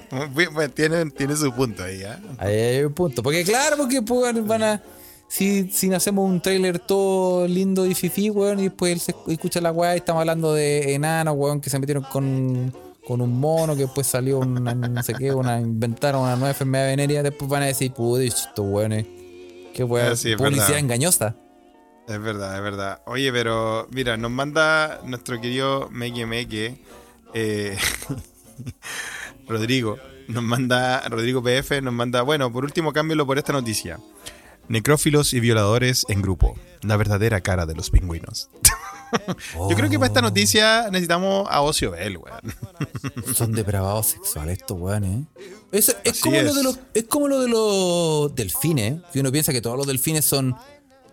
Tiene, 0.76 1.10
tiene 1.12 1.36
su 1.36 1.52
punto 1.52 1.84
ahí, 1.84 2.04
¿ah? 2.04 2.20
Ahí 2.38 2.56
hay 2.56 2.84
un 2.84 2.94
punto. 2.94 3.24
Porque 3.24 3.44
claro, 3.44 3.78
porque 3.78 4.02
pues, 4.02 4.46
van 4.46 4.64
a. 4.64 4.84
Si, 5.28 5.72
si 5.72 5.92
hacemos 5.92 6.30
un 6.30 6.40
trailer 6.40 6.78
todo 6.78 7.48
lindo 7.48 7.88
y 7.88 7.96
fifi, 7.96 8.30
weón, 8.30 8.60
y 8.60 8.64
después 8.64 8.94
él 8.94 9.00
se 9.00 9.16
escucha 9.28 9.60
la 9.60 9.72
weá 9.72 9.96
y 9.96 9.98
estamos 9.98 10.20
hablando 10.20 10.54
de 10.54 10.94
enanos, 10.94 11.36
weón, 11.36 11.60
que 11.60 11.72
se 11.72 11.80
metieron 11.80 12.04
con, 12.04 12.72
con 13.06 13.22
un 13.22 13.40
mono, 13.40 13.76
que 13.76 13.82
después 13.84 14.08
salió 14.08 14.40
una, 14.40 14.74
no 14.74 15.04
sé 15.04 15.14
qué, 15.14 15.34
una, 15.34 15.60
inventaron 15.60 16.22
una 16.22 16.36
nueva 16.36 16.50
enfermedad 16.50 16.86
venérea, 16.88 17.24
después 17.24 17.50
van 17.50 17.64
a 17.64 17.66
decir, 17.66 17.92
pude, 17.94 18.26
estos 18.28 18.66
weones. 18.66 19.06
Qué 19.74 19.84
weá, 19.84 20.12
Ah, 20.12 20.16
sí, 20.16 20.36
publicidad 20.36 20.68
verdad. 20.68 20.80
engañosa. 20.80 21.36
Es 22.08 22.20
verdad, 22.22 22.56
es 22.58 22.62
verdad. 22.62 23.02
Oye, 23.06 23.32
pero 23.32 23.88
mira, 23.92 24.18
nos 24.18 24.30
manda 24.32 25.02
nuestro 25.06 25.40
querido 25.42 25.90
Meque 25.92 26.26
Meque, 26.26 26.78
eh, 27.34 27.78
Rodrigo, 29.48 29.98
nos 30.28 30.44
manda, 30.44 31.02
Rodrigo 31.10 31.42
PF, 31.44 31.82
nos 31.82 31.94
manda, 31.94 32.22
bueno, 32.22 32.52
por 32.52 32.64
último 32.64 32.94
cámbialo 32.94 33.26
por 33.26 33.38
esta 33.38 33.54
noticia. 33.54 34.00
Necrófilos 34.70 35.34
y 35.34 35.40
violadores 35.42 36.06
en 36.08 36.22
grupo. 36.22 36.58
La 36.82 36.96
verdadera 36.96 37.42
cara 37.42 37.66
de 37.66 37.76
los 37.76 37.90
pingüinos. 37.90 38.50
Yo 39.70 39.76
creo 39.76 39.90
que 39.90 39.98
para 39.98 40.08
esta 40.08 40.22
noticia 40.22 40.90
necesitamos 40.92 41.48
a 41.50 41.62
Ocio 41.62 41.92
Bell, 41.92 42.18
weón. 42.18 42.56
Son 43.36 43.52
depravados 43.52 44.08
sexuales 44.08 44.60
estos 44.60 44.80
weones. 44.80 45.26
Es, 45.72 45.96
es, 46.04 46.20
como 46.22 46.42
Lo 46.42 46.54
de 46.54 46.64
los, 46.64 46.80
es 46.94 47.04
como 47.06 47.28
lo 47.28 47.42
de 47.42 47.48
los 47.48 48.36
delfines, 48.36 49.02
que 49.12 49.20
uno 49.20 49.32
piensa 49.32 49.52
que 49.52 49.62
todos 49.62 49.78
los 49.78 49.88
delfines 49.88 50.24
son, 50.26 50.56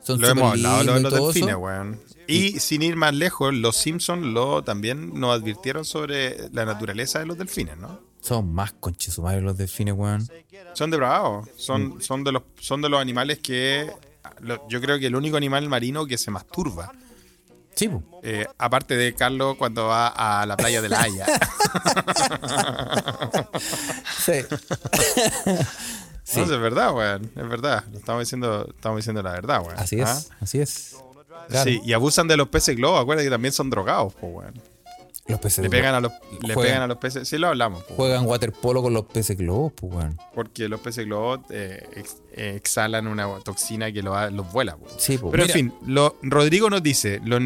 son 0.03 0.21
Lo 0.21 0.29
hemos 0.29 0.53
hablado 0.53 0.85
lo 0.85 0.95
de 0.95 1.01
los 1.01 1.13
delfines, 1.13 1.57
weón. 1.57 2.01
Y 2.27 2.61
sin 2.61 2.83
ir 2.83 2.95
más 2.95 3.15
lejos, 3.15 3.53
los 3.53 3.77
Simpsons 3.77 4.25
lo 4.25 4.63
también 4.63 5.19
nos 5.19 5.35
advirtieron 5.41 5.85
sobre 5.85 6.49
la 6.53 6.65
naturaleza 6.65 7.19
de 7.19 7.27
los 7.27 7.37
delfines, 7.37 7.77
¿no? 7.77 7.99
Son 8.21 8.53
más 8.53 8.73
conchesumares 8.75 9.43
los 9.43 9.57
delfines, 9.57 9.95
weón. 9.95 10.29
Son 10.75 10.91
depravados. 10.91 11.47
Mm. 11.47 11.49
Son, 11.57 12.03
son, 12.03 12.23
de 12.25 12.33
los, 12.33 12.43
son 12.61 12.83
de 12.83 12.89
los 12.89 13.01
animales 13.01 13.39
que. 13.39 13.91
lo- 14.41 14.69
yo 14.69 14.81
creo 14.81 14.99
que 14.99 15.07
el 15.07 15.17
único 15.17 15.37
animal 15.39 15.69
marino 15.69 16.07
que 16.07 16.19
se 16.19 16.31
masturba. 16.31 16.93
Sí. 17.75 17.91
Eh, 18.23 18.47
aparte 18.59 18.97
de 18.97 19.15
Carlos 19.15 19.57
cuando 19.57 19.87
va 19.87 20.09
a 20.09 20.45
la 20.47 20.57
playa 20.57 20.83
de 20.83 20.89
la 20.89 21.03
Haya. 21.03 21.27
Sí. 24.25 24.45
No, 26.37 26.43
es 26.45 26.61
verdad, 26.61 26.95
weón. 26.95 27.31
Es 27.35 27.49
verdad. 27.49 27.85
Estamos 27.93 28.21
diciendo, 28.21 28.69
estamos 28.75 28.99
diciendo 28.99 29.23
la 29.23 29.33
verdad, 29.33 29.63
weón. 29.63 29.79
Así 29.79 30.01
¿Ah? 30.01 30.13
es, 30.13 30.31
así 30.41 30.61
es. 30.61 30.97
Claro. 31.49 31.65
Sí, 31.65 31.81
y 31.85 31.93
abusan 31.93 32.29
de 32.29 32.37
los 32.37 32.49
peces 32.49 32.77
globo. 32.77 32.99
Acuérdate 32.99 33.27
que 33.27 33.31
también 33.31 33.53
son 33.53 33.71
drogados, 33.71 34.15
pues, 34.15 34.33
weón. 34.33 34.55
Los 35.27 35.39
peces 35.39 35.63
Le 35.63 35.71
pegan 35.71 35.95
a 35.95 36.01
los, 36.01 36.13
le 36.43 36.55
Juegan. 36.55 36.63
pegan 36.73 36.83
a 36.83 36.87
los 36.89 36.97
peces. 36.99 37.29
Sí, 37.29 37.39
lo 37.39 37.49
hablamos, 37.49 37.85
po, 37.85 37.95
Juegan 37.95 38.27
waterpolo 38.27 38.83
con 38.83 38.93
los 38.95 39.05
peces 39.05 39.37
globos, 39.37 39.73
pues, 39.75 40.07
porque 40.35 40.69
los 40.69 40.81
peces 40.81 41.05
globos 41.07 41.41
eh, 41.51 41.87
ex- 41.95 42.17
eh, 42.33 42.55
exhalan 42.57 43.07
una 43.07 43.29
toxina 43.45 43.93
que 43.93 44.03
los, 44.03 44.33
los 44.33 44.51
vuela. 44.53 44.77
Sí, 44.97 45.19
pues. 45.19 45.31
Pero 45.31 45.45
Mira, 45.45 45.45
en 45.45 45.71
fin, 45.71 45.75
lo, 45.87 46.17
Rodrigo 46.23 46.69
nos 46.69 46.83
dice, 46.83 47.21
los 47.25 47.41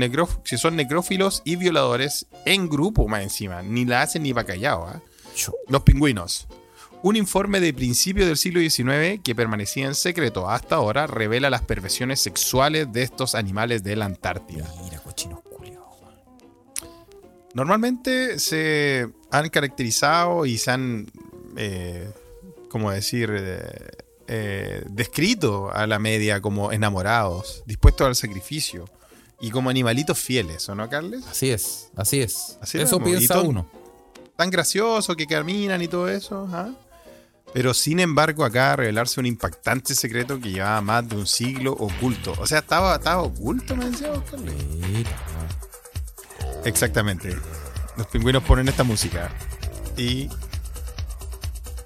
si 0.44 0.56
son 0.56 0.76
necrófilos 0.76 1.42
y 1.44 1.56
violadores 1.56 2.26
en 2.46 2.68
grupo 2.70 3.06
más 3.06 3.22
encima, 3.22 3.62
ni 3.62 3.84
la 3.84 4.02
hacen 4.02 4.22
ni 4.22 4.32
para 4.32 4.46
callado. 4.46 4.86
¿ah? 4.86 5.02
Los 5.68 5.82
pingüinos. 5.82 6.46
Un 7.02 7.16
informe 7.16 7.60
de 7.60 7.74
principios 7.74 8.26
del 8.26 8.38
siglo 8.38 8.60
XIX 8.60 9.20
que 9.22 9.34
permanecía 9.34 9.84
en 9.86 9.94
secreto 9.94 10.48
hasta 10.48 10.76
ahora 10.76 11.06
revela 11.06 11.50
las 11.50 11.60
perversiones 11.60 12.18
sexuales 12.20 12.90
de 12.94 13.02
estos 13.02 13.34
animales 13.34 13.82
de 13.82 13.94
la 13.96 14.06
Antártida. 14.06 14.66
Mira, 14.82 15.00
cochinos. 15.00 15.40
Normalmente 17.54 18.38
se 18.40 19.08
han 19.30 19.48
caracterizado 19.48 20.44
y 20.44 20.58
se 20.58 20.70
han, 20.72 21.06
eh, 21.56 22.10
como 22.68 22.90
decir, 22.90 23.30
eh, 23.32 23.90
eh, 24.26 24.84
descrito 24.90 25.70
a 25.72 25.86
la 25.86 25.98
media 26.00 26.40
como 26.40 26.72
enamorados, 26.72 27.62
dispuestos 27.66 28.06
al 28.08 28.16
sacrificio 28.16 28.86
y 29.40 29.50
como 29.50 29.70
animalitos 29.70 30.18
fieles, 30.18 30.68
¿o 30.68 30.74
no, 30.74 30.88
Carles? 30.88 31.24
Así 31.26 31.50
es, 31.50 31.90
así 31.96 32.20
es. 32.20 32.58
Así 32.60 32.78
Eso 32.78 32.98
vemos. 32.98 33.18
piensa 33.18 33.40
uno. 33.40 33.68
Tan 34.36 34.50
gracioso 34.50 35.14
que 35.14 35.26
caminan 35.26 35.80
y 35.80 35.86
todo 35.86 36.08
eso, 36.08 36.48
¿ah? 36.52 36.70
Pero 37.52 37.72
sin 37.72 38.00
embargo, 38.00 38.44
acá 38.44 38.74
revelarse 38.74 39.20
un 39.20 39.26
impactante 39.26 39.94
secreto 39.94 40.40
que 40.40 40.50
llevaba 40.50 40.80
más 40.80 41.08
de 41.08 41.14
un 41.14 41.26
siglo 41.28 41.72
oculto. 41.72 42.34
O 42.40 42.46
sea, 42.48 42.58
estaba, 42.58 42.96
estaba 42.96 43.22
oculto, 43.22 43.76
me 43.76 43.90
decía 43.90 44.10
Carles. 44.28 44.54
Weón. 44.54 45.04
Exactamente. 46.64 47.36
Los 47.96 48.06
pingüinos 48.08 48.42
ponen 48.42 48.68
esta 48.68 48.84
música. 48.84 49.30
Y 49.96 50.28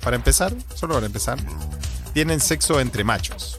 para 0.00 0.16
empezar, 0.16 0.52
solo 0.74 0.94
para 0.94 1.06
empezar, 1.06 1.38
tienen 2.14 2.40
sexo 2.40 2.80
entre 2.80 3.04
machos. 3.04 3.58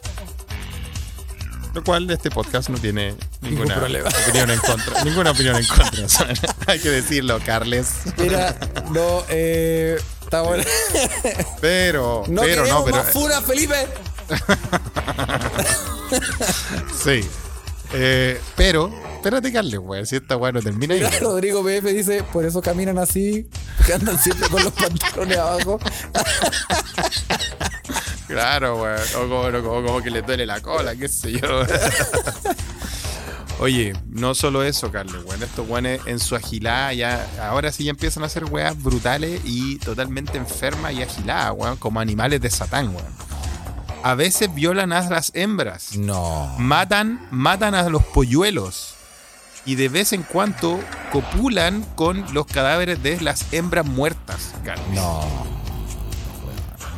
Lo 1.74 1.84
cual 1.84 2.10
este 2.10 2.32
podcast 2.32 2.70
no 2.70 2.80
tiene 2.80 3.16
ninguna 3.42 3.78
opinión 3.78 4.50
en 4.50 4.60
contra. 4.60 5.04
ninguna 5.04 5.32
opinión 5.32 5.56
en 5.56 5.68
contra. 5.68 6.06
o 6.06 6.10
sea, 6.10 6.28
hay 6.68 6.80
que 6.80 6.90
decirlo, 6.90 7.40
Carles. 7.46 7.92
Mira, 8.18 8.58
no, 8.92 9.24
eh. 9.30 9.98
Está 10.24 10.42
bueno. 10.42 10.64
Pero, 11.62 12.24
No 12.28 12.42
pero 12.42 12.66
no, 12.68 12.84
pero. 12.86 12.98
más 12.98 13.46
Felipe. 13.46 13.88
Sí. 17.04 17.22
Eh, 17.94 18.42
pero, 18.56 18.92
espérate, 19.20 19.52
Carles, 19.52 19.80
weón. 19.80 20.06
Si 20.06 20.16
esta 20.16 20.38
weá 20.38 20.52
no 20.52 20.62
termina 20.62 20.94
ahí. 20.94 21.02
Mira, 21.02 21.20
Rodrigo 21.20 21.64
PF 21.64 21.94
dice, 21.94 22.24
por 22.24 22.46
eso 22.46 22.62
caminan 22.62 22.98
así, 22.98 23.48
que 23.86 23.94
andan 23.94 24.18
siempre 24.18 24.48
con 24.50 24.64
los 24.64 24.74
pantalones 24.82 25.38
abajo. 25.38 25.80
Claro, 28.28 28.82
weón. 28.82 29.00
O 29.16 29.20
como, 29.22 29.40
o 29.42 29.52
como- 29.64 29.84
como 29.88 30.02
que 30.02 30.12
le 30.12 30.22
duele 30.22 30.46
la 30.46 30.62
cola, 30.62 30.96
qué 30.96 31.08
sé 31.08 31.34
yo. 31.34 31.64
Oye, 33.62 33.94
no 34.08 34.36
solo 34.36 34.64
eso, 34.64 34.90
Carlos, 34.92 35.24
weón. 35.26 35.44
Estos 35.44 35.68
weones 35.68 36.00
en 36.06 36.20
su 36.20 36.36
agilada 36.36 36.94
ya. 36.94 37.28
Ahora 37.42 37.72
sí 37.72 37.84
ya 37.84 37.90
empiezan 37.92 38.24
a 38.24 38.28
hacer 38.28 38.46
weas 38.46 38.82
brutales 38.82 39.42
y 39.44 39.78
totalmente 39.80 40.38
enfermas 40.38 40.94
y 40.94 41.02
agiladas, 41.02 41.54
weón. 41.58 41.76
Como 41.78 42.00
animales 42.00 42.40
de 42.42 42.50
Satán, 42.50 42.96
weón. 42.96 43.14
A 44.02 44.16
veces 44.16 44.54
violan 44.56 44.94
a 44.94 45.02
las 45.10 45.32
hembras. 45.36 45.98
No. 45.98 46.56
Matan, 46.58 47.28
matan 47.32 47.76
a 47.76 47.84
los 47.90 48.02
polluelos. 48.04 48.96
Y 49.70 49.76
de 49.76 49.88
vez 49.88 50.14
en 50.14 50.24
cuando 50.24 50.80
copulan 51.12 51.84
con 51.94 52.26
los 52.34 52.48
cadáveres 52.48 53.04
de 53.04 53.22
las 53.22 53.54
hembras 53.54 53.86
muertas. 53.86 54.56
Carlos. 54.66 54.88
No. 54.96 55.22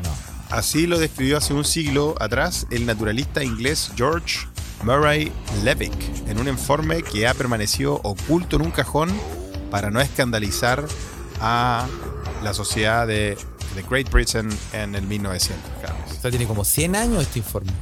No. 0.01 0.15
Así 0.49 0.88
lo 0.88 0.97
describió 0.97 1.38
hace 1.38 1.53
un 1.53 1.65
siglo 1.65 2.15
atrás 2.22 2.67
el 2.72 2.86
naturalista 2.86 3.43
inglés 3.43 3.91
George 3.97 4.47
Murray 4.84 5.34
Levick 5.65 5.91
en 6.30 6.39
un 6.39 6.47
informe 6.47 7.03
que 7.03 7.28
ha 7.28 7.34
permanecido 7.34 7.99
oculto 8.03 8.55
en 8.55 8.61
un 8.61 8.72
cajón 8.72 9.09
para 9.69 9.91
no 9.91 9.99
escandalizar 9.99 10.86
a 11.41 11.89
la 12.41 12.53
sociedad 12.53 13.05
de, 13.05 13.38
de 13.76 13.84
Great 13.89 14.09
Britain 14.09 14.47
en 14.72 14.95
el 14.95 15.05
1900, 15.07 15.72
Carlos. 15.82 16.17
O 16.17 16.22
sea, 16.22 16.30
tiene 16.30 16.47
como 16.47 16.63
100 16.63 16.95
años 16.95 17.22
este 17.22 17.39
informe. 17.39 17.74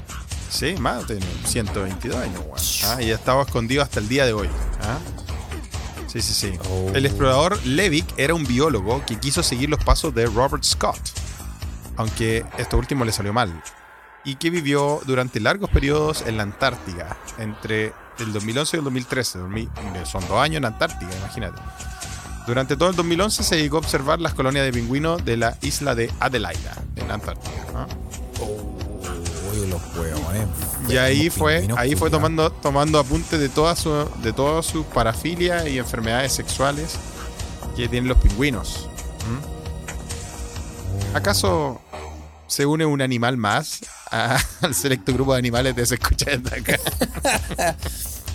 Sí, 0.50 0.76
más, 0.80 1.06
tiene 1.06 1.26
122 1.46 2.18
años, 2.18 2.42
weón. 2.46 2.58
Ah, 2.86 3.02
y 3.02 3.12
ha 3.12 3.16
estado 3.16 3.42
escondido 3.42 3.84
hasta 3.84 4.00
el 4.00 4.10
día 4.10 4.26
de 4.26 4.34
hoy. 4.34 4.50
¿ah? 4.82 4.98
Sí, 6.08 6.22
sí, 6.22 6.34
sí. 6.34 6.60
Oh. 6.70 6.92
El 6.96 7.06
explorador 7.06 7.64
Levick 7.66 8.06
era 8.18 8.34
un 8.34 8.44
biólogo 8.46 9.06
que 9.06 9.20
quiso 9.20 9.44
seguir 9.44 9.70
los 9.70 9.84
pasos 9.84 10.14
de 10.16 10.26
Robert 10.26 10.64
Scott, 10.64 11.00
aunque 11.98 12.46
esto 12.58 12.78
último 12.78 13.06
le 13.06 13.12
salió 13.12 13.32
mal, 13.32 13.62
y 14.26 14.36
que 14.36 14.50
vivió 14.50 15.02
durante 15.06 15.40
largos 15.40 15.70
periodos 15.70 16.24
en 16.26 16.38
la 16.38 16.44
Antártica, 16.44 17.18
entre 17.38 17.94
el 18.18 18.34
2011 18.34 18.76
y 18.76 18.80
el 18.80 18.84
2013. 18.86 19.40
Dormí- 19.40 19.70
Son 20.06 20.28
dos 20.28 20.40
años 20.40 20.58
en 20.58 20.66
Antártica, 20.66 21.12
imagínate. 21.16 21.62
Durante 22.48 22.76
todo 22.76 22.90
el 22.90 22.96
2011 22.96 23.44
se 23.44 23.56
dedicó 23.58 23.76
a 23.76 23.80
observar 23.80 24.20
las 24.20 24.34
colonias 24.34 24.66
de 24.66 24.74
pingüinos 24.74 25.24
de 25.24 25.38
la 25.38 25.56
isla 25.62 25.94
de 25.94 26.12
Adelaida, 26.20 26.76
en 26.96 27.08
la 27.08 27.14
Antártica. 27.14 27.52
¿ah? 27.76 27.86
Uy, 29.52 29.68
los 29.68 29.82
huevones. 29.98 30.48
Y 30.88 30.98
ahí 30.98 31.30
fue, 31.30 31.68
ahí 31.78 31.96
fue 31.96 32.10
tomando, 32.10 32.52
tomando 32.52 33.00
apunte 33.00 33.38
de 33.38 33.50
todas 33.50 33.80
su, 33.80 33.92
de 34.22 34.34
todas 34.34 34.66
sus 34.66 34.86
parafilias 34.88 35.68
y 35.68 35.78
enfermedades 35.78 36.34
sexuales 36.34 36.96
que 37.76 37.88
tienen 37.88 38.08
los 38.10 38.18
pingüinos. 38.18 38.88
¿Mm? 41.14 41.16
¿Acaso 41.18 41.82
se 42.48 42.66
une 42.66 42.86
un 42.86 43.02
animal 43.02 43.38
más 43.38 43.80
a- 44.12 44.38
al 44.62 44.74
selecto 44.76 45.14
grupo 45.14 45.34
de 45.34 45.40
animales 45.40 45.76
de 45.76 45.86
se 45.86 45.96
escucha 45.96 46.32
acá? 46.34 46.80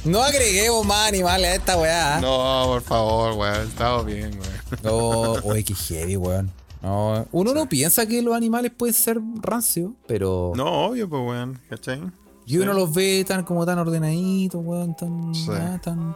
No 0.04 0.22
agreguemos 0.22 0.84
más 0.84 1.08
animales 1.08 1.50
a 1.50 1.54
esta 1.54 1.78
weá. 1.78 2.18
No, 2.20 2.64
por 2.66 2.82
favor, 2.82 3.32
weón. 3.38 3.68
Estamos 3.68 4.04
bien, 4.04 4.38
weón. 4.38 4.52
No, 4.82 5.00
oye, 5.48 5.64
qué 5.64 5.74
heavy, 5.74 6.16
weón. 6.18 6.52
No, 6.84 7.26
uno 7.32 7.54
no 7.54 7.66
piensa 7.66 8.06
que 8.06 8.20
los 8.20 8.34
animales 8.34 8.70
pueden 8.76 8.94
ser 8.94 9.18
rancios, 9.40 9.92
pero. 10.06 10.52
No, 10.54 10.88
obvio, 10.88 11.08
pues, 11.08 11.22
weón. 11.22 11.58
¿Cachai? 11.70 12.02
y 12.46 12.58
uno 12.58 12.74
los 12.74 12.92
ve 12.92 13.24
tan 13.26 13.42
como 13.42 13.64
tan 13.64 13.78
ordenaditos, 13.78 14.60
weón, 14.62 14.94
tan. 14.94 15.34
Sí. 15.34 15.48
ah, 15.50 15.80
tan 15.82 16.14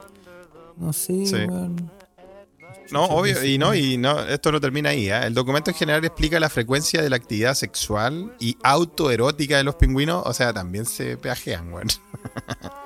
no 0.77 0.93
sé, 0.93 1.47
weón. 1.47 1.91
No, 2.91 3.05
obvio, 3.05 3.43
y 3.45 3.59
no, 3.59 3.75
y 3.75 3.97
no, 3.97 4.21
esto 4.21 4.53
no 4.53 4.61
termina 4.61 4.91
ahí. 4.91 5.09
¿eh? 5.09 5.21
El 5.25 5.35
documento 5.35 5.71
en 5.71 5.77
general 5.77 6.05
explica 6.05 6.39
la 6.39 6.49
frecuencia 6.49 7.03
de 7.03 7.11
la 7.11 7.16
actividad 7.16 7.55
sexual 7.55 8.35
y 8.39 8.57
autoerótica 8.62 9.57
de 9.57 9.64
los 9.64 9.75
pingüinos, 9.75 10.23
o 10.27 10.33
sea, 10.33 10.53
también 10.53 10.85
se 10.85 11.16
peajean, 11.16 11.73
weón. 11.73 11.89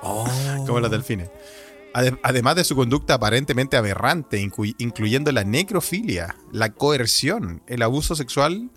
Oh. 0.01 0.25
como 0.65 0.79
los 0.79 0.91
delfines. 0.91 1.29
Ade- 1.93 2.19
Además 2.23 2.55
de 2.55 2.63
su 2.63 2.75
conducta 2.75 3.15
aparentemente 3.15 3.77
aberrante, 3.77 4.41
inclu- 4.41 4.75
incluyendo 4.79 5.31
la 5.31 5.43
necrofilia, 5.43 6.35
la 6.51 6.73
coerción, 6.73 7.61
el 7.67 7.81
abuso 7.83 8.15
sexual 8.15 8.71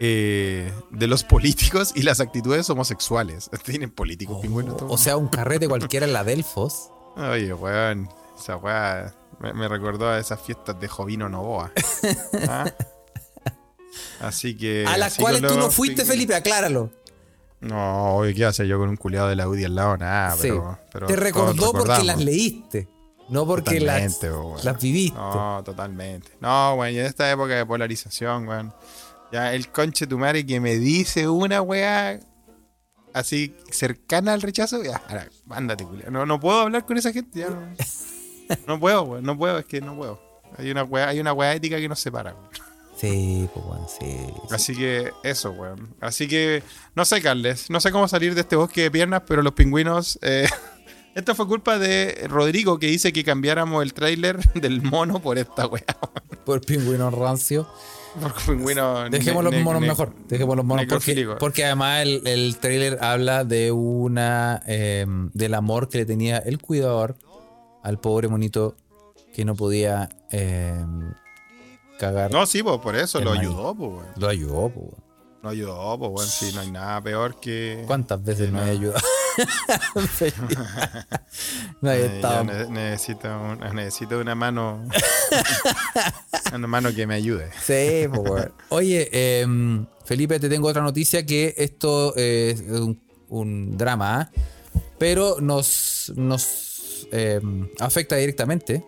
eh, 0.00 0.72
de 0.90 1.06
los 1.06 1.24
políticos 1.24 1.92
y 1.94 2.02
las 2.02 2.20
actitudes 2.20 2.68
homosexuales. 2.70 3.50
Tienen 3.64 3.90
políticos 3.90 4.38
pingüinos. 4.42 4.76
todos? 4.76 4.92
O 4.92 4.98
sea, 4.98 5.16
un 5.16 5.28
carrete 5.28 5.68
cualquiera 5.68 6.06
en 6.06 6.12
la 6.12 6.24
Delfos. 6.24 6.90
Oye, 7.16 7.52
weón, 7.54 8.08
esa 8.38 8.56
weá 8.56 9.14
me, 9.40 9.52
me 9.54 9.68
recordó 9.68 10.08
a 10.10 10.18
esas 10.18 10.40
fiestas 10.40 10.78
de 10.80 10.88
Jovino 10.88 11.28
Novoa. 11.28 11.72
¿Ah? 12.48 12.70
Así 14.20 14.56
que. 14.56 14.84
a 14.86 14.96
las 14.98 15.16
cuales 15.16 15.42
tú 15.42 15.54
no 15.58 15.70
fuiste, 15.70 16.04
Felipe, 16.04 16.34
acláralo. 16.34 16.90
No, 17.60 18.16
oye, 18.16 18.34
¿qué 18.34 18.44
hacer 18.44 18.66
yo 18.66 18.78
con 18.78 18.88
un 18.88 18.96
culiado 18.96 19.28
de 19.28 19.36
la 19.36 19.48
UDI 19.48 19.64
al 19.64 19.74
lado? 19.74 19.96
Nada, 19.96 20.32
Sí. 20.36 20.42
pero, 20.42 20.78
pero 20.92 21.06
Te 21.06 21.16
recordó 21.16 21.72
porque 21.72 22.04
las 22.04 22.18
leíste. 22.22 22.88
No 23.28 23.44
porque 23.46 23.80
las, 23.80 24.20
viviste. 24.80 25.16
No, 25.18 25.62
totalmente. 25.64 26.30
No, 26.40 26.74
weón, 26.74 26.94
y 26.94 26.98
en 26.98 27.06
esta 27.06 27.30
época 27.30 27.54
de 27.54 27.66
polarización, 27.66 28.46
weón. 28.46 28.72
Ya 29.32 29.52
el 29.54 29.68
conche 29.72 30.06
tu 30.06 30.16
madre 30.18 30.46
que 30.46 30.60
me 30.60 30.76
dice 30.76 31.28
una 31.28 31.60
weá 31.60 32.20
así 33.12 33.56
cercana 33.70 34.34
al 34.34 34.42
rechazo, 34.42 34.82
ya, 34.84 35.02
ahora, 35.08 35.28
mándate, 35.46 35.84
culiao. 35.84 36.10
No, 36.12 36.24
no 36.26 36.38
puedo 36.38 36.60
hablar 36.60 36.86
con 36.86 36.98
esa 36.98 37.12
gente, 37.12 37.40
ya 37.40 37.50
no. 37.50 37.60
No 38.68 38.78
puedo, 38.78 39.02
weón, 39.02 39.24
no 39.24 39.36
puedo, 39.36 39.58
es 39.58 39.64
que 39.64 39.80
no 39.80 39.96
puedo. 39.96 40.20
Hay 40.56 40.70
una 40.70 40.84
weá, 40.84 41.08
hay 41.08 41.18
una 41.18 41.32
weá 41.32 41.52
ética 41.54 41.78
que 41.78 41.88
nos 41.88 41.98
separa, 41.98 42.32
weón. 42.34 42.65
Sí, 42.96 43.48
pues 43.52 43.66
weón, 43.66 43.86
sí. 43.88 44.06
sí. 44.48 44.54
Así 44.54 44.74
que 44.76 45.12
eso, 45.22 45.50
weón. 45.52 45.94
Así 46.00 46.26
que, 46.28 46.62
no 46.94 47.04
sé, 47.04 47.20
Carles, 47.20 47.68
no 47.70 47.80
sé 47.80 47.92
cómo 47.92 48.08
salir 48.08 48.34
de 48.34 48.40
este 48.40 48.56
bosque 48.56 48.82
de 48.82 48.90
piernas, 48.90 49.22
pero 49.26 49.42
los 49.42 49.52
pingüinos. 49.52 50.18
eh, 50.22 50.48
esto 51.14 51.34
fue 51.34 51.46
culpa 51.46 51.78
de 51.78 52.26
Rodrigo 52.28 52.78
que 52.78 52.86
dice 52.86 53.12
que 53.12 53.22
cambiáramos 53.22 53.82
el 53.82 53.92
tráiler 53.92 54.38
del 54.54 54.82
mono 54.82 55.20
por 55.20 55.38
esta 55.38 55.66
weá. 55.66 55.84
Por 56.44 56.60
pingüino 56.62 57.10
rancio. 57.10 57.68
Por 58.20 58.32
pingüino. 58.46 59.10
Dejemos 59.10 59.44
los 59.44 59.54
monos 59.56 59.82
mejor. 59.82 60.14
Dejemos 60.28 60.56
los 60.56 60.64
monos 60.64 60.86
porque, 60.88 61.28
porque 61.38 61.64
además 61.66 62.02
el, 62.02 62.26
el 62.26 62.56
trailer 62.56 62.98
habla 63.02 63.44
de 63.44 63.72
una 63.72 64.62
eh, 64.66 65.04
del 65.34 65.54
amor 65.54 65.90
que 65.90 65.98
le 65.98 66.06
tenía 66.06 66.38
el 66.38 66.58
cuidador 66.58 67.16
al 67.82 68.00
pobre 68.00 68.28
monito 68.28 68.74
que 69.34 69.44
no 69.44 69.54
podía 69.54 70.08
eh, 70.30 70.82
cagar. 71.98 72.30
No, 72.30 72.46
sí, 72.46 72.62
pues 72.62 72.78
por 72.80 72.96
eso 72.96 73.20
lo 73.20 73.32
ayudó. 73.32 73.74
Lo 74.16 74.28
ayudó, 74.28 74.68
pues. 74.70 74.92
Lo 75.42 75.50
ayudó, 75.50 75.98
pues, 75.98 76.10
weón. 76.12 76.28
Sí, 76.28 76.50
no 76.54 76.60
hay 76.62 76.70
nada 76.70 77.00
peor 77.02 77.38
que. 77.40 77.84
¿Cuántas 77.86 78.22
veces 78.24 78.50
no 78.52 78.64
he 78.64 78.70
ayudado? 78.70 79.00
no 81.80 81.90
he 81.90 82.00
Eh, 82.02 82.06
estado. 82.16 82.44
ne- 82.44 82.66
necesito, 82.70 83.28
un- 83.28 83.58
necesito 83.76 84.18
una 84.20 84.34
mano. 84.34 84.86
una 86.54 86.66
mano 86.66 86.94
que 86.94 87.06
me 87.06 87.14
ayude. 87.14 87.50
Sí, 87.62 88.08
pues. 88.12 88.48
Oye, 88.70 89.08
em, 89.40 89.86
Felipe, 90.04 90.38
te 90.40 90.48
tengo 90.48 90.68
otra 90.68 90.82
noticia 90.82 91.24
que 91.26 91.54
esto 91.56 92.14
es 92.16 92.60
un, 92.62 93.00
un 93.28 93.76
drama, 93.76 94.20
¿ah? 94.20 94.30
pero 94.98 95.36
nos, 95.40 96.12
nos 96.16 97.06
em, 97.12 97.68
afecta 97.78 98.16
directamente. 98.16 98.84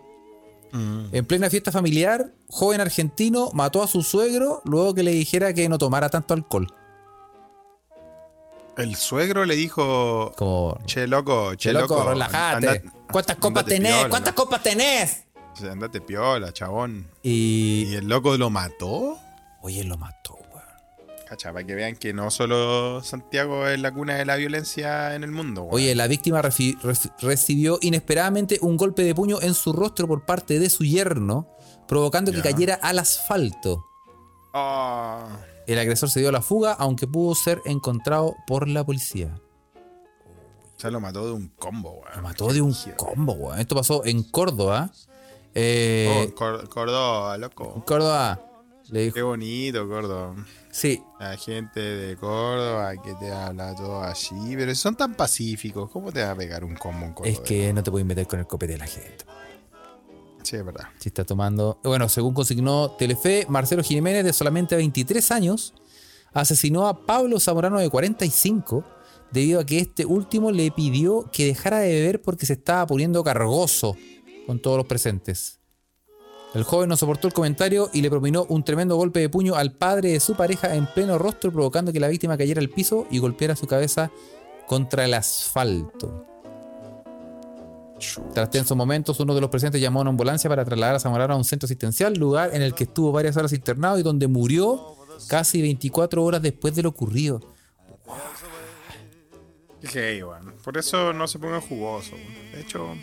En 0.71 1.25
plena 1.25 1.49
fiesta 1.49 1.71
familiar, 1.71 2.31
joven 2.49 2.81
argentino 2.81 3.49
mató 3.53 3.81
a 3.83 3.87
su 3.87 4.03
suegro 4.03 4.61
luego 4.65 4.93
que 4.93 5.03
le 5.03 5.11
dijera 5.11 5.53
que 5.53 5.67
no 5.69 5.77
tomara 5.77 6.09
tanto 6.09 6.33
alcohol. 6.33 6.67
El 8.77 8.95
suegro 8.95 9.45
le 9.45 9.55
dijo. 9.55 10.31
Como, 10.37 10.77
Che, 10.85 11.05
loco, 11.07 11.51
che, 11.51 11.57
che, 11.69 11.73
loco, 11.73 11.97
loco. 11.97 12.09
relájate. 12.11 12.67
anda- 12.69 12.93
¿Cuántas 13.11 13.35
copas 13.37 13.65
tenés? 13.65 13.91
piola, 13.93 14.09
¿Cuántas 14.09 14.31
¿no? 14.33 14.35
copas 14.43 14.63
tenés? 14.63 15.23
O 15.53 15.55
sea, 15.57 15.71
Andate 15.73 15.99
piola, 15.99 16.53
chabón. 16.53 17.05
Y. 17.21 17.85
¿Y 17.89 17.95
el 17.95 18.07
loco 18.07 18.37
lo 18.37 18.49
mató? 18.49 19.17
Oye, 19.61 19.83
lo 19.83 19.97
mató. 19.97 20.37
Cacha, 21.29 21.53
para 21.53 21.63
que 21.63 21.75
vean 21.75 21.95
que 21.95 22.11
no 22.11 22.31
solo 22.31 23.03
Santiago 23.03 23.67
es 23.67 23.79
la 23.79 23.93
cuna 23.93 24.15
de 24.15 24.25
la 24.25 24.35
violencia 24.35 25.13
en 25.13 25.23
el 25.23 25.31
mundo. 25.31 25.61
weón. 25.61 25.75
Oye, 25.75 25.93
la 25.93 26.07
víctima 26.07 26.41
recibió 26.41 27.77
inesperadamente 27.81 28.57
un 28.61 28.77
golpe 28.77 29.03
de 29.03 29.13
puño 29.13 29.39
en 29.41 29.53
su 29.53 29.71
rostro 29.71 30.07
por 30.07 30.25
parte 30.25 30.57
de 30.57 30.69
su 30.71 30.83
yerno, 30.83 31.47
provocando 31.87 32.31
que 32.31 32.41
cayera 32.41 32.79
al 32.81 32.97
asfalto. 32.97 33.85
Ah, 34.53 35.27
El 35.67 35.77
agresor 35.77 36.09
se 36.09 36.19
dio 36.19 36.29
a 36.29 36.31
la 36.31 36.41
fuga, 36.41 36.73
aunque 36.73 37.05
pudo 37.05 37.35
ser 37.35 37.61
encontrado 37.65 38.35
por 38.47 38.67
la 38.67 38.83
policía. 38.83 39.39
o 40.75 40.79
sea, 40.81 40.89
lo 40.89 40.99
mató 40.99 41.27
de 41.27 41.33
un 41.33 41.49
combo, 41.49 41.91
weón. 41.91 42.15
Lo 42.15 42.21
mató 42.23 42.51
de 42.53 42.61
un 42.61 42.73
combo, 42.97 43.33
weón. 43.33 43.59
Esto 43.59 43.75
pasó 43.75 44.03
en 44.03 44.23
Córdoba. 44.23 44.89
Eh, 45.53 46.31
Oh, 46.35 46.67
Córdoba, 46.69 47.37
loco. 47.37 47.83
Córdoba 47.85 48.39
le 48.89 49.01
dijo. 49.03 49.13
Qué 49.13 49.21
bonito, 49.21 49.87
Córdoba. 49.87 50.35
Sí, 50.71 51.01
La 51.19 51.35
gente 51.35 51.79
de 51.79 52.15
Córdoba 52.15 52.93
que 53.01 53.15
te 53.15 53.31
habla 53.31 53.73
todo 53.75 54.01
así, 54.03 54.53
pero 54.55 54.73
son 54.75 54.95
tan 54.95 55.15
pacíficos, 55.15 55.89
¿cómo 55.89 56.11
te 56.11 56.21
va 56.23 56.31
a 56.31 56.35
pegar 56.35 56.63
un 56.63 56.75
combo 56.75 57.05
en 57.07 57.13
Córdoba? 57.13 57.33
es 57.33 57.39
que 57.39 57.73
no 57.73 57.81
te 57.81 57.89
puedes 57.89 58.05
meter 58.05 58.27
con 58.27 58.39
el 58.39 58.45
copete 58.47 58.73
de 58.73 58.79
la 58.79 58.85
gente. 58.85 59.25
Sí, 60.43 60.55
es 60.55 60.65
verdad. 60.65 60.85
Si 60.99 61.09
está 61.09 61.25
tomando. 61.25 61.79
Bueno, 61.83 62.07
según 62.07 62.33
consignó 62.33 62.91
Telefe, 62.91 63.45
Marcelo 63.49 63.83
Jiménez, 63.83 64.23
de 64.23 64.31
solamente 64.31 64.75
23 64.75 65.31
años, 65.31 65.73
asesinó 66.33 66.87
a 66.87 67.05
Pablo 67.05 67.39
Zamorano, 67.39 67.79
de 67.79 67.89
45, 67.89 68.85
debido 69.31 69.59
a 69.59 69.65
que 69.65 69.79
este 69.79 70.05
último 70.05 70.51
le 70.51 70.71
pidió 70.71 71.29
que 71.31 71.45
dejara 71.47 71.79
de 71.79 71.89
beber 71.93 72.21
porque 72.21 72.45
se 72.45 72.53
estaba 72.53 72.85
poniendo 72.87 73.23
cargoso 73.23 73.97
con 74.45 74.61
todos 74.61 74.77
los 74.77 74.85
presentes. 74.85 75.58
El 76.53 76.63
joven 76.63 76.89
no 76.89 76.97
soportó 76.97 77.27
el 77.27 77.33
comentario 77.33 77.89
y 77.93 78.01
le 78.01 78.09
propinó 78.09 78.45
un 78.49 78.63
tremendo 78.63 78.95
golpe 78.95 79.19
de 79.19 79.29
puño 79.29 79.55
al 79.55 79.71
padre 79.71 80.13
de 80.13 80.19
su 80.19 80.35
pareja 80.35 80.73
en 80.73 80.87
pleno 80.87 81.19
rostro, 81.19 81.51
provocando 81.51 81.93
que 81.93 81.99
la 81.99 82.07
víctima 82.07 82.37
cayera 82.37 82.59
al 82.59 82.69
piso 82.69 83.05
y 83.11 83.19
golpeara 83.19 83.55
su 83.55 83.67
cabeza 83.67 84.11
contra 84.65 85.05
el 85.05 85.13
asfalto. 85.13 86.25
Tras 88.33 88.49
tensos 88.49 88.75
momentos, 88.75 89.19
uno 89.19 89.35
de 89.35 89.41
los 89.41 89.49
presentes 89.49 89.79
llamó 89.79 89.99
a 89.99 90.01
una 90.01 90.09
ambulancia 90.09 90.49
para 90.49 90.65
trasladar 90.65 90.95
a 90.95 90.99
Zamorano 90.99 91.33
a 91.33 91.37
un 91.37 91.43
centro 91.43 91.67
asistencial, 91.67 92.15
lugar 92.15 92.51
en 92.53 92.61
el 92.61 92.73
que 92.73 92.85
estuvo 92.85 93.11
varias 93.11 93.37
horas 93.37 93.53
internado 93.53 93.99
y 93.99 94.03
donde 94.03 94.27
murió 94.27 94.95
casi 95.27 95.61
24 95.61 96.23
horas 96.23 96.41
después 96.41 96.75
de 96.75 96.83
lo 96.83 96.89
ocurrido. 96.89 97.41
Weón. 99.83 100.55
Por 100.63 100.77
eso 100.77 101.13
no 101.13 101.27
se 101.27 101.39
pongan 101.39 101.61
jugosos. 101.61 102.13
weón. 102.13 102.51
De 102.53 102.61
hecho, 102.61 102.95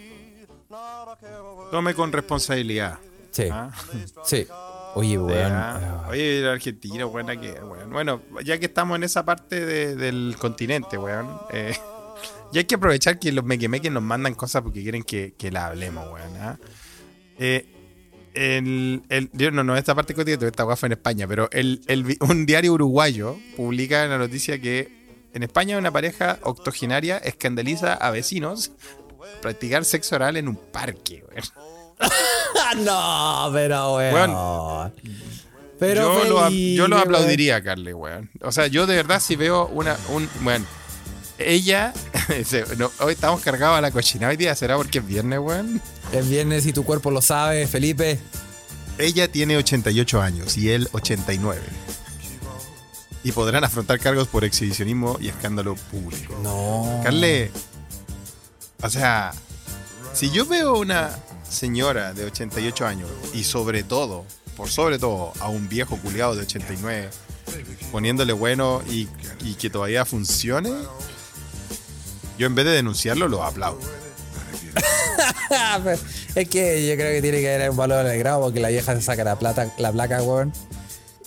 tome 1.71 1.95
con 1.95 2.13
responsabilidad. 2.13 2.99
Sí, 3.37 3.49
¿ah? 3.51 3.71
sí. 4.25 4.47
Oye, 4.95 5.19
weón. 5.19 5.53
Ah, 5.53 6.07
Oye, 6.09 6.39
el 6.39 6.49
argentino, 6.49 7.09
weón, 7.09 7.29
aquí, 7.29 7.49
weón. 7.49 7.91
Bueno, 7.91 8.23
ya 8.43 8.59
que 8.59 8.65
estamos 8.67 8.97
en 8.97 9.03
esa 9.05 9.27
parte 9.27 9.65
de- 9.67 9.95
del 9.95 10.37
continente, 10.39 10.97
weón. 10.97 11.39
eh, 11.53 11.77
ya 12.53 12.61
hay 12.61 12.65
que 12.65 12.77
aprovechar 12.77 13.19
que 13.19 13.31
los 13.33 13.45
mequemeques 13.45 13.93
nos 13.93 14.03
mandan 14.03 14.35
cosas 14.35 14.63
porque 14.63 14.83
quieren 14.83 15.03
que, 15.03 15.35
que 15.37 15.51
la 15.51 15.67
hablemos, 15.67 16.11
weón. 16.11 16.35
¿ah? 16.39 16.59
Eh, 17.39 17.67
el, 18.33 19.03
el- 19.11 19.29
yo 19.35 19.51
no, 19.51 19.63
no, 19.65 19.77
esta 19.77 19.95
parte 19.95 20.15
continente, 20.15 20.47
esta 20.47 20.77
fue 20.77 20.87
en 20.87 20.93
España, 20.93 21.27
pero 21.29 21.51
el, 21.53 21.83
el 21.89 22.17
un 22.21 22.47
diario 22.47 22.73
uruguayo 22.73 23.37
publica 23.57 24.07
la 24.07 24.17
noticia 24.17 24.59
que 24.61 25.29
en 25.35 25.43
España 25.43 25.77
una 25.77 25.91
pareja 25.91 26.39
octogenaria 26.43 27.19
escandaliza 27.19 27.93
a 27.93 28.11
vecinos 28.11 28.73
practicar 29.43 29.85
sexo 29.85 30.15
oral 30.17 30.39
en 30.39 30.49
un 30.49 30.57
parque, 30.57 31.23
weón. 31.29 31.76
No, 32.79 33.51
pero 33.53 33.97
weón. 33.97 34.93
Pero 35.79 36.25
yo, 36.25 36.29
lo, 36.29 36.51
yo 36.51 36.99
aplaudiría, 36.99 37.63
Carly, 37.63 37.93
weón. 37.93 38.31
O 38.41 38.51
sea, 38.51 38.67
yo 38.67 38.87
de 38.87 38.97
verdad 38.97 39.21
si 39.21 39.37
veo 39.37 39.67
una. 39.69 39.97
Un, 40.09 40.29
bueno, 40.41 40.65
ella. 41.39 41.93
no, 42.79 42.91
hoy 43.01 43.13
estamos 43.13 43.41
cargados 43.43 43.79
a 43.79 43.81
la 43.81 43.91
cochinada 43.91 44.31
hoy 44.31 44.37
día. 44.37 44.55
¿Será 44.55 44.77
porque 44.77 44.99
es 44.99 45.07
viernes, 45.07 45.39
weón? 45.39 45.81
Es 46.13 46.29
viernes 46.29 46.67
y 46.67 46.73
tu 46.73 46.85
cuerpo 46.85 47.11
lo 47.11 47.21
sabe, 47.21 47.67
Felipe. 47.67 48.19
Ella 48.99 49.29
tiene 49.29 49.57
88 49.59 50.23
años 50.23 50.57
y 50.57 50.71
él 50.71 50.89
89. 50.93 51.61
Y 53.25 53.33
podrán 53.33 53.65
afrontar 53.65 53.99
cargos 53.99 54.29
por 54.29 54.45
exhibicionismo 54.45 55.19
y 55.21 55.29
escándalo 55.29 55.75
público. 55.75 56.39
No. 56.43 57.01
Carle, 57.03 57.51
o 58.83 58.89
sea, 58.89 59.33
si 60.15 60.31
yo 60.31 60.47
veo 60.47 60.79
una 60.79 61.11
señora 61.49 62.13
de 62.13 62.25
88 62.25 62.87
años 62.87 63.11
y 63.33 63.45
sobre 63.45 63.83
todo, 63.83 64.25
por 64.57 64.69
sobre 64.69 64.99
todo, 64.99 65.33
a 65.41 65.49
un 65.49 65.69
viejo 65.69 65.97
culiado 65.99 66.35
de 66.35 66.43
89 66.43 67.11
poniéndole 67.93 68.33
bueno 68.33 68.83
y, 68.89 69.09
y 69.41 69.55
que 69.55 69.71
todavía 69.71 70.05
funcione, 70.05 70.73
yo 72.39 72.47
en 72.47 72.55
vez 72.55 72.65
de 72.65 72.73
denunciarlo 72.73 73.29
lo 73.29 73.43
aplaudo. 73.43 73.81
Es 76.35 76.49
que 76.51 76.87
yo 76.87 76.95
creo 76.97 77.13
que 77.13 77.23
tiene 77.23 77.41
que 77.41 77.55
haber 77.55 77.71
un 77.71 77.77
valor 77.79 78.05
de 78.05 78.19
grado 78.19 78.43
porque 78.43 78.61
la 78.61 78.69
vieja 78.69 78.95
se 78.95 79.01
saca 79.01 79.25
la 79.25 79.39
plata, 79.39 79.73
la 79.79 79.91
placa, 79.91 80.23
weón. 80.23 80.53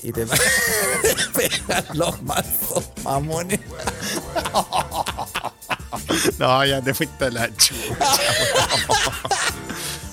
Y 0.04 0.12
te 0.12 0.26
pegan 1.34 1.86
los 1.94 2.22
mazos, 2.22 2.90
mamones. 3.04 3.60
No, 6.38 6.66
ya 6.66 6.82
te 6.82 6.94
fuiste 6.94 7.26
a 7.26 7.30
la 7.30 7.56
chucha. 7.56 7.98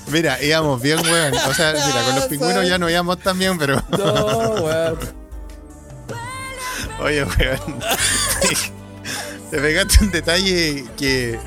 Mira, 0.09 0.41
íbamos 0.43 0.81
bien, 0.81 0.99
weón. 1.01 1.35
O 1.35 1.55
sea, 1.55 1.73
mira, 1.87 2.03
con 2.05 2.15
los 2.17 2.25
pingüinos 2.27 2.69
ya 2.69 2.79
no 2.79 2.89
íbamos 2.89 3.19
tan 3.19 3.39
bien, 3.39 3.59
pero. 3.59 3.83
No, 3.91 4.51
weón. 4.63 4.99
Oye, 7.01 7.25
weón. 7.25 7.81
Te 9.51 9.59
pegaste 9.61 10.05
un 10.05 10.11
detalle 10.11 10.87
que. 10.97 11.39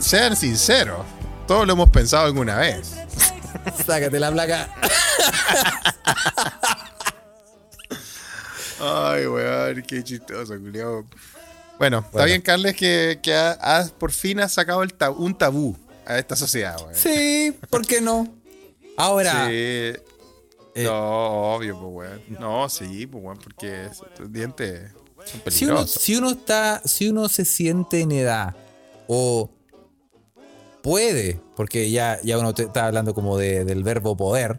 Sean 0.00 0.36
sinceros. 0.36 1.04
Todos 1.46 1.66
lo 1.66 1.74
hemos 1.74 1.90
pensado 1.90 2.26
alguna 2.26 2.56
vez. 2.56 2.92
Sácate 3.86 4.18
la 4.18 4.30
placa. 4.32 4.68
Ay, 8.80 9.26
weón, 9.26 9.82
qué 9.82 10.02
chistoso, 10.02 10.58
culiao. 10.58 11.04
Bueno, 11.78 12.04
está 12.04 12.24
bien, 12.24 12.40
Carles, 12.42 12.74
que, 12.76 13.18
que 13.22 13.34
ha- 13.34 13.52
has- 13.60 13.90
por 13.90 14.12
fin 14.12 14.40
has 14.40 14.52
sacado 14.52 14.82
el 14.82 14.96
tab- 14.96 15.16
un 15.16 15.36
tabú 15.36 15.76
a 16.06 16.18
esta 16.18 16.36
sociedad, 16.36 16.76
weón. 16.80 16.94
Sí, 16.94 17.56
¿por 17.70 17.86
qué 17.86 18.00
no? 18.00 18.28
Ahora, 18.96 19.48
Sí. 19.48 19.92
No, 20.74 21.54
obvio, 21.54 21.78
pues, 21.78 22.08
weón. 22.10 22.22
No, 22.40 22.68
sí, 22.68 23.06
pues, 23.06 23.22
weón, 23.24 23.38
porque 23.38 23.86
estos 23.86 24.32
dientes 24.32 24.90
son 24.92 25.02
si 25.52 25.64
uno, 25.66 25.74
peligrosos. 25.74 26.02
si 26.02 26.16
uno 26.16 26.30
está, 26.30 26.82
si 26.84 27.08
uno 27.08 27.28
se 27.28 27.44
siente 27.44 28.00
en 28.00 28.12
edad 28.12 28.54
o 29.06 29.50
puede, 30.82 31.40
porque 31.56 31.90
ya, 31.90 32.18
ya 32.24 32.38
uno 32.38 32.54
te- 32.54 32.64
está 32.64 32.86
hablando 32.86 33.14
como 33.14 33.36
de- 33.38 33.64
del 33.64 33.84
verbo 33.84 34.16
poder, 34.16 34.58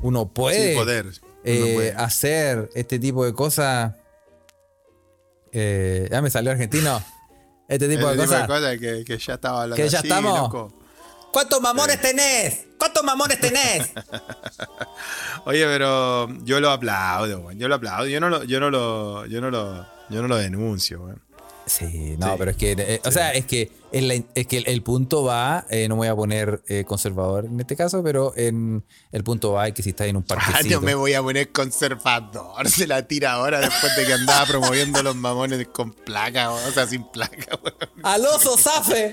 uno 0.00 0.28
puede, 0.32 0.72
Sí, 0.72 0.76
poder. 0.78 1.06
eh, 1.44 1.62
Uno 1.64 1.74
puede. 1.74 1.92
hacer 1.92 2.70
este 2.74 2.98
tipo 2.98 3.24
de 3.24 3.32
cosas. 3.32 3.94
eh, 5.56 6.08
ya 6.10 6.20
me 6.20 6.30
salió 6.30 6.50
argentino. 6.50 7.00
Este 7.74 7.88
tipo 7.88 8.06
de 8.08 8.12
tipo 8.14 8.24
cosas. 8.26 8.42
de 8.42 8.46
cosas 8.48 8.78
que, 8.78 9.04
que 9.04 9.18
ya 9.18 9.34
estaba 9.34 9.62
hablando 9.62 9.76
Que 9.82 9.88
ya 9.88 9.98
así, 9.98 10.08
estamos. 10.08 10.38
loco. 10.38 10.80
¿Cuántos 11.32 11.60
mamones 11.60 12.00
tenés? 12.00 12.66
¿Cuántos 12.78 13.02
mamones 13.02 13.40
tenés? 13.40 13.90
Oye, 15.46 15.64
pero 15.66 16.28
yo 16.44 16.60
lo 16.60 16.70
aplaudo, 16.70 17.40
weón. 17.40 17.58
Yo 17.58 17.68
lo 17.68 17.74
aplaudo. 17.74 18.06
Yo 18.06 18.20
no 18.20 18.28
lo, 18.30 18.44
yo 18.44 18.60
no 18.60 18.70
lo, 18.70 19.26
yo 19.26 19.40
no 19.40 19.50
lo, 19.50 19.84
yo 20.10 20.22
no 20.22 20.28
lo 20.28 20.36
denuncio, 20.36 21.02
weón. 21.02 21.20
Sí, 21.66 22.16
no, 22.18 22.26
Sí. 22.32 22.34
pero 22.38 22.50
es 22.50 22.56
que, 22.58 22.72
eh, 22.72 23.00
o 23.04 23.10
sea, 23.10 23.32
es 23.32 23.46
que, 23.46 23.72
en 23.90 24.08
la- 24.08 24.22
es 24.34 24.46
que 24.46 24.58
el, 24.58 24.66
el 24.68 24.82
punto 24.82 25.24
va, 25.24 25.64
eh, 25.70 25.88
no 25.88 25.94
me 25.94 26.00
voy 26.00 26.08
a 26.08 26.14
poner 26.16 26.62
eh, 26.68 26.84
conservador 26.84 27.46
en 27.46 27.58
este 27.58 27.74
caso, 27.74 28.02
pero 28.02 28.34
en 28.36 28.84
el 29.12 29.24
punto 29.24 29.52
va 29.52 29.66
es 29.68 29.72
que 29.74 29.82
si 29.82 29.90
estás 29.90 30.08
en 30.08 30.16
un 30.16 30.24
Ah, 30.30 30.34
parquecito. 30.34 30.74
no 30.74 30.80
me 30.82 30.94
voy 30.94 31.14
a 31.14 31.22
poner 31.22 31.50
conservador. 31.52 32.68
Se 32.68 32.86
la 32.86 33.06
tira 33.08 33.32
ahora 33.32 33.60
después 33.60 33.96
de 33.96 34.04
que 34.04 34.12
andaba 34.12 34.44
promoviendo 34.46 35.02
los 35.02 35.16
mamones 35.16 35.66
con 35.68 35.92
placa, 35.92 36.50
o 36.52 36.70
sea, 36.72 36.86
sin 36.86 37.04
placa. 37.04 37.58
¡Al 38.02 38.26
oso, 38.26 38.58
Zafe! 38.58 39.12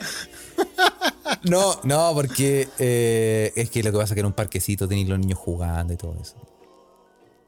No, 1.43 1.79
no, 1.83 2.11
porque 2.13 2.67
es 3.55 3.69
que 3.69 3.81
lo 3.83 3.91
que 3.91 3.97
pasa 3.97 4.13
es 4.13 4.15
que 4.15 4.19
en 4.19 4.25
un 4.27 4.33
parquecito 4.33 4.87
tenéis 4.87 5.07
los 5.07 5.19
niños 5.19 5.39
jugando 5.39 5.93
y 5.93 5.97
todo 5.97 6.15
eso. 6.21 6.35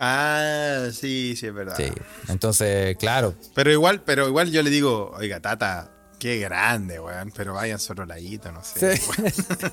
Ah, 0.06 0.89
sí, 0.91 1.34
sí, 1.38 1.47
es 1.47 1.54
verdad. 1.54 1.76
Sí. 1.78 1.86
Entonces, 2.28 2.97
claro. 2.97 3.36
Pero 3.56 3.72
igual, 3.72 4.01
pero 4.01 4.28
igual 4.28 4.51
yo 4.51 4.62
le 4.62 4.70
digo, 4.70 5.12
oiga, 5.16 5.39
Tata, 5.39 5.91
qué 6.20 6.39
grande, 6.39 6.99
weón. 6.99 7.32
Pero 7.34 7.54
vayan 7.54 7.80
solo 7.80 8.06
ladito, 8.06 8.51
no 8.51 8.62
sé. 8.64 8.97
Sí. 8.97 9.12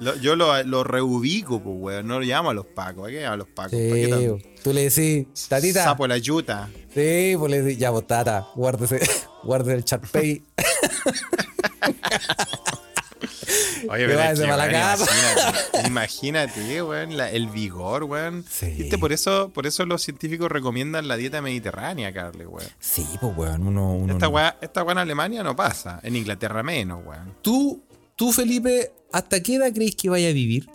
Lo- 0.00 0.14
yo 0.14 0.36
lo, 0.36 0.62
lo 0.62 0.84
reubico, 0.84 1.60
pues, 1.60 1.74
weón. 1.76 2.06
No 2.06 2.20
lo 2.20 2.24
llamo 2.24 2.50
a 2.50 2.54
los 2.54 2.66
pacos. 2.66 3.02
¿Para 3.02 3.12
qué 3.12 3.20
llamo 3.22 3.34
a 3.34 3.36
los 3.38 3.48
pacos? 3.48 3.72
¿Para 3.72 3.94
qué 3.94 4.38
Sí, 4.40 4.48
tú 4.62 4.72
le 4.72 4.88
decís, 4.88 5.26
tatita. 5.48 5.82
Sapo 5.82 6.06
la 6.06 6.18
yuta. 6.18 6.68
Sí, 6.94 7.34
pues 7.36 7.50
le 7.50 7.62
decís, 7.62 7.78
ya 7.78 7.90
vos, 7.90 8.06
tata, 8.06 8.46
guárdese, 8.54 9.00
guárdese 9.42 9.74
el 9.76 9.84
Charpey. 9.84 10.44
Oye, 13.88 14.06
pero 14.06 14.20
es 14.20 14.40
que, 14.40 14.46
weón, 14.46 14.70
imagínate, 14.70 15.86
imagínate, 15.86 16.82
weón, 16.82 17.16
la- 17.16 17.30
el 17.30 17.48
vigor, 17.48 18.04
weón. 18.04 18.44
Sí. 18.50 18.66
¿Viste? 18.70 18.98
Por 18.98 19.12
eso, 19.12 19.50
por 19.52 19.66
eso 19.66 19.86
los 19.86 20.02
científicos 20.02 20.50
recomiendan 20.50 21.08
la 21.08 21.16
dieta 21.16 21.40
mediterránea, 21.42 22.12
Carle, 22.12 22.46
weón. 22.46 22.68
Sí, 22.78 23.06
pues, 23.20 23.36
weón, 23.36 23.66
uno... 23.66 23.92
uno 23.94 24.12
Esta 24.14 24.28
weá, 24.28 24.56
esta 24.60 24.82
weá 24.82 24.92
en 24.92 24.98
Alemania 24.98 25.42
no 25.42 25.54
pasa. 25.56 26.00
En 26.02 26.16
Inglaterra 26.16 26.62
menos, 26.62 27.04
weón. 27.04 27.34
¿Tú, 27.42 27.82
tú, 28.16 28.32
Felipe, 28.32 28.92
¿hasta 29.12 29.42
qué 29.42 29.56
edad 29.56 29.72
crees 29.72 29.94
que 29.96 30.08
vaya 30.08 30.28
a 30.28 30.32
vivir? 30.32 30.68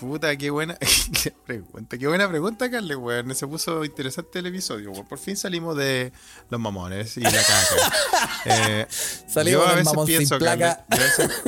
Puta, 0.00 0.34
qué 0.36 0.48
buena 0.48 0.78
qué 1.22 1.30
pregunta. 1.30 1.98
Qué 1.98 2.06
buena 2.08 2.26
pregunta, 2.26 2.70
Carle, 2.70 2.96
weón. 2.96 3.34
Se 3.34 3.46
puso 3.46 3.84
interesante 3.84 4.38
el 4.38 4.46
episodio, 4.46 4.92
weón. 4.92 5.06
Por 5.06 5.18
fin 5.18 5.36
salimos 5.36 5.76
de 5.76 6.10
los 6.48 6.58
mamones 6.58 7.16
y 7.18 7.20
la 7.20 7.30
caca. 7.30 7.96
Eh, 8.46 8.86
Salimos 8.88 9.64
yo 9.66 9.68
a 9.68 9.74
veces 9.74 9.92
pienso, 10.06 10.38
Carle, 10.38 10.56
placa. 10.56 10.86
yo 10.88 10.96
a 10.96 10.98
veces, 10.98 11.42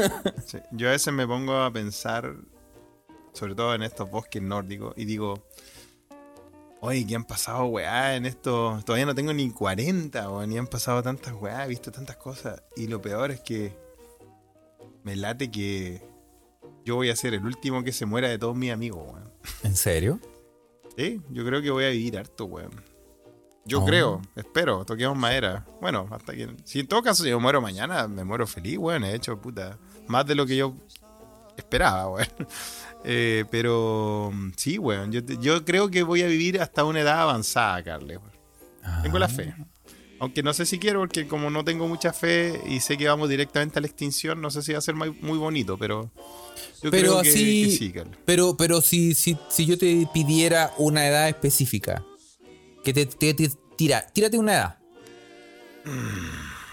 sí, 0.47 0.59
yo 0.73 0.89
a 0.89 0.91
veces 0.91 1.15
me 1.15 1.27
pongo 1.27 1.57
a 1.57 1.73
pensar, 1.73 2.35
sobre 3.33 3.55
todo 3.55 3.75
en 3.75 3.83
estos 3.83 4.11
bosques 4.11 4.43
nórdicos, 4.43 4.93
y 4.99 5.07
digo, 5.07 5.43
oye, 6.81 7.07
¿qué 7.07 7.15
han 7.17 7.25
pasado, 7.25 7.65
weá, 7.65 8.15
en 8.17 8.27
esto? 8.27 8.83
Todavía 8.85 9.07
no 9.07 9.15
tengo 9.15 9.33
ni 9.33 9.51
40, 9.51 10.29
weón, 10.31 10.53
y 10.53 10.59
han 10.59 10.67
pasado 10.67 11.03
tantas 11.03 11.33
weá, 11.33 11.65
he 11.65 11.69
visto 11.69 11.91
tantas 11.91 12.19
cosas. 12.19 12.63
Y 12.77 12.89
lo 12.89 13.01
peor 13.01 13.31
es 13.31 13.41
que 13.41 13.75
me 15.03 15.17
late 15.17 15.51
que 15.51 16.12
yo 16.85 16.97
voy 16.97 17.11
a 17.11 17.17
ser 17.17 17.35
el 17.35 17.45
último 17.45 17.83
que 17.85 17.93
se 17.93 18.07
muera 18.07 18.29
de 18.29 18.39
todos 18.39 18.57
mis 18.57 18.73
amigos, 18.73 19.05
weón. 19.13 19.31
¿En 19.63 19.77
serio? 19.77 20.19
Sí, 20.97 21.21
yo 21.31 21.45
creo 21.45 21.63
que 21.63 21.71
voy 21.71 21.85
a 21.85 21.89
vivir 21.91 22.19
harto, 22.19 22.45
weón. 22.47 22.71
Yo 23.65 23.81
Oh. 23.83 23.85
creo, 23.87 24.21
espero, 24.35 24.85
toquemos 24.85 25.17
madera. 25.17 25.65
Bueno, 25.81 26.09
hasta 26.11 26.33
que. 26.33 26.49
Si 26.65 26.81
en 26.81 26.89
todo 26.89 27.03
caso 27.03 27.25
yo 27.25 27.39
muero 27.39 27.61
mañana, 27.61 28.09
me 28.09 28.25
muero 28.25 28.47
feliz, 28.47 28.77
weón. 28.79 29.05
He 29.05 29.15
hecho, 29.15 29.41
puta. 29.41 29.79
Más 30.09 30.27
de 30.27 30.35
lo 30.35 30.45
que 30.47 30.57
yo 30.57 30.75
esperaba, 31.57 32.09
weón. 32.11 32.29
Eh, 33.05 33.45
pero 33.51 34.31
sí, 34.57 34.79
weón. 34.79 35.11
Yo, 35.11 35.65
creo 35.65 35.91
que 35.91 36.05
voy 36.05 36.23
a 36.23 36.27
vivir 36.29 36.61
hasta 36.61 36.85
una 36.85 37.01
edad 37.01 37.21
avanzada, 37.23 37.83
Carles. 37.83 38.19
weón. 38.19 39.03
Tengo 39.03 39.19
la 39.19 39.29
fe. 39.29 39.55
Aunque 40.23 40.45
no 40.45 40.55
sé 40.55 40.67
si 40.67 40.79
quiero, 40.79 41.01
porque 41.01 41.27
como 41.27 41.51
no 41.51 41.65
tengo 41.65 41.89
mucha 41.89 42.13
fe 42.13 42.61
y 42.65 42.79
sé 42.79 42.97
que 42.97 43.09
vamos 43.09 43.29
directamente 43.29 43.81
a 43.81 43.83
la 43.83 43.89
extinción, 43.89 44.41
no 44.41 44.53
sé 44.53 44.63
si 44.63 44.71
va 44.73 44.79
a 44.79 44.81
ser 44.81 44.95
muy, 44.95 45.11
muy 45.21 45.37
bonito, 45.37 45.77
pero 45.77 46.13
yo 46.81 46.91
Pero 46.93 47.15
creo 47.15 47.23
que- 47.23 47.31
así- 47.31 47.65
que, 47.65 47.77
sí, 47.77 47.93
Carlos. 47.93 48.17
Pero, 48.25 48.57
pero 48.57 48.81
si, 48.81 49.15
si, 49.15 49.37
si 49.49 49.67
yo 49.67 49.77
te 49.77 50.07
pidiera 50.15 50.73
una 50.79 51.09
edad 51.09 51.29
específica, 51.29 52.05
que 52.85 52.93
te, 52.93 53.07
te- 53.07 53.35
te- 53.35 53.51
tira, 53.77 54.07
tírate 54.13 54.39
una 54.39 54.53
edad. 54.55 54.79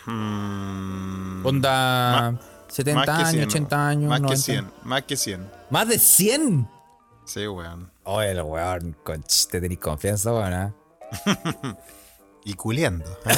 Mm, 0.06 1.43
Onda 1.43 2.39
70 2.70 2.93
más 3.00 3.06
que 3.06 3.12
años, 3.14 3.32
100, 3.32 3.43
80 3.64 3.88
años. 3.88 4.10
Más 4.10 4.22
90. 4.22 4.36
que 4.36 4.52
100, 4.52 4.72
más 4.84 5.04
que 5.04 5.18
100. 5.18 5.50
¿Más 5.72 5.88
de 5.88 5.97
100? 5.97 6.68
Sí, 7.26 7.47
weón. 7.47 7.91
Oye, 8.04 8.30
el 8.30 8.41
weón, 8.43 8.95
te 9.50 9.60
tenés 9.60 9.80
confianza, 9.80 10.32
weón. 10.34 10.54
¿ah? 10.54 10.74
Y 12.50 12.54
culeando. 12.56 13.06
¿eh? 13.26 13.36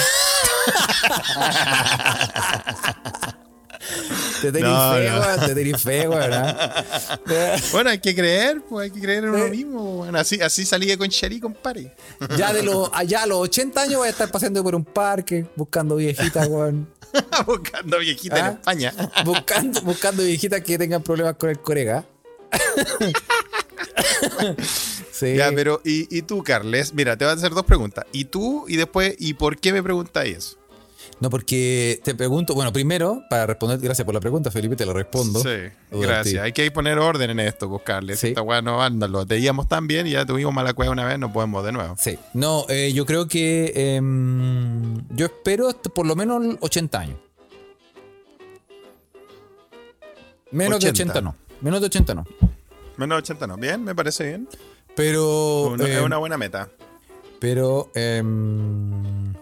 Te 4.41 4.51
tenés 4.53 4.69
No, 4.69 4.93
fe, 4.93 5.09
no. 5.09 5.45
te 5.47 5.53
tenés 5.55 5.81
fe. 5.81 6.07
¿ah? 6.13 6.85
Bueno, 7.73 7.89
hay 7.89 7.99
que 7.99 8.15
creer, 8.15 8.61
pues 8.69 8.85
hay 8.85 8.91
que 8.91 9.01
creer 9.01 9.25
en 9.25 9.31
uno 9.31 9.47
mismo. 9.49 9.99
weón. 9.99 10.15
Así, 10.15 10.39
así 10.41 10.65
salí 10.65 10.85
de 10.87 10.97
Concharí, 10.97 11.41
compadre. 11.41 11.93
Ya 12.37 12.53
de 12.53 12.63
los, 12.63 12.89
allá 12.93 13.23
a 13.23 13.25
los 13.25 13.39
80 13.39 13.81
años 13.81 13.95
voy 13.97 14.07
a 14.07 14.11
estar 14.11 14.31
paseando 14.31 14.63
por 14.63 14.75
un 14.75 14.85
parque, 14.85 15.45
buscando 15.57 15.97
viejitas, 15.97 16.47
weón. 16.47 16.87
Buscando 17.45 17.99
viejita 17.99 18.39
en 18.39 18.45
¿Ah? 18.45 18.49
España. 18.51 18.93
Buscando, 19.25 19.81
buscando 19.81 20.23
viejitas 20.23 20.61
que 20.61 20.77
tengan 20.77 21.03
problemas 21.03 21.35
con 21.35 21.49
el 21.49 21.59
corega. 21.59 22.05
Sí. 25.27 25.35
Ya, 25.35 25.51
pero, 25.53 25.81
¿y, 25.85 26.15
y 26.15 26.21
tú, 26.23 26.43
Carles? 26.43 26.93
Mira, 26.93 27.17
te 27.17 27.25
voy 27.25 27.31
a 27.31 27.35
hacer 27.35 27.51
dos 27.51 27.65
preguntas. 27.65 28.05
¿Y 28.11 28.25
tú? 28.25 28.65
Y 28.67 28.75
después, 28.75 29.15
¿y 29.19 29.33
por 29.33 29.57
qué 29.57 29.73
me 29.73 29.81
preguntáis 29.81 30.37
eso? 30.37 30.57
No, 31.19 31.29
porque 31.29 32.01
te 32.03 32.15
pregunto, 32.15 32.55
bueno, 32.55 32.73
primero, 32.73 33.23
para 33.29 33.45
responder, 33.45 33.79
gracias 33.79 34.05
por 34.05 34.13
la 34.15 34.19
pregunta, 34.19 34.49
Felipe, 34.49 34.75
te 34.75 34.87
lo 34.87 34.93
respondo. 34.93 35.39
Sí, 35.39 35.49
gracias. 35.91 36.43
Hay 36.43 36.51
que 36.51 36.69
poner 36.71 36.97
orden 36.97 37.29
en 37.29 37.39
esto, 37.39 37.69
pues, 37.69 37.83
Carles. 37.83 38.19
Sí. 38.19 38.29
Esta 38.29 38.41
weá 38.41 38.63
no 38.63 38.81
anda, 38.81 39.07
lo 39.07 39.25
teníamos 39.25 39.67
tan 39.67 39.85
bien 39.85 40.07
y 40.07 40.11
ya 40.11 40.25
tuvimos 40.25 40.51
mala 40.51 40.73
cueva 40.73 40.91
una 40.91 41.05
vez, 41.05 41.19
no 41.19 41.31
podemos 41.31 41.63
de 41.63 41.71
nuevo. 41.73 41.95
Sí. 41.99 42.17
No, 42.33 42.65
eh, 42.69 42.91
yo 42.93 43.05
creo 43.05 43.27
que 43.27 43.71
em, 43.75 45.07
yo 45.09 45.27
espero 45.27 45.69
por 45.93 46.07
lo 46.07 46.15
menos 46.15 46.57
80 46.59 46.99
años. 46.99 47.17
Menos 50.49 50.77
80. 50.77 50.85
de 50.85 51.03
80 51.03 51.21
no. 51.21 51.35
Menos 51.61 51.81
de 51.81 51.85
80 51.85 52.15
no. 52.15 52.25
Menos 52.97 53.17
80 53.19 53.47
no. 53.47 53.57
Bien, 53.57 53.83
me 53.83 53.93
parece 53.95 54.25
bien. 54.25 54.47
Pero. 54.95 55.69
Una- 55.73 55.87
es 55.87 55.97
em, 55.97 56.03
una 56.03 56.17
buena 56.17 56.37
meta. 56.37 56.69
Pero. 57.39 57.89
em, 57.95 59.33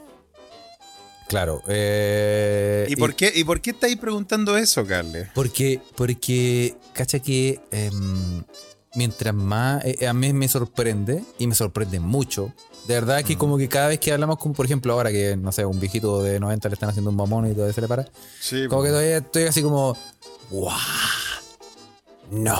claro. 1.27 1.61
eh, 1.67 2.87
¿Y 2.89 2.95
por, 2.95 3.15
qué, 3.15 3.31
¿Y 3.35 3.43
por 3.43 3.61
qué 3.61 3.71
estáis 3.71 3.97
preguntando 3.97 4.57
eso, 4.57 4.85
Carles? 4.85 5.27
Porque, 5.33 5.81
porque, 5.95 6.75
cacha 6.93 7.19
que 7.19 7.59
em, 7.71 8.43
mientras 8.95 9.33
más, 9.33 9.83
eh, 9.85 10.07
a 10.07 10.13
mí 10.13 10.33
me 10.33 10.47
sorprende, 10.47 11.23
y 11.37 11.47
me 11.47 11.55
sorprende 11.55 11.99
mucho, 11.99 12.53
de 12.87 12.93
verdad 12.95 13.23
que 13.23 13.37
como 13.37 13.57
que 13.57 13.67
cada 13.69 13.89
vez 13.89 13.99
que 13.99 14.11
hablamos, 14.11 14.37
como 14.39 14.55
por 14.55 14.65
ejemplo 14.65 14.93
ahora 14.93 15.11
que, 15.11 15.35
no 15.37 15.51
sé, 15.51 15.63
un 15.65 15.79
viejito 15.79 16.23
de 16.23 16.39
90 16.39 16.69
le 16.69 16.73
están 16.73 16.89
haciendo 16.89 17.11
un 17.11 17.17
mamón 17.17 17.51
y 17.51 17.53
todo 17.53 17.69
eso 17.69 17.81
le 17.81 17.87
para, 17.87 18.05
Sí, 18.39 18.65
como 18.67 18.81
que 18.81 18.89
todavía 18.89 19.17
estoy 19.17 19.43
así 19.43 19.61
como, 19.61 19.95
¡guau! 20.49 20.75
No, 22.31 22.57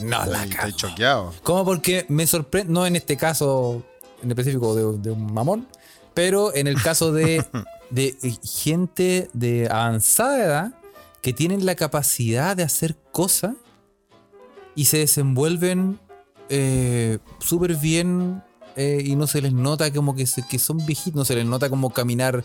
no 0.00 0.24
la 0.26 0.44
Estáis 0.44 0.54
cago. 0.56 0.70
choqueado. 0.76 1.34
Como 1.42 1.64
porque 1.64 2.06
me 2.08 2.26
sorprende, 2.26 2.72
no 2.72 2.86
en 2.86 2.96
este 2.96 3.16
caso 3.16 3.82
en 4.22 4.30
específico 4.30 4.74
de, 4.74 4.98
de 4.98 5.10
un 5.12 5.32
mamón, 5.32 5.68
pero 6.14 6.54
en 6.54 6.66
el 6.66 6.80
caso 6.82 7.12
de, 7.12 7.44
de 7.90 8.16
gente 8.42 9.30
de 9.32 9.68
avanzada 9.70 10.38
edad 10.44 10.72
que 11.22 11.32
tienen 11.32 11.64
la 11.66 11.74
capacidad 11.74 12.56
de 12.56 12.62
hacer 12.64 12.96
cosas 13.12 13.54
y 14.74 14.84
se 14.86 14.98
desenvuelven 14.98 15.98
eh, 16.48 17.18
súper 17.40 17.74
bien 17.76 18.42
eh, 18.76 19.02
y 19.04 19.16
no 19.16 19.26
se 19.26 19.42
les 19.42 19.52
nota 19.52 19.92
como 19.92 20.14
que, 20.14 20.26
se- 20.26 20.46
que 20.46 20.58
son 20.58 20.84
viejitos, 20.86 21.14
no 21.16 21.24
se 21.24 21.34
les 21.34 21.44
nota 21.44 21.68
como 21.68 21.90
caminar, 21.90 22.44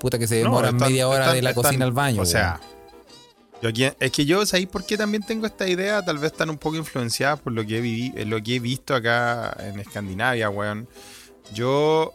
puta 0.00 0.18
que 0.18 0.26
se 0.26 0.36
No, 0.42 0.50
demoran 0.50 0.74
están- 0.76 0.88
media 0.90 1.08
hora 1.08 1.18
están- 1.20 1.34
de 1.36 1.42
la 1.42 1.50
están- 1.50 1.62
cocina 1.62 1.84
al 1.84 1.92
baño. 1.92 2.22
O 2.22 2.26
sea. 2.26 2.60
Es 4.00 4.10
que 4.12 4.24
yo, 4.26 4.44
¿sabéis 4.46 4.68
por 4.68 4.84
qué 4.84 4.96
también 4.96 5.22
tengo 5.22 5.46
esta 5.46 5.66
idea? 5.68 6.04
Tal 6.04 6.18
vez 6.18 6.32
están 6.32 6.50
un 6.50 6.58
poco 6.58 6.76
influenciadas 6.76 7.40
por 7.40 7.52
lo 7.52 7.64
que 7.66 7.78
he, 7.78 7.82
vivi- 7.82 8.12
eh, 8.16 8.24
lo 8.24 8.42
que 8.42 8.56
he 8.56 8.60
visto 8.60 8.94
acá 8.94 9.56
en 9.60 9.80
Escandinavia, 9.80 10.50
weón. 10.50 10.88
Yo, 11.54 12.12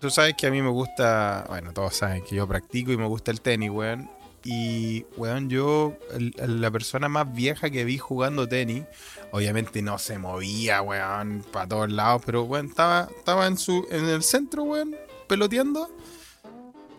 tú 0.00 0.10
sabes 0.10 0.34
que 0.36 0.46
a 0.46 0.50
mí 0.50 0.62
me 0.62 0.70
gusta, 0.70 1.44
bueno, 1.48 1.72
todos 1.72 1.94
saben 1.96 2.22
que 2.24 2.36
yo 2.36 2.46
practico 2.48 2.92
y 2.92 2.96
me 2.96 3.06
gusta 3.06 3.30
el 3.30 3.40
tenis, 3.40 3.70
weón. 3.70 4.10
Y, 4.42 5.04
weón, 5.18 5.50
yo, 5.50 5.94
la 6.36 6.70
persona 6.70 7.08
más 7.10 7.30
vieja 7.34 7.68
que 7.68 7.84
vi 7.84 7.98
jugando 7.98 8.48
tenis, 8.48 8.84
obviamente 9.32 9.82
no 9.82 9.98
se 9.98 10.18
movía, 10.18 10.80
weón, 10.80 11.44
para 11.52 11.68
todos 11.68 11.92
lados, 11.92 12.22
pero, 12.24 12.44
weón, 12.44 12.66
estaba, 12.66 13.08
estaba 13.16 13.46
en, 13.46 13.58
su, 13.58 13.86
en 13.90 14.06
el 14.06 14.22
centro, 14.22 14.62
weón, 14.64 14.96
peloteando. 15.28 15.94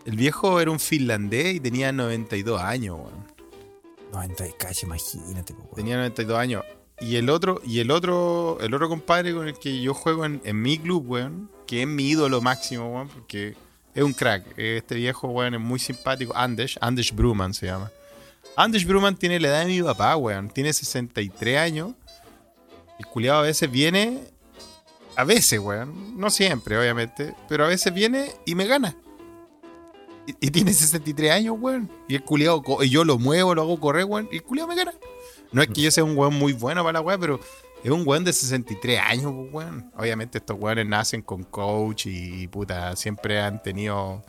El 0.06 0.16
viejo 0.18 0.60
era 0.62 0.70
un 0.72 0.80
finlandés 0.80 1.56
y 1.56 1.60
tenía 1.60 1.92
92 1.92 2.62
años, 2.62 2.98
weón. 3.00 3.31
90 4.12 4.44
de 4.44 4.54
calle, 4.58 4.80
imagínate. 4.84 5.56
Tenía 5.76 5.98
92 5.98 6.38
años. 6.38 6.64
Y 7.00 7.16
el 7.16 7.30
otro, 7.30 7.62
y 7.66 7.80
el 7.80 7.90
otro, 7.90 8.60
el 8.62 8.74
otro 8.74 8.88
compadre 8.88 9.34
con 9.34 9.48
el 9.48 9.58
que 9.58 9.82
yo 9.82 9.94
juego 9.94 10.26
en, 10.26 10.42
en 10.44 10.62
mi 10.62 10.78
club, 10.78 11.04
weón, 11.08 11.50
que 11.66 11.82
es 11.82 11.88
mi 11.88 12.10
ídolo 12.10 12.42
máximo, 12.42 12.94
weón, 12.94 13.08
porque 13.10 13.56
es 13.96 14.04
un 14.04 14.14
crack. 14.14 14.46
Este 14.58 14.96
viejo, 14.96 15.28
weón, 15.30 15.56
es 15.56 15.60
muy 15.60 15.80
simpático. 15.80 16.36
Anders, 16.36 16.78
Anders 16.80 17.14
Bruman 17.14 17.54
se 17.54 17.66
llama. 17.66 17.92
Anders 18.56 18.86
Bruman 18.86 19.16
tiene 19.16 19.40
la 19.40 19.48
edad 19.48 19.66
de 19.66 19.68
mi 19.68 19.82
papá, 19.82 20.16
weón. 20.16 20.50
Tiene 20.50 20.74
63 20.74 21.58
años. 21.58 21.94
El 23.00 23.06
culiado 23.08 23.40
a 23.40 23.44
veces 23.44 23.70
viene. 23.70 24.22
A 25.16 25.24
veces, 25.24 25.60
weón. 25.60 26.20
No 26.20 26.30
siempre, 26.30 26.78
obviamente. 26.78 27.34
Pero 27.50 27.66
a 27.66 27.68
veces 27.68 27.94
viene 27.94 28.32
y 28.46 28.56
me 28.56 28.66
gana. 28.66 28.96
Y, 30.28 30.48
y 30.48 30.52
tiene 30.52 30.74
63 30.74 31.32
años, 31.32 31.56
weón. 31.60 31.90
Y 32.08 32.16
el 32.16 32.24
culiado, 32.24 32.64
y 32.82 32.90
yo 32.90 33.04
lo 33.04 33.18
muevo, 33.18 33.56
lo 33.56 33.62
hago 33.62 33.80
correr, 33.80 34.06
weón. 34.06 34.30
Y 34.32 34.38
el 34.38 34.44
culiado 34.44 34.68
me 34.68 34.76
gana. 34.76 34.94
No 35.52 35.62
es 35.62 35.68
que 35.70 35.82
yo 35.82 35.92
sea 35.92 36.04
un 36.04 36.18
weón 36.18 36.36
muy 36.36 36.54
bueno 36.54 36.82
para 36.84 36.94
la 36.94 37.02
weá, 37.02 37.18
pero 37.18 37.40
es 37.84 37.92
un 37.92 38.08
weón 38.08 38.24
de 38.24 38.34
63 38.34 39.00
años, 39.00 39.34
weón. 39.52 39.92
Obviamente 39.98 40.38
estos 40.38 40.58
weones 40.60 40.88
nacen 40.88 41.22
con 41.22 41.44
coach 41.44 42.06
y, 42.06 42.48
puta, 42.48 42.96
siempre 42.96 43.42
han 43.42 43.62
tenido 43.62 44.24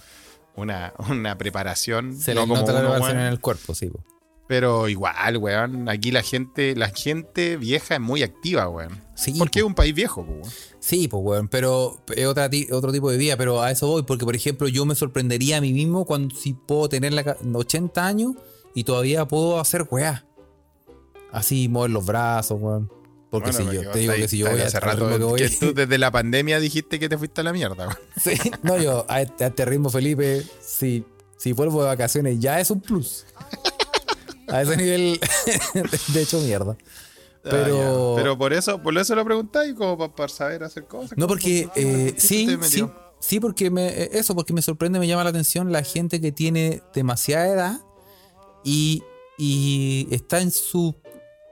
una, 0.57 0.93
una 1.11 1.37
preparación. 1.39 2.17
Se 2.17 2.35
no 2.35 2.41
les 2.41 2.49
como 2.49 2.61
nota 2.61 2.73
la 2.73 2.91
weón. 3.01 3.11
en 3.11 3.27
el 3.27 3.41
cuerpo, 3.41 3.75
sí. 3.75 3.89
po. 3.89 4.05
Pero 4.53 4.87
igual, 4.87 5.39
weón. 5.39 5.89
Aquí 5.89 6.11
la 6.11 6.21
gente, 6.23 6.77
la 6.77 6.91
gente 6.91 7.57
vieja 7.57 7.95
es 7.95 8.01
muy 8.03 8.23
activa, 8.23 8.69
weón. 8.69 9.01
Sí, 9.15 9.33
Porque 9.39 9.61
es 9.61 9.65
un 9.65 9.75
país 9.75 9.95
viejo, 9.95 10.21
weón. 10.29 10.43
Sí, 10.79 11.09
pues, 11.09 11.23
weón, 11.25 11.49
pero 11.49 12.03
es 12.15 12.27
otra 12.27 12.51
otro 12.71 12.93
tipo 12.93 13.11
de 13.11 13.17
vida, 13.17 13.35
pero 13.39 13.63
a 13.63 13.71
eso 13.71 13.87
voy, 13.87 14.03
porque, 14.03 14.27
por 14.27 14.37
ejemplo, 14.37 14.69
yo 14.69 14.85
me 14.85 14.95
sorprendería 14.95 15.57
a 15.57 15.61
mí 15.63 15.73
mismo 15.73 16.05
cuando 16.05 16.35
si 16.37 16.53
puedo 16.53 16.91
tener 16.91 17.15
la, 17.15 17.25
ca- 17.25 17.39
80 17.51 18.07
años 18.07 18.33
y 18.75 18.85
todavía 18.85 19.25
puedo 19.27 19.59
hacer 19.59 19.87
weá. 19.91 20.27
Así, 21.31 21.69
mover 21.71 21.91
los 21.93 22.05
brazos, 22.05 22.61
weón. 22.61 22.93
Porque 23.31 23.53
Bueno, 23.53 23.71
si 23.71 23.77
yo, 23.77 23.91
te 23.91 23.99
digo 24.01 24.13
estáis- 24.13 24.23
que 24.25 24.29
si 24.29 24.37
yo 24.39 24.51
voy 24.51 24.61
a 24.61 24.67
hace 24.67 24.77
al 24.77 24.83
rato 24.83 25.09
que 25.09 25.25
voy- 25.25 25.39
que 25.41 25.49
tú 25.49 25.73
desde 25.75 25.97
la 25.97 26.11
pandemia 26.11 26.61
dijiste 26.61 26.99
que 27.01 27.09
te 27.09 27.17
fuiste 27.17 27.41
a 27.41 27.45
la 27.45 27.55
mierda, 27.55 27.87
weón. 27.89 27.99
Sí, 28.23 28.33
no, 28.63 28.77
yo 28.77 29.07
a 29.09 29.23
este, 29.23 29.45
a 29.45 29.47
este 29.47 29.65
ritmo, 29.65 29.89
Felipe, 29.89 30.43
si, 30.61 31.07
si 31.39 31.53
vuelvo 31.53 31.81
de 31.83 31.89
vacaciones 31.89 32.39
ya 32.39 32.61
es 32.61 32.71
un 32.71 32.83
plus. 32.83 33.25
A 34.49 34.63
ese 34.63 34.77
nivel, 34.77 35.21
de 36.15 36.23
hecho, 36.23 36.41
mierda. 36.41 36.77
Pero, 37.43 37.77
Ah, 38.15 38.15
ya. 38.17 38.23
Pero 38.23 38.39
por 38.39 38.53
eso, 38.53 38.81
por 38.83 38.97
eso 38.97 39.15
lo 39.15 39.25
preguntáis, 39.25 39.75
como 39.75 39.99
para, 39.99 40.15
para 40.15 40.29
saber 40.29 40.63
hacer 40.65 40.85
cosas. 40.87 41.17
No, 41.19 41.27
porque 41.27 41.69
para- 41.69 41.81
eh, 41.81 42.13
¿qué 42.15 42.21
sí, 42.21 42.57
sí, 42.63 42.85
sí, 43.21 43.41
porque 43.41 43.71
me, 43.71 43.89
eh, 43.89 44.11
eso, 44.13 44.35
porque 44.35 44.53
me 44.53 44.63
sorprende, 44.63 44.99
me 45.01 45.07
llama 45.09 45.25
la 45.25 45.31
atención 45.31 45.73
la 45.73 45.83
gente 45.83 46.21
que 46.21 46.31
tiene 46.33 46.83
demasiada 46.95 47.49
edad 47.49 47.81
y, 48.65 49.03
y 49.39 50.07
está 50.13 50.41
en 50.41 50.51
su 50.53 50.95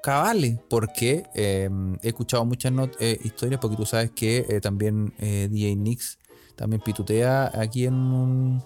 cabales, 0.03 0.59
porque 0.71 1.25
eh, 1.35 1.69
he 2.03 2.09
escuchado 2.09 2.45
muchas 2.45 2.73
not- 2.73 2.97
eh, 3.01 3.19
historias, 3.25 3.61
porque 3.61 3.77
tú 3.77 3.85
sabes 3.85 4.11
que 4.13 4.61
también 4.63 5.13
DJ 5.19 5.75
Nix 5.77 6.19
también 6.57 6.81
pitutea 6.83 7.51
aquí 7.55 7.87
en 7.87 7.95
un, 7.95 8.63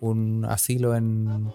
un 0.00 0.44
asilo 0.48 0.94
en, 0.94 1.52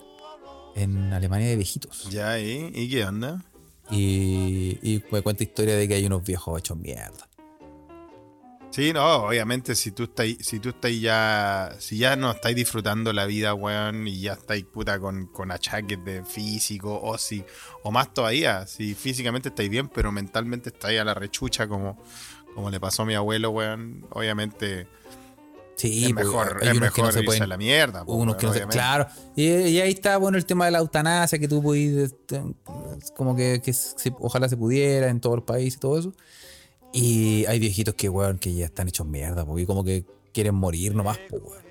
en 0.76 1.14
Alemania 1.14 1.48
de 1.48 1.56
viejitos. 1.56 2.10
Ya, 2.10 2.40
¿y, 2.40 2.72
¿y 2.74 2.90
qué 2.90 3.06
onda? 3.06 3.44
Y, 3.92 4.80
y 4.82 5.04
me 5.12 5.22
cuenta 5.22 5.44
historia 5.44 5.76
de 5.76 5.88
que 5.88 5.96
hay 5.96 6.06
unos 6.06 6.24
viejos 6.24 6.60
hechos 6.60 6.78
mierda. 6.78 7.30
Sí, 8.74 8.92
no, 8.92 9.28
obviamente 9.28 9.76
si 9.76 9.92
tú 9.92 10.06
estás, 10.06 10.26
si 10.40 10.60
tú 10.60 10.70
estás 10.70 11.00
ya, 11.00 11.76
si 11.78 12.00
ya 12.00 12.16
no 12.16 12.32
estáis 12.32 12.56
disfrutando 12.56 13.14
la 13.14 13.28
vida, 13.28 13.54
weón, 13.54 14.08
y 14.08 14.22
ya 14.22 14.34
estáis 14.34 14.64
puta 14.64 15.00
con, 15.00 15.28
con 15.28 15.52
achaques 15.52 16.04
de 16.04 16.26
físico, 16.26 17.00
o 17.00 17.16
si, 17.20 17.44
o 17.84 17.92
más 17.92 18.12
todavía, 18.16 18.66
si 18.66 18.96
físicamente 18.96 19.50
estáis 19.50 19.70
bien, 19.70 19.90
pero 19.90 20.12
mentalmente 20.12 20.70
estáis 20.70 21.00
a 21.00 21.04
la 21.04 21.14
rechucha 21.14 21.68
como, 21.68 22.02
como 22.56 22.72
le 22.72 22.80
pasó 22.80 23.04
a 23.04 23.06
mi 23.06 23.14
abuelo, 23.14 23.52
weón, 23.52 24.08
obviamente 24.10 24.88
Sí, 25.76 26.06
es 26.06 26.14
pues, 26.14 26.26
mejor, 26.26 26.60
hay 26.62 26.70
es 26.70 26.78
unos 26.78 26.94
que 26.94 27.02
no 27.02 27.08
mejor 27.08 27.14
se 27.14 27.24
pueden- 27.26 27.50
la 27.50 27.58
mierda. 27.58 28.06
po, 28.06 28.14
unos 28.14 28.36
que 28.36 28.46
no 28.46 28.54
se- 28.54 28.66
claro. 28.68 29.08
Y, 29.36 29.44
y 29.48 29.82
ahí 29.82 29.92
está, 29.92 30.18
bueno, 30.18 30.38
el 30.38 30.46
tema 30.46 30.66
de 30.66 30.72
la 30.72 30.80
eutanasia, 30.80 31.40
que 31.40 31.48
tú 31.48 31.62
podías, 31.64 31.96
este, 32.12 32.42
como 33.16 33.36
que, 33.36 33.62
que 33.64 33.74
se- 33.74 34.14
ojalá 34.20 34.48
se 34.48 34.56
pudiera 34.56 35.10
en 35.10 35.20
todo 35.20 35.36
el 35.36 35.42
país 35.44 35.76
y 35.76 35.80
todo 35.80 35.98
eso. 36.00 36.14
Y 36.92 37.46
hay 37.48 37.60
viejitos 37.60 37.96
que, 37.96 38.08
weón, 38.08 38.38
que 38.38 38.54
ya 38.54 38.66
están 38.66 38.88
hechos 38.88 39.08
mierda, 39.08 39.46
porque 39.46 39.66
como 39.66 39.84
que 39.84 40.06
quieren 40.32 40.56
morir 40.56 40.94
nomás, 40.96 41.18
weón. 41.32 41.64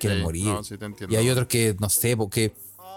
Quieren 0.00 0.18
Sí, 0.18 0.24
morir. 0.24 0.44
no, 0.46 0.64
sí 0.64 0.76
te. 0.78 0.86
Y 1.08 1.16
hay 1.16 1.28
otros 1.30 1.46
que, 1.46 1.76
no 1.78 1.88
sé, 1.90 2.16
porque, 2.16 2.52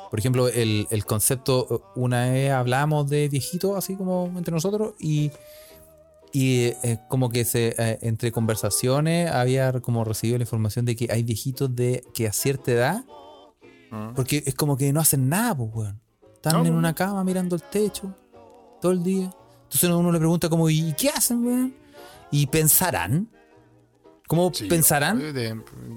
por 0.10 0.18
ejemplo, 0.20 0.48
el, 0.48 0.88
el 0.90 1.06
concepto, 1.06 1.92
una 1.96 2.30
vez 2.30 2.52
hablamos 2.52 3.10
de 3.10 3.28
viejitos, 3.30 3.78
así 3.78 3.96
como 3.96 4.32
entre 4.38 4.54
nosotros, 4.54 4.94
y, 5.00 5.32
y 6.40 6.74
eh, 6.84 7.00
como 7.10 7.30
que 7.30 7.46
se, 7.46 7.74
eh, 7.78 7.98
entre 8.02 8.32
conversaciones 8.32 9.32
había 9.32 9.72
como 9.82 10.04
recibido 10.04 10.38
la 10.38 10.44
información 10.44 10.86
de 10.86 10.96
que 10.96 11.08
hay 11.12 11.24
viejitos 11.24 11.76
de 11.76 12.04
que 12.14 12.28
a 12.28 12.34
cierta 12.34 12.72
edad, 12.72 13.04
Ah. 13.92 14.12
porque 14.16 14.44
es 14.46 14.54
como 14.54 14.76
que 14.78 14.92
no 14.94 15.00
hacen 15.00 15.30
nada, 15.30 15.56
pues, 15.56 15.70
weón. 15.74 16.02
Están 16.34 16.54
No, 16.54 16.60
en 16.60 16.66
pues. 16.68 16.78
una 16.78 16.94
cama 16.94 17.24
mirando 17.24 17.56
el 17.56 17.64
techo 17.64 18.14
todo 18.82 18.92
el 18.92 19.02
día. 19.02 19.32
Entonces 19.64 19.90
uno 19.90 20.12
le 20.12 20.20
pregunta 20.20 20.50
como, 20.50 20.70
¿y 20.70 20.94
qué 20.94 21.10
hacen, 21.10 21.44
weón? 21.46 21.74
¿Y 22.32 22.46
pensarán? 22.48 23.30
¿Cómo 24.28 24.52
Sí, 24.54 24.66
pensarán? 24.66 25.22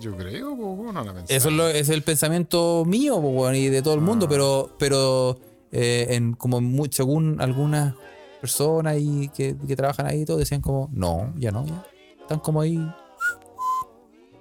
Yo, 0.01 0.17
creo, 0.17 0.53
weón, 0.53 0.95
no 0.95 1.05
la. 1.05 1.21
Eso 1.29 1.49
es, 1.49 1.55
lo- 1.55 1.69
es 1.69 1.89
el 1.89 2.03
pensamiento 2.03 2.85
mío 2.87 3.17
weón, 3.17 3.57
y 3.57 3.69
de 3.69 3.83
todo 3.83 3.95
el 3.95 4.01
mundo, 4.01 4.27
Ah. 4.27 4.29
pero, 4.31 4.77
pero 4.79 5.39
eh, 5.73 6.07
en, 6.11 6.33
como 6.35 6.61
mu- 6.61 6.87
según 6.91 7.41
algunas 7.41 7.95
personas 8.41 8.97
y 8.99 9.29
que, 9.29 9.57
que 9.67 9.77
trabajan 9.77 10.07
ahí 10.07 10.23
y 10.23 10.25
todo, 10.25 10.39
decían 10.39 10.61
como, 10.61 10.89
no, 10.93 11.33
ya 11.37 11.51
no, 11.51 11.67
ya. 11.67 11.85
Están 12.21 12.39
como 12.41 12.61
ahí. 12.61 12.79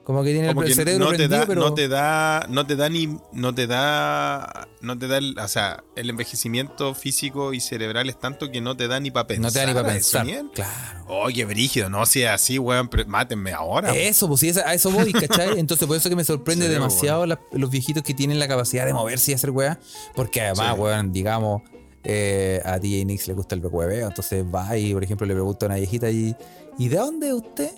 Como 0.04 0.24
que 0.24 0.32
tienen 0.32 0.48
Como 0.50 0.64
el 0.64 0.70
que 0.70 0.74
cerebro 0.74 1.06
no 1.06 1.12
te 1.12 1.18
prendido, 1.18 1.40
da, 1.42 1.46
pero. 1.46 1.62
no 1.62 1.74
te 1.76 1.88
da, 1.88 2.46
no 2.50 2.66
te 2.66 2.76
da 2.76 2.90
ni, 2.90 3.16
no 3.32 3.54
te 3.54 3.68
da, 3.68 4.68
no 4.82 4.98
te 4.98 5.08
da, 5.08 5.18
el, 5.20 5.38
o 5.38 5.48
sea, 5.48 5.84
el 5.96 6.10
envejecimiento 6.10 6.96
físico 6.96 7.54
y 7.54 7.60
cerebral 7.60 8.10
es 8.10 8.20
tanto 8.20 8.50
que 8.50 8.60
no 8.60 8.76
te 8.76 8.88
da 8.88 9.00
ni 9.00 9.12
para 9.12 9.28
pensar. 9.28 9.44
no 9.44 9.52
te 9.52 9.60
da 9.60 9.66
ni 9.68 9.74
para 9.76 9.88
pensar. 9.94 10.26
Claro. 10.56 11.06
Oye, 11.10 11.46
brígido, 11.46 11.92
no 11.92 12.08
sea 12.08 12.34
así, 12.34 12.58
weón, 12.58 12.90
mátenme 13.06 13.52
ahora. 13.54 13.96
Eso, 13.96 14.28
pues 14.28 14.40
sí, 14.40 14.50
a 14.66 14.74
eso 14.74 14.90
voy, 14.90 15.14
¿cachai? 15.14 15.60
Entonces, 15.60 15.88
por 15.88 15.96
eso 15.96 16.10
que 16.10 16.16
me 16.16 16.24
sorprende 16.24 16.66
Sí, 16.66 16.72
demasiado 16.72 17.28
la- 17.28 17.40
los 17.52 17.70
viejitos 17.70 18.02
que 18.02 18.16
tienen 18.16 18.40
la 18.40 18.48
capacidad 18.48 18.88
de 18.88 18.94
moverse 18.96 19.30
y 19.30 19.34
hacer 19.36 19.52
weá. 19.52 19.80
Porque 20.16 20.42
además, 20.42 20.74
Sí. 20.74 20.82
weón, 20.82 21.12
digamos, 21.12 21.62
eh, 22.04 22.62
a 22.66 22.80
DJ 22.80 23.06
Nix 23.06 23.28
le 23.28 23.34
gusta 23.34 23.56
el 23.56 23.66
hueveo. 23.66 24.08
Entonces 24.08 24.44
va 24.46 24.78
y, 24.78 24.94
por 24.94 25.04
ejemplo, 25.04 25.26
le 25.28 25.34
pregunta 25.34 25.66
a 25.66 25.70
una 25.70 25.76
viejita 25.76 26.10
y, 26.10 26.36
¿y 26.78 26.88
de 26.90 26.98
dónde 26.98 27.28
es 27.28 27.34
usted? 27.34 27.72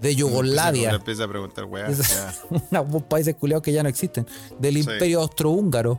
De 0.00 0.14
Yugoslavia. 0.14 0.90
Le 0.90 0.96
empieza 0.96 1.24
a 1.24 1.28
preguntar, 1.28 1.66
ya. 1.66 2.34
Unos 2.80 3.02
países 3.04 3.36
que 3.62 3.72
ya 3.72 3.82
no 3.82 3.88
existen. 3.88 4.26
Del 4.58 4.74
Sí. 4.74 4.80
imperio 4.80 5.20
austrohúngaro. 5.20 5.98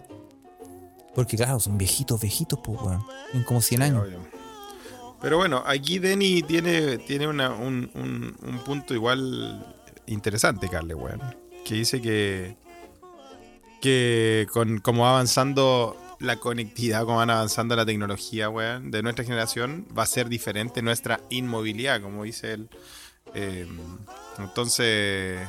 Porque, 1.16 1.38
claro, 1.38 1.60
son 1.60 1.78
viejitos, 1.78 2.20
viejitos, 2.22 2.60
pues, 2.64 2.80
weón. 2.82 3.04
Tienen 3.32 3.46
como 3.48 3.62
100 3.62 3.82
años. 3.82 4.06
Obvio. 4.06 4.20
Pero 5.22 5.38
bueno, 5.38 5.64
aquí 5.66 5.98
Denny 5.98 6.44
tiene, 6.44 6.98
tiene 7.00 7.28
una- 7.28 7.56
un, 7.56 7.90
un- 7.96 8.36
un 8.48 8.60
punto 8.66 8.94
igual 8.94 9.66
interesante, 10.08 10.68
Carle, 10.70 10.94
weón. 10.94 11.22
Que 11.64 11.76
dice 11.76 12.00
que, 12.02 12.58
que 13.82 14.46
con 14.52 14.80
como 14.80 15.04
va 15.04 15.12
avanzando 15.12 15.96
la 16.20 16.38
conectividad, 16.40 17.04
como 17.06 17.18
van 17.18 17.30
avanzando 17.30 17.76
la 17.76 17.86
tecnología, 17.86 18.50
weón, 18.50 18.92
de 18.92 19.04
nuestra 19.04 19.24
generación, 19.26 19.86
va 19.98 20.04
a 20.04 20.08
ser 20.08 20.30
diferente 20.30 20.82
nuestra 20.82 21.20
inmovilidad, 21.30 22.02
como 22.02 22.24
dice 22.24 22.54
él. 22.54 22.70
Eh, 23.34 23.68
entonces, 24.40 25.40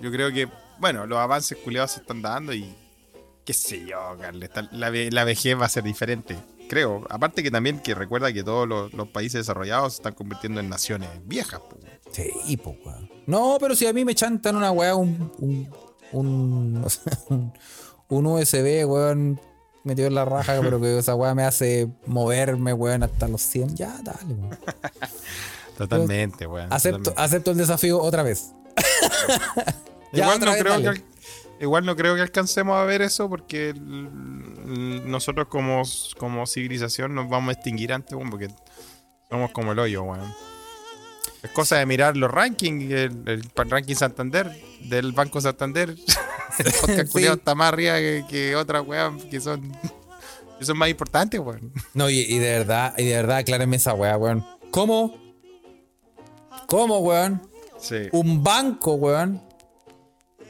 yo 0.00 0.10
creo 0.10 0.32
que, 0.32 0.48
bueno, 0.78 1.06
los 1.06 1.18
avances 1.18 1.58
culiados 1.58 1.92
se 1.92 2.00
están 2.00 2.22
dando 2.22 2.52
y 2.52 2.74
qué 3.44 3.52
sé 3.52 3.84
yo, 3.86 4.16
Carle, 4.20 4.46
está- 4.46 4.68
la, 4.72 4.90
ve- 4.90 5.10
la 5.10 5.24
vejez 5.24 5.58
va 5.60 5.66
a 5.66 5.68
ser 5.68 5.82
diferente. 5.84 6.36
Creo. 6.68 7.04
Aparte 7.10 7.42
que 7.42 7.50
también 7.50 7.78
que 7.80 7.94
recuerda 7.94 8.32
que 8.32 8.42
todos 8.42 8.66
los, 8.66 8.90
países 9.10 9.40
desarrollados 9.42 9.92
se 9.92 9.96
están 9.98 10.14
convirtiendo 10.14 10.60
en 10.60 10.68
naciones 10.70 11.10
viejas. 11.26 11.60
po. 11.60 11.78
Sí, 12.10 12.56
pues, 12.56 12.76
weón. 12.84 13.10
No, 13.26 13.58
pero 13.60 13.76
si 13.76 13.86
a 13.86 13.92
mí 13.92 14.04
me 14.04 14.14
chantan 14.14 14.56
una 14.56 14.70
weá, 14.70 14.94
un. 14.94 15.30
un. 15.38 15.68
un, 16.12 16.86
un 18.08 18.26
USB, 18.26 18.86
weón, 18.86 19.38
metido 19.84 20.08
en 20.08 20.14
la 20.14 20.24
raja, 20.24 20.58
pero 20.62 20.80
que 20.80 20.98
esa 20.98 21.14
weá 21.14 21.34
me 21.34 21.44
hace 21.44 21.88
moverme, 22.06 22.72
weón, 22.72 23.02
hasta 23.04 23.28
los 23.28 23.42
100. 23.42 23.76
Ya, 23.76 23.96
dale, 24.02 24.34
weón. 24.34 24.58
Totalmente, 25.78 26.46
weón. 26.46 26.72
Acepto, 26.72 26.98
totalmente. 26.98 27.22
acepto 27.22 27.50
el 27.52 27.56
desafío 27.58 28.00
otra 28.00 28.22
vez. 28.22 28.52
Ya, 30.12 30.22
igual, 30.22 30.36
otra 30.36 30.46
no 30.46 30.52
vez, 30.52 30.62
creo 30.62 30.76
que, 30.78 30.82
dale. 30.84 31.04
igual 31.60 31.84
no 31.84 31.96
creo 31.96 32.14
que 32.14 32.20
alcancemos 32.20 32.76
a 32.76 32.84
ver 32.84 33.02
eso 33.02 33.28
porque 33.28 33.70
el- 33.70 34.08
el- 34.66 35.10
nosotros 35.10 35.48
como, 35.48 35.82
como 36.18 36.46
civilización 36.46 37.16
nos 37.16 37.28
vamos 37.28 37.48
a 37.48 37.52
extinguir 37.54 37.92
antes, 37.92 38.12
weón, 38.14 38.30
porque 38.30 38.48
somos 39.28 39.50
como 39.50 39.72
el 39.72 39.78
hoyo, 39.80 40.04
weón. 40.04 40.32
Es 41.42 41.50
cosa 41.50 41.78
de 41.78 41.86
mirar 41.86 42.16
los 42.16 42.30
rankings, 42.30 42.84
el, 42.92 43.22
el 43.26 43.50
ranking 43.56 43.96
Santander, 43.96 44.56
del 44.82 45.10
Banco 45.10 45.40
Santander. 45.40 45.96
el 46.58 46.72
podcast 46.80 47.12
Sí. 47.16 47.24
está 47.26 47.54
más 47.54 47.68
arriba 47.68 47.96
que, 47.96 48.24
que 48.28 48.56
otras 48.56 48.86
weón 48.86 49.18
que 49.30 49.40
son, 49.40 49.72
que 50.58 50.64
son 50.64 50.78
más 50.78 50.88
importantes, 50.88 51.40
weón. 51.40 51.72
No, 51.94 52.08
y, 52.10 52.20
y 52.20 52.38
de 52.38 52.58
verdad, 52.58 52.94
y 52.98 53.04
de 53.04 53.14
verdad, 53.16 53.36
aclárenme 53.38 53.76
esa 53.76 53.94
weá, 53.94 54.16
weón. 54.16 54.46
¿Cómo? 54.70 55.18
¿Cómo, 56.66 56.98
weón? 57.00 57.42
Sí. 57.78 58.08
Un 58.12 58.42
banco, 58.42 58.94
weón. 58.94 59.42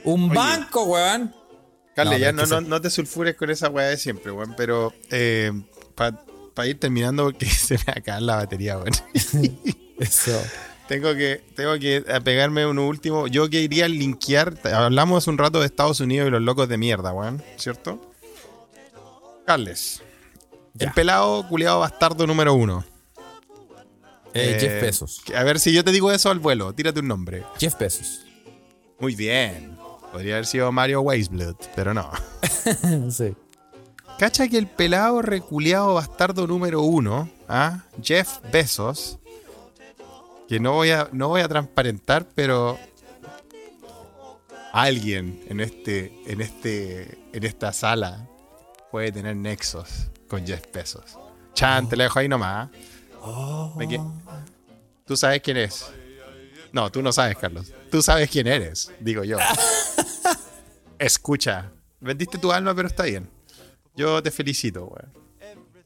Un 0.04 0.24
Oye. 0.30 0.34
banco, 0.34 0.84
weón. 0.84 1.34
Carle, 1.94 2.12
No, 2.12 2.18
ya 2.18 2.32
no, 2.32 2.46
no, 2.46 2.60
no 2.60 2.80
te 2.80 2.90
sulfures 2.90 3.36
con 3.36 3.50
esa 3.50 3.68
weá 3.70 3.86
de 3.88 3.96
siempre, 3.96 4.32
weón. 4.32 4.54
Pero 4.56 4.92
para 5.94 6.68
ir 6.68 6.78
terminando, 6.78 7.24
porque 7.24 7.46
se 7.50 7.74
me 7.86 7.92
acaba 7.96 8.20
la 8.20 8.36
batería, 8.36 8.78
weón. 8.78 8.92
Eso. 9.98 10.40
Tengo 10.88 11.14
que, 11.14 11.42
tengo 11.56 11.78
que 11.78 12.02
pegarme 12.24 12.66
un 12.66 12.78
último. 12.78 13.26
Yo 13.26 13.48
quería 13.48 13.88
linkear. 13.88 14.54
Hablamos 14.72 15.22
hace 15.24 15.30
un 15.30 15.38
rato 15.38 15.60
de 15.60 15.66
Estados 15.66 16.00
Unidos 16.00 16.28
y 16.28 16.30
los 16.30 16.42
locos 16.42 16.68
de 16.68 16.76
mierda, 16.78 17.12
weón. 17.12 17.42
¿Cierto? 17.56 18.10
Carles. 19.46 20.02
Ya. 20.74 20.88
El 20.88 20.92
pelado 20.92 21.46
culiado 21.48 21.80
bastardo 21.80 22.26
número 22.26 22.54
uno. 22.54 22.84
Eh, 24.32 24.56
Eh, 24.56 24.58
Jeff 24.60 24.82
Bezos. 24.82 25.22
A 25.36 25.44
ver 25.44 25.60
si 25.60 25.72
yo 25.72 25.84
te 25.84 25.92
digo 25.92 26.10
eso 26.10 26.30
al 26.30 26.40
vuelo. 26.40 26.72
Tírate 26.72 27.00
un 27.00 27.08
nombre. 27.08 27.44
Jeff 27.58 27.78
Bezos. 27.78 28.24
Muy 28.98 29.14
bien. 29.14 29.76
Podría 30.12 30.34
haber 30.34 30.46
sido 30.46 30.70
Mario 30.72 31.00
Weisblood, 31.02 31.56
pero 31.74 31.94
no. 31.94 32.10
sí. 33.10 33.34
Cacha 34.18 34.48
que 34.48 34.58
el 34.58 34.66
pelado 34.68 35.22
reculeado 35.22 35.94
bastardo 35.94 36.46
número 36.46 36.82
uno, 36.82 37.28
¿ah? 37.48 37.82
Jeff 38.00 38.38
Bezos, 38.52 39.18
que 40.48 40.60
no 40.60 40.72
voy 40.72 40.90
a, 40.90 41.08
no 41.12 41.28
voy 41.28 41.40
a 41.40 41.48
transparentar, 41.48 42.26
pero 42.34 42.78
alguien 44.72 45.42
en 45.48 45.60
este, 45.60 46.12
en 46.26 46.40
este, 46.40 47.18
en 47.32 47.44
esta 47.44 47.72
sala 47.72 48.28
puede 48.90 49.12
tener 49.12 49.36
nexos 49.36 50.08
con 50.28 50.46
Jeff 50.46 50.64
Bezos. 50.72 51.18
Chan, 51.54 51.88
te 51.88 51.96
lo 51.96 52.02
dejo 52.02 52.18
ahí 52.18 52.28
nomás. 52.28 52.68
¿ah? 53.22 53.70
Que- 53.88 54.00
Tú 55.06 55.16
sabes 55.16 55.40
quién 55.42 55.56
es. 55.58 55.86
No, 56.72 56.90
tú 56.90 57.02
no 57.02 57.12
sabes, 57.12 57.36
Carlos. 57.36 57.70
Tú 57.90 58.02
sabes 58.02 58.28
quién 58.30 58.46
eres, 58.46 58.90
digo 59.00 59.22
yo. 59.22 59.36
Escucha, 60.98 61.70
vendiste 62.00 62.38
tu 62.38 62.50
alma, 62.52 62.74
pero 62.74 62.88
está 62.88 63.04
bien. 63.04 63.28
Yo 63.94 64.22
te 64.22 64.30
felicito, 64.30 64.86
weón. 64.86 65.12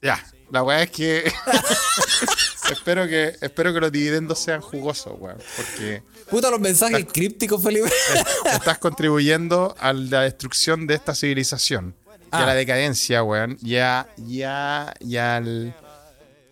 Ya, 0.01 0.23
la 0.51 0.63
weá 0.63 0.83
es 0.83 0.91
que. 0.91 1.33
espero 2.73 3.07
que 3.07 3.35
espero 3.41 3.73
que 3.73 3.81
los 3.81 3.93
dividendos 3.93 4.39
sean 4.39 4.61
jugosos, 4.61 5.15
weón. 5.19 5.39
Porque 5.57 6.03
Puta 6.31 6.51
los 6.51 6.61
mensajes 6.61 7.07
crípticos, 7.13 7.63
Felipe. 7.63 7.91
estás 8.53 8.79
contribuyendo 8.79 9.75
a 9.79 9.93
la 9.93 10.23
destrucción 10.23 10.87
de 10.87 10.95
esta 10.95 11.15
civilización. 11.15 11.95
Y 12.09 12.37
a 12.37 12.43
Ah. 12.43 12.47
la 12.47 12.55
decadencia, 12.55 13.23
weón. 13.23 13.57
Ya, 13.61 14.07
ya, 14.19 14.93
ya 15.01 15.37
al- 15.37 15.75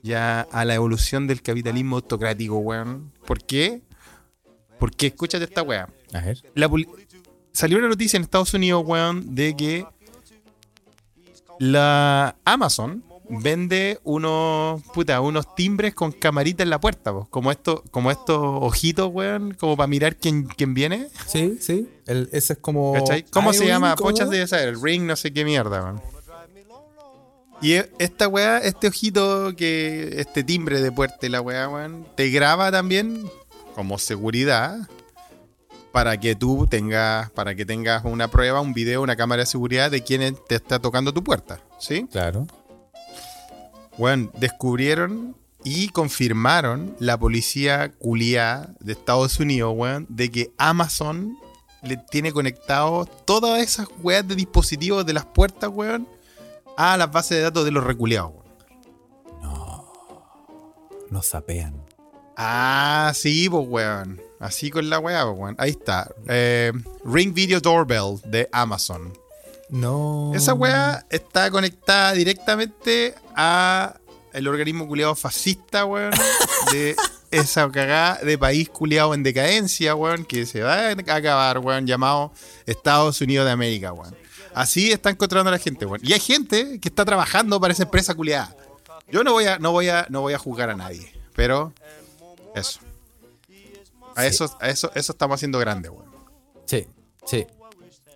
ya 0.02 0.42
a 0.52 0.64
la 0.64 0.74
evolución 0.74 1.26
del 1.26 1.42
capitalismo 1.42 1.96
autocrático, 1.96 2.56
weón. 2.58 3.12
¿Por 3.26 3.42
qué? 3.44 3.82
Porque 4.78 5.08
escúchate 5.08 5.44
esta 5.44 5.62
weá. 5.62 5.88
A 6.12 6.20
ver. 6.20 6.42
La 6.54 6.70
salió 7.52 7.78
una 7.78 7.88
noticia 7.88 8.16
en 8.16 8.22
Estados 8.22 8.54
Unidos, 8.54 8.82
weón, 8.86 9.34
de 9.34 9.56
que 9.56 9.86
la 11.58 12.36
Amazon 12.44 13.02
vende 13.28 13.98
unos 14.04 14.82
puta, 14.94 15.20
unos 15.20 15.54
timbres 15.54 15.94
con 15.94 16.12
camarita 16.12 16.62
en 16.62 16.70
la 16.70 16.80
puerta, 16.80 17.12
po, 17.12 17.26
como 17.30 17.50
estos, 17.50 17.82
como 17.90 18.10
estos 18.10 18.38
ojitos, 18.40 19.10
weón, 19.12 19.54
como 19.54 19.76
para 19.76 19.86
mirar 19.86 20.16
quién, 20.16 20.44
quién 20.44 20.74
viene. 20.74 21.08
Sí, 21.26 21.58
sí. 21.60 21.88
El, 22.06 22.28
ese 22.32 22.54
es 22.54 22.58
como. 22.58 22.92
¿Cachai? 22.92 23.24
¿Cómo 23.24 23.52
se 23.52 23.66
llama? 23.66 23.94
¿cómo? 23.96 24.10
Pochas 24.10 24.30
de 24.30 24.46
saber, 24.46 24.68
el 24.68 24.82
ring, 24.82 25.04
no 25.04 25.16
sé 25.16 25.32
qué 25.32 25.44
mierda, 25.44 25.82
weón. 25.82 26.02
Y 27.62 27.72
e- 27.74 27.90
esta 27.98 28.28
weá, 28.28 28.58
este 28.58 28.88
ojito 28.88 29.54
que, 29.56 30.20
este 30.20 30.44
timbre 30.44 30.80
de 30.82 30.92
puerta 30.92 31.26
y 31.26 31.30
la 31.30 31.40
weá, 31.40 31.68
weón, 31.68 32.06
te 32.14 32.28
graba 32.30 32.70
también 32.70 33.30
como 33.74 33.98
seguridad 33.98 34.78
para 35.90 36.20
que 36.20 36.34
tú 36.34 36.66
tengas, 36.68 37.30
para 37.30 37.54
que 37.54 37.64
tengas 37.64 38.04
una 38.04 38.28
prueba, 38.28 38.60
un 38.60 38.74
video, 38.74 39.00
una 39.00 39.16
cámara 39.16 39.40
de 39.40 39.46
seguridad 39.46 39.90
de 39.90 40.02
quién 40.02 40.36
te 40.46 40.54
está 40.54 40.78
tocando 40.78 41.14
tu 41.14 41.24
puerta, 41.24 41.60
¿sí? 41.78 42.06
Claro. 42.12 42.46
Bueno, 43.98 44.30
descubrieron 44.38 45.36
y 45.64 45.88
confirmaron 45.88 46.94
la 46.98 47.18
policía 47.18 47.92
culiá 47.92 48.74
de 48.80 48.92
Estados 48.92 49.40
Unidos, 49.40 49.74
weón, 49.76 50.06
de 50.08 50.30
que 50.30 50.52
Amazon 50.58 51.36
le 51.82 51.96
tiene 51.96 52.32
conectado 52.32 53.06
todas 53.06 53.60
esas 53.62 53.88
weas 54.02 54.26
de 54.26 54.36
dispositivos 54.36 55.04
de 55.06 55.12
las 55.12 55.24
puertas, 55.24 55.70
weón, 55.72 56.08
a 56.76 56.96
las 56.96 57.10
bases 57.10 57.38
de 57.38 57.42
datos 57.42 57.64
de 57.64 57.70
los 57.70 57.84
reculeados, 57.84 58.32
weón. 58.32 58.46
Nos 61.10 61.26
sapean. 61.26 61.86
Ah, 62.36 63.12
sí, 63.14 63.48
pues, 63.48 63.66
weón. 63.66 64.20
Así 64.38 64.70
con 64.70 64.90
la 64.90 64.98
wea, 64.98 65.26
weón. 65.30 65.54
Ahí 65.58 65.70
está. 65.70 66.10
Eh, 66.28 66.72
Ring 67.04 67.32
Video 67.32 67.60
Doorbell 67.60 68.20
de 68.24 68.48
Amazon. 68.52 69.12
No. 69.68 70.32
Esa 70.34 70.54
weá 70.54 71.04
está 71.10 71.50
conectada 71.50 72.12
directamente 72.12 73.14
a 73.34 73.96
el 74.32 74.46
organismo 74.48 74.86
culiado 74.86 75.14
fascista, 75.14 75.84
weón, 75.84 76.12
de 76.72 76.94
esa 77.30 77.70
cagada 77.70 78.16
de 78.22 78.38
país 78.38 78.68
culiado 78.68 79.14
en 79.14 79.22
decadencia, 79.22 79.94
weón, 79.94 80.24
que 80.24 80.46
se 80.46 80.62
va 80.62 80.88
a 80.88 80.90
acabar, 80.92 81.58
weón, 81.58 81.86
llamado 81.86 82.32
Estados 82.66 83.20
Unidos 83.20 83.46
de 83.46 83.52
América, 83.52 83.92
weón. 83.92 84.14
Así 84.54 84.90
está 84.92 85.10
encontrando 85.10 85.48
a 85.48 85.52
la 85.52 85.58
gente, 85.58 85.84
weón. 85.84 86.00
Y 86.02 86.12
hay 86.12 86.20
gente 86.20 86.78
que 86.80 86.88
está 86.88 87.04
trabajando 87.04 87.60
para 87.60 87.72
esa 87.72 87.82
empresa 87.82 88.14
culiada. 88.14 88.54
Yo 89.10 89.22
no 89.24 89.32
voy 89.32 89.46
a, 89.46 89.58
no 89.58 89.72
voy 89.72 89.88
a, 89.88 90.06
no 90.10 90.20
voy 90.20 90.34
a 90.34 90.38
juzgar 90.38 90.70
a 90.70 90.76
nadie, 90.76 91.12
pero 91.34 91.72
eso. 92.54 92.80
A 94.14 94.22
Sí. 94.22 94.28
eso, 94.28 94.56
a 94.60 94.68
eso, 94.70 94.90
eso 94.94 95.12
estamos 95.12 95.34
haciendo 95.34 95.58
grande, 95.58 95.88
weón. 95.90 96.06
Sí, 96.66 96.86
sí. 97.26 97.46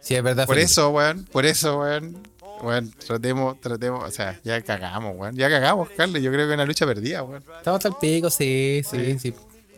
Sí, 0.01 0.15
es 0.15 0.23
verdad. 0.23 0.47
Por 0.47 0.57
Felipe. 0.57 0.71
eso, 0.73 0.91
weón, 0.91 1.25
por 1.31 1.47
eso, 1.47 1.79
weón. 1.81 2.29
Weón, 2.63 2.91
tratemos, 3.07 3.59
tratemos, 3.61 4.05
o 4.05 4.11
sea, 4.11 4.39
ya 4.45 4.61
cagamos, 4.63 5.15
weón. 5.17 5.35
Ya 5.37 5.49
cagamos, 5.49 5.89
Carlos. 5.97 6.21
Yo 6.23 6.31
creo 6.31 6.47
que 6.47 6.53
es 6.53 6.55
una 6.57 6.67
lucha 6.67 6.87
perdida, 6.87 7.23
weón. 7.23 7.43
Estamos 7.57 7.85
el 7.85 7.95
pico, 8.01 8.29
sí, 8.31 8.83
sí, 8.89 9.13
Sí. 9.13 9.19
sí. 9.19 9.35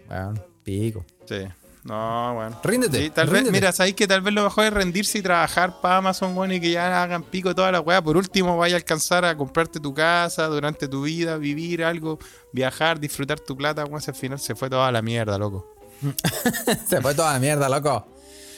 Bueno, 0.08 0.34
pico. 0.64 1.04
Sí. 1.28 1.44
No, 1.84 2.34
weón. 2.38 2.56
Ríndete, 2.62 2.98
Sí, 3.02 3.10
tal 3.10 3.28
vez, 3.28 3.50
mira, 3.50 3.72
sabéis 3.72 3.94
que 3.96 4.06
tal 4.06 4.20
vez 4.20 4.32
lo 4.34 4.44
mejor 4.44 4.64
es 4.66 4.72
rendirse 4.72 5.18
y 5.18 5.22
trabajar 5.22 5.80
para 5.80 5.96
Amazon, 5.96 6.36
weón, 6.36 6.52
y 6.52 6.60
que 6.60 6.70
ya 6.70 7.02
hagan 7.02 7.22
pico 7.24 7.54
toda 7.54 7.72
la 7.72 7.80
weá. 7.80 8.00
Por 8.02 8.16
último, 8.16 8.56
vaya 8.56 8.74
a 8.76 8.78
alcanzar 8.78 9.24
a 9.24 9.36
comprarte 9.36 9.80
tu 9.80 9.92
casa 9.94 10.46
durante 10.46 10.86
tu 10.88 11.02
vida, 11.02 11.36
vivir 11.38 11.84
algo, 11.84 12.18
viajar, 12.52 12.98
disfrutar 13.00 13.40
tu 13.40 13.56
plata, 13.56 13.84
weón. 13.84 14.02
Al 14.06 14.14
final 14.14 14.38
se 14.38 14.54
fue 14.54 14.68
toda 14.70 14.90
la 14.92 15.02
mierda, 15.02 15.38
loco. 15.38 15.68
Se 16.88 17.00
fue 17.00 17.14
toda 17.14 17.32
la 17.34 17.38
mierda, 17.38 17.68
loco. 17.68 18.06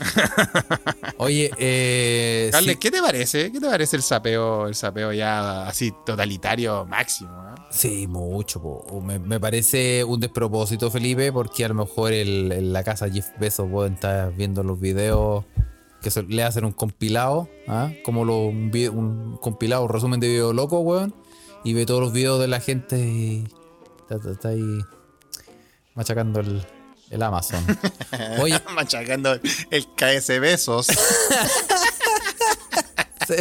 Oye, 1.18 1.51
eh. 1.59 2.49
Carles, 2.53 2.72
sí, 2.74 2.78
¿qué 2.78 2.90
te 2.90 3.01
parece? 3.01 3.53
¿Qué 3.53 3.61
te 3.61 3.66
parece 3.66 3.97
el 3.97 4.03
sapeo, 4.03 4.66
el 4.66 4.74
sapeo 4.74 5.12
ya 5.12 5.66
así 5.66 5.92
totalitario 6.05 6.84
máximo? 6.86 7.30
weón? 7.30 7.55
sí, 7.70 8.07
mucho. 8.07 8.61
po. 8.62 9.01
Me, 9.01 9.18
me 9.18 9.38
parece 9.40 10.05
un 10.05 10.20
despropósito, 10.20 10.90
Felipe, 10.90 11.32
porque 11.32 11.64
a 11.64 11.68
lo 11.68 11.74
mejor 11.74 12.12
el, 12.12 12.53
en 12.53 12.72
la 12.72 12.82
casa 12.84 13.09
Jeff 13.11 13.28
Bezos 13.38 13.68
pueden 13.70 13.95
estar 13.95 14.32
viendo 14.34 14.62
los 14.62 14.78
videos 14.80 15.45
que 16.03 16.11
se- 16.11 16.22
le 16.24 16.42
hacen 16.42 16.64
un 16.64 16.72
compilado, 16.72 17.49
¿ah? 17.68 17.90
como 18.05 18.24
lo- 18.24 18.47
un, 18.47 18.70
vi- 18.70 18.88
un 18.88 19.36
compilado, 19.38 19.84
un 19.84 19.88
resumen 19.88 20.20
de 20.20 20.28
video 20.28 20.53
loco, 20.53 20.80
weón, 20.80 21.14
y 21.64 21.72
ve 21.74 21.86
todos 21.86 22.01
los 22.01 22.12
videos 22.12 22.40
de 22.40 22.49
la 22.49 22.61
gente 22.61 22.99
y 22.99 23.45
está, 24.03 24.16
está- 24.16 24.30
está 24.32 24.49
ahí 24.51 24.80
machacando 25.95 26.40
el, 26.40 26.64
el 27.11 27.22
Amazon. 27.22 27.64
Oye, 28.40 28.61
Machacando 28.74 29.38
el 29.70 29.86
KS 29.94 30.40
Besos. 30.40 30.88
Sí. 33.26 33.36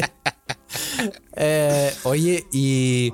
Eh, 1.36 1.94
oye, 2.04 2.48
y 2.54 3.14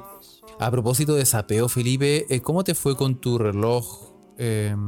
a 0.59 0.69
propósito 0.69 1.15
de 1.15 1.25
sapeo, 1.25 1.67
Felipe, 1.67 2.27
eh, 2.29 2.41
¿cómo 2.41 2.63
te 2.63 2.75
fue 2.75 2.95
con 2.95 3.19
tu 3.19 3.39
reloj? 3.39 4.09
em, 4.39 4.87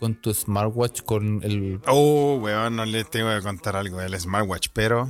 con 0.00 0.14
tu 0.20 0.32
smartwatch, 0.32 1.02
con 1.02 1.42
el... 1.44 1.80
Oh, 1.86 2.38
weón, 2.40 2.76
no 2.76 2.84
les 2.84 3.08
tengo 3.10 3.28
que 3.34 3.42
contar 3.42 3.76
algo 3.76 3.98
del 3.98 4.18
smartwatch, 4.18 4.68
pero 4.72 5.08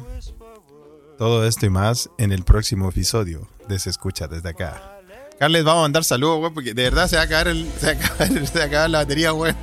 todo 1.16 1.46
esto 1.46 1.66
y 1.66 1.70
más 1.70 2.10
en 2.18 2.32
el 2.32 2.44
próximo 2.44 2.88
episodio 2.88 3.48
de 3.68 3.78
Se 3.78 3.90
Escucha 3.90 4.26
desde 4.26 4.50
acá. 4.50 4.97
Carles, 5.38 5.62
vamos 5.64 5.80
a 5.80 5.82
mandar 5.82 6.04
saludos, 6.04 6.40
weón, 6.40 6.54
porque 6.54 6.74
de 6.74 6.82
verdad 6.82 7.06
se 7.08 7.16
va 7.16 7.22
a 7.22 7.24
acabar, 7.26 7.48
el, 7.48 7.70
se 7.78 7.86
va 7.86 7.92
a 7.92 7.94
acabar, 8.04 8.46
se 8.46 8.58
va 8.58 8.64
a 8.64 8.66
acabar 8.66 8.90
la 8.90 8.98
batería, 8.98 9.32
weón. 9.32 9.56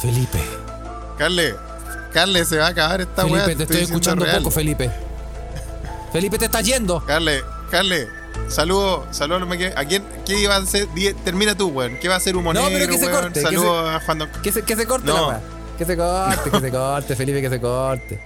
Felipe. 0.00 0.38
Carles, 1.18 1.54
Carles, 2.12 2.48
se 2.48 2.56
va 2.58 2.66
a 2.66 2.70
acabar 2.70 3.00
esta 3.02 3.26
weá. 3.26 3.44
Felipe, 3.44 3.56
te 3.56 3.62
estoy 3.64 3.82
escuchando 3.82 4.24
real. 4.24 4.38
poco, 4.38 4.50
Felipe. 4.50 4.90
Felipe, 6.12 6.38
te 6.38 6.46
estás 6.46 6.64
yendo. 6.64 7.04
Carles, 7.04 7.42
Carles, 7.70 8.08
saludos, 8.48 9.04
saludos 9.10 9.42
a 9.76 9.84
quién, 9.84 10.04
¿qué 10.24 10.40
iba 10.40 10.54
a 10.54 10.58
hacer? 10.58 10.86
Termina 11.24 11.54
tú, 11.54 11.68
weón. 11.68 11.98
¿Qué 12.00 12.08
va 12.08 12.14
a 12.14 12.18
hacer 12.18 12.34
Humo 12.36 12.54
No, 12.54 12.64
pero 12.68 12.86
que 12.88 12.96
se 12.98 13.06
weón? 13.06 13.20
corte, 13.22 13.42
Saludos 13.42 13.90
a 13.90 14.00
Juan 14.00 14.18
Don- 14.18 14.30
Que 14.42 14.52
se, 14.52 14.62
que 14.62 14.74
se 14.76 14.86
corte 14.86 15.06
No. 15.08 15.32
la. 15.32 15.40
Que 15.76 15.84
se 15.84 15.96
corte, 15.96 16.50
que 16.50 16.60
se 16.60 16.70
corte, 16.70 17.16
Felipe, 17.16 17.40
que 17.42 17.50
se 17.50 17.60
corte. 17.60 18.20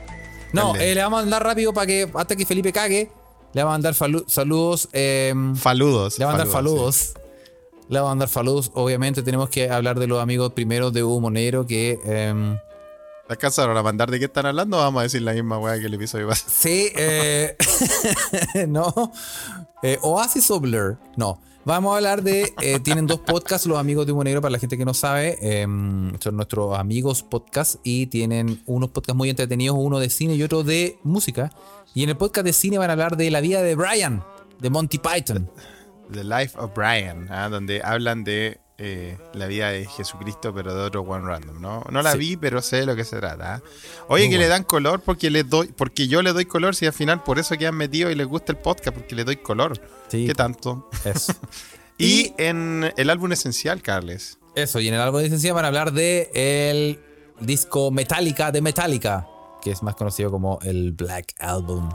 No, 0.52 0.74
eh, 0.76 0.94
le 0.94 1.02
vamos 1.02 1.18
a 1.18 1.22
mandar 1.22 1.42
rápido 1.44 1.72
para 1.74 1.86
que, 1.86 2.08
hasta 2.14 2.36
que 2.36 2.46
Felipe 2.46 2.72
cague, 2.72 3.10
le 3.52 3.62
vamos 3.62 3.74
a 3.74 3.90
mandar 3.90 3.94
saludos. 4.28 4.88
em, 4.92 5.54
Faludos. 5.56 6.18
Le 6.18 6.24
vamos 6.24 6.40
a 6.40 6.44
mandar 6.44 6.52
faludos, 6.52 6.96
sí. 6.96 7.04
saludos. 7.12 7.22
Le 7.88 7.98
vamos 7.98 8.08
a 8.08 8.14
mandar 8.14 8.28
saludos. 8.28 8.70
Obviamente 8.74 9.22
tenemos 9.22 9.48
que 9.50 9.70
hablar 9.70 9.98
de 9.98 10.06
los 10.06 10.20
amigos 10.22 10.52
primero 10.52 10.90
de 10.90 11.02
Hugo 11.04 11.20
Monero 11.20 11.66
que... 11.66 11.98
em, 12.04 12.56
¿Alcanzaron 13.28 13.76
a 13.76 13.82
mandar 13.82 14.10
de 14.10 14.18
qué 14.18 14.26
están 14.26 14.44
hablando? 14.46 14.76
Vamos 14.76 15.00
a 15.00 15.02
decir 15.04 15.22
la 15.22 15.32
misma 15.32 15.58
weá 15.58 15.78
que 15.78 15.86
el 15.86 15.94
episodio 15.94 16.28
pasado. 16.28 16.52
sí, 16.54 16.90
eh, 16.96 17.56
no. 18.68 19.12
Eh, 19.82 19.98
Oasis 20.02 20.50
o 20.50 20.60
Blur. 20.60 20.98
No. 21.16 21.40
Vamos 21.64 21.92
a 21.92 21.96
hablar 21.96 22.22
de... 22.22 22.52
eh, 22.60 22.80
tienen 22.80 23.06
dos 23.06 23.20
podcasts 23.20 23.66
los 23.68 23.78
amigos 23.78 24.04
de 24.06 24.12
Hugo 24.12 24.24
Negro 24.24 24.40
para 24.40 24.50
la 24.50 24.58
gente 24.58 24.76
que 24.76 24.84
no 24.84 24.94
sabe. 24.94 25.38
em, 25.40 26.12
son 26.18 26.36
nuestros 26.36 26.76
amigos 26.76 27.22
podcast 27.22 27.76
y 27.84 28.06
tienen 28.06 28.60
unos 28.66 28.90
podcasts 28.90 29.16
muy 29.16 29.30
entretenidos. 29.30 29.76
Uno 29.78 30.00
de 30.00 30.10
cine 30.10 30.34
y 30.34 30.42
otro 30.42 30.64
de 30.64 30.98
música. 31.04 31.52
Y 31.94 32.02
en 32.02 32.08
el 32.08 32.16
podcast 32.16 32.44
de 32.46 32.52
cine 32.52 32.78
van 32.78 32.90
a 32.90 32.94
hablar 32.94 33.16
de 33.16 33.30
la 33.30 33.40
vida 33.40 33.62
de 33.62 33.76
Brian, 33.76 34.24
de 34.58 34.70
Monty 34.70 34.98
Python. 34.98 35.48
The 36.10 36.24
Life 36.24 36.58
of 36.58 36.72
Brian, 36.74 37.28
¿ah? 37.30 37.48
donde 37.48 37.80
hablan 37.82 38.24
de 38.24 38.58
eh, 38.84 39.16
la 39.34 39.46
vida 39.46 39.68
de 39.70 39.86
Jesucristo, 39.86 40.52
pero 40.52 40.74
de 40.74 40.82
otro 40.82 41.02
one 41.02 41.24
random, 41.24 41.60
¿no? 41.60 41.84
No 41.90 42.02
la 42.02 42.12
Sí. 42.12 42.18
vi, 42.18 42.36
pero 42.36 42.60
sé 42.60 42.76
de 42.78 42.86
lo 42.86 42.96
que 42.96 43.04
se 43.04 43.16
trata. 43.18 43.54
¿ah? 43.54 43.62
Oye, 44.08 44.24
Muy 44.24 44.32
que 44.34 44.38
le 44.38 44.48
dan 44.48 44.64
color 44.64 45.00
porque 45.02 45.30
les 45.30 45.48
doy, 45.48 45.68
porque 45.68 46.08
yo 46.08 46.20
le 46.22 46.32
doy 46.32 46.46
color, 46.46 46.74
si 46.74 46.86
al 46.86 46.92
final 46.92 47.22
por 47.22 47.38
eso 47.38 47.56
quedan 47.56 47.76
metidos 47.76 48.10
y 48.10 48.16
les 48.16 48.26
gusta 48.26 48.50
el 48.52 48.58
podcast, 48.58 48.96
porque 48.96 49.14
le 49.14 49.22
doy 49.24 49.36
color. 49.36 49.80
Sí, 50.08 50.26
¿Qué 50.26 50.34
tanto? 50.34 50.88
eso. 51.04 51.32
Y 51.98 52.34
en 52.38 52.92
el 52.96 53.10
álbum 53.10 53.30
esencial, 53.30 53.80
Carles. 53.80 54.38
Eso, 54.56 54.80
y 54.80 54.88
en 54.88 54.94
el 54.94 55.00
álbum 55.00 55.18
de 55.18 55.24
licencia 55.24 55.52
van 55.52 55.64
a 55.64 55.68
hablar 55.68 55.92
de 55.92 56.30
el 56.34 57.00
disco 57.38 57.92
Metallica 57.92 58.50
de 58.50 58.60
Metallica, 58.60 59.28
que 59.62 59.70
es 59.70 59.82
más 59.84 59.94
conocido 59.94 60.30
como 60.32 60.58
el 60.62 60.92
Black 60.92 61.34
Album, 61.38 61.88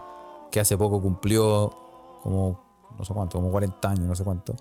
que 0.49 0.61
hace 0.61 0.77
poco 0.77 1.01
cumplió 1.01 1.75
como, 2.23 2.91
no 2.97 3.03
sé 3.03 3.13
cuánto, 3.13 3.37
como 3.39 3.51
40 3.51 3.89
años, 3.89 4.05
no 4.05 4.15
sé 4.15 4.23
cuánto. 4.23 4.55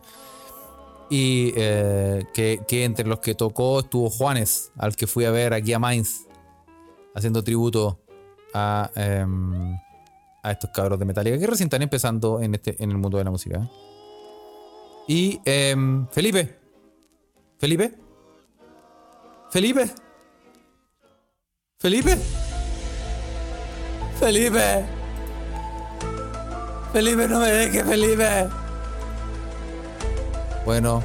Y 1.09 1.53
eh, 1.57 2.25
que, 2.35 2.85
entre 2.85 3.07
los 3.07 3.21
que 3.21 3.35
tocó 3.35 3.81
estuvo 3.81 4.11
Juanes, 4.11 4.73
al 4.77 4.97
que 4.97 5.07
fui 5.07 5.25
a 5.25 5.31
ver 5.31 5.55
aquí 5.55 5.73
a 5.73 5.79
Mainz, 5.79 6.27
haciendo 7.15 7.43
tributo 7.45 8.01
a, 8.53 8.91
em, 8.97 9.79
estos 10.43 10.71
cabros 10.71 10.99
de 10.99 11.05
Metallica, 11.05 11.39
que 11.39 11.47
recién 11.47 11.67
están 11.67 11.83
empezando 11.83 12.41
en, 12.41 12.55
este, 12.55 12.83
en 12.83 12.91
el 12.91 12.99
mundo 12.99 13.19
de 13.19 13.25
la 13.25 13.31
música. 13.31 13.59
¿eh? 13.59 13.69
Y 15.09 15.41
em, 15.45 16.09
Felipe, 16.09 16.59
Felipe. 17.59 17.95
Felipe. 19.51 19.91
Felipe. 21.79 22.19
Felipe. 24.19 24.85
Felipe, 26.93 27.29
no 27.29 27.41
me 27.41 27.51
dejes, 27.53 27.85
Felipe. 27.85 28.66
Bueno, 30.67 31.03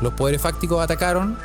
los 0.00 0.14
poderes 0.14 0.40
fácticos 0.40 0.80
atacaron, 0.80 1.36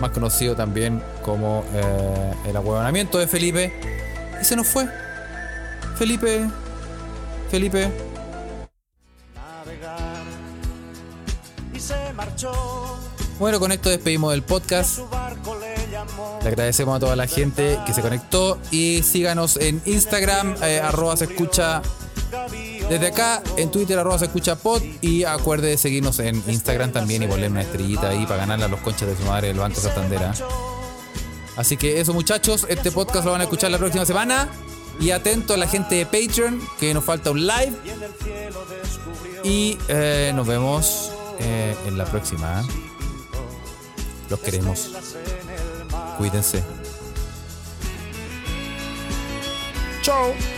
más 0.00 0.10
conocido 0.10 0.56
también 0.56 1.02
como 1.22 1.62
eh, 1.74 2.32
el 2.46 2.56
ahuevonamiento 2.56 3.18
de 3.18 3.28
Felipe, 3.28 3.70
y 4.40 4.44
se 4.44 4.56
nos 4.56 4.66
fue. 4.66 4.88
Felipe. 5.96 6.48
Felipe. 7.50 7.90
navegar 9.34 10.24
y 11.74 11.80
se 11.80 12.12
marchó. 12.14 12.98
Bueno, 13.38 13.60
con 13.60 13.70
esto 13.70 13.90
despedimos 13.90 14.30
del 14.30 14.42
podcast. 14.42 15.00
Le 16.42 16.48
agradecemos 16.48 16.96
a 16.96 17.00
toda 17.00 17.14
la 17.14 17.26
gente 17.26 17.78
que 17.84 17.92
se 17.92 18.00
conectó 18.00 18.58
y 18.70 19.02
síganos 19.02 19.58
en 19.58 19.82
Instagram, 19.84 20.56
eh, 20.62 20.80
arroba 20.80 21.14
se 21.16 21.24
escucha 21.24 21.82
desde 22.88 23.06
acá, 23.08 23.42
en 23.56 23.70
Twitter, 23.70 23.98
arroba 23.98 24.18
se 24.18 24.26
escucha 24.26 24.56
pod 24.56 24.82
y 25.02 25.24
acuerde 25.24 25.68
de 25.68 25.78
seguirnos 25.78 26.18
en 26.20 26.42
Instagram 26.46 26.92
también 26.92 27.22
y 27.22 27.26
ponerle 27.26 27.48
una 27.48 27.62
estrellita 27.62 28.08
ahí 28.10 28.24
para 28.24 28.38
ganarle 28.38 28.64
a 28.64 28.68
los 28.68 28.80
conchas 28.80 29.08
de 29.08 29.16
su 29.16 29.22
madre 29.24 29.48
del 29.48 29.58
Banco 29.58 29.80
Santander. 29.80 30.22
¿ah? 30.22 30.34
Así 31.56 31.76
que 31.76 32.00
eso, 32.00 32.14
muchachos. 32.14 32.66
Este 32.68 32.90
podcast 32.90 33.24
lo 33.24 33.32
van 33.32 33.40
a 33.40 33.44
escuchar 33.44 33.70
la 33.70 33.78
próxima 33.78 34.06
semana. 34.06 34.48
Y 35.00 35.10
atento 35.10 35.54
a 35.54 35.56
la 35.56 35.68
gente 35.68 35.94
de 35.94 36.06
Patreon, 36.06 36.60
que 36.80 36.92
nos 36.94 37.04
falta 37.04 37.30
un 37.30 37.46
live. 37.46 37.72
Y 39.44 39.78
eh, 39.88 40.32
nos 40.34 40.46
vemos 40.46 41.12
eh, 41.40 41.76
en 41.86 41.98
la 41.98 42.04
próxima. 42.04 42.60
¿eh? 42.60 42.64
Los 44.30 44.40
queremos. 44.40 44.90
Cuídense. 46.16 46.64
Chao. 50.02 50.57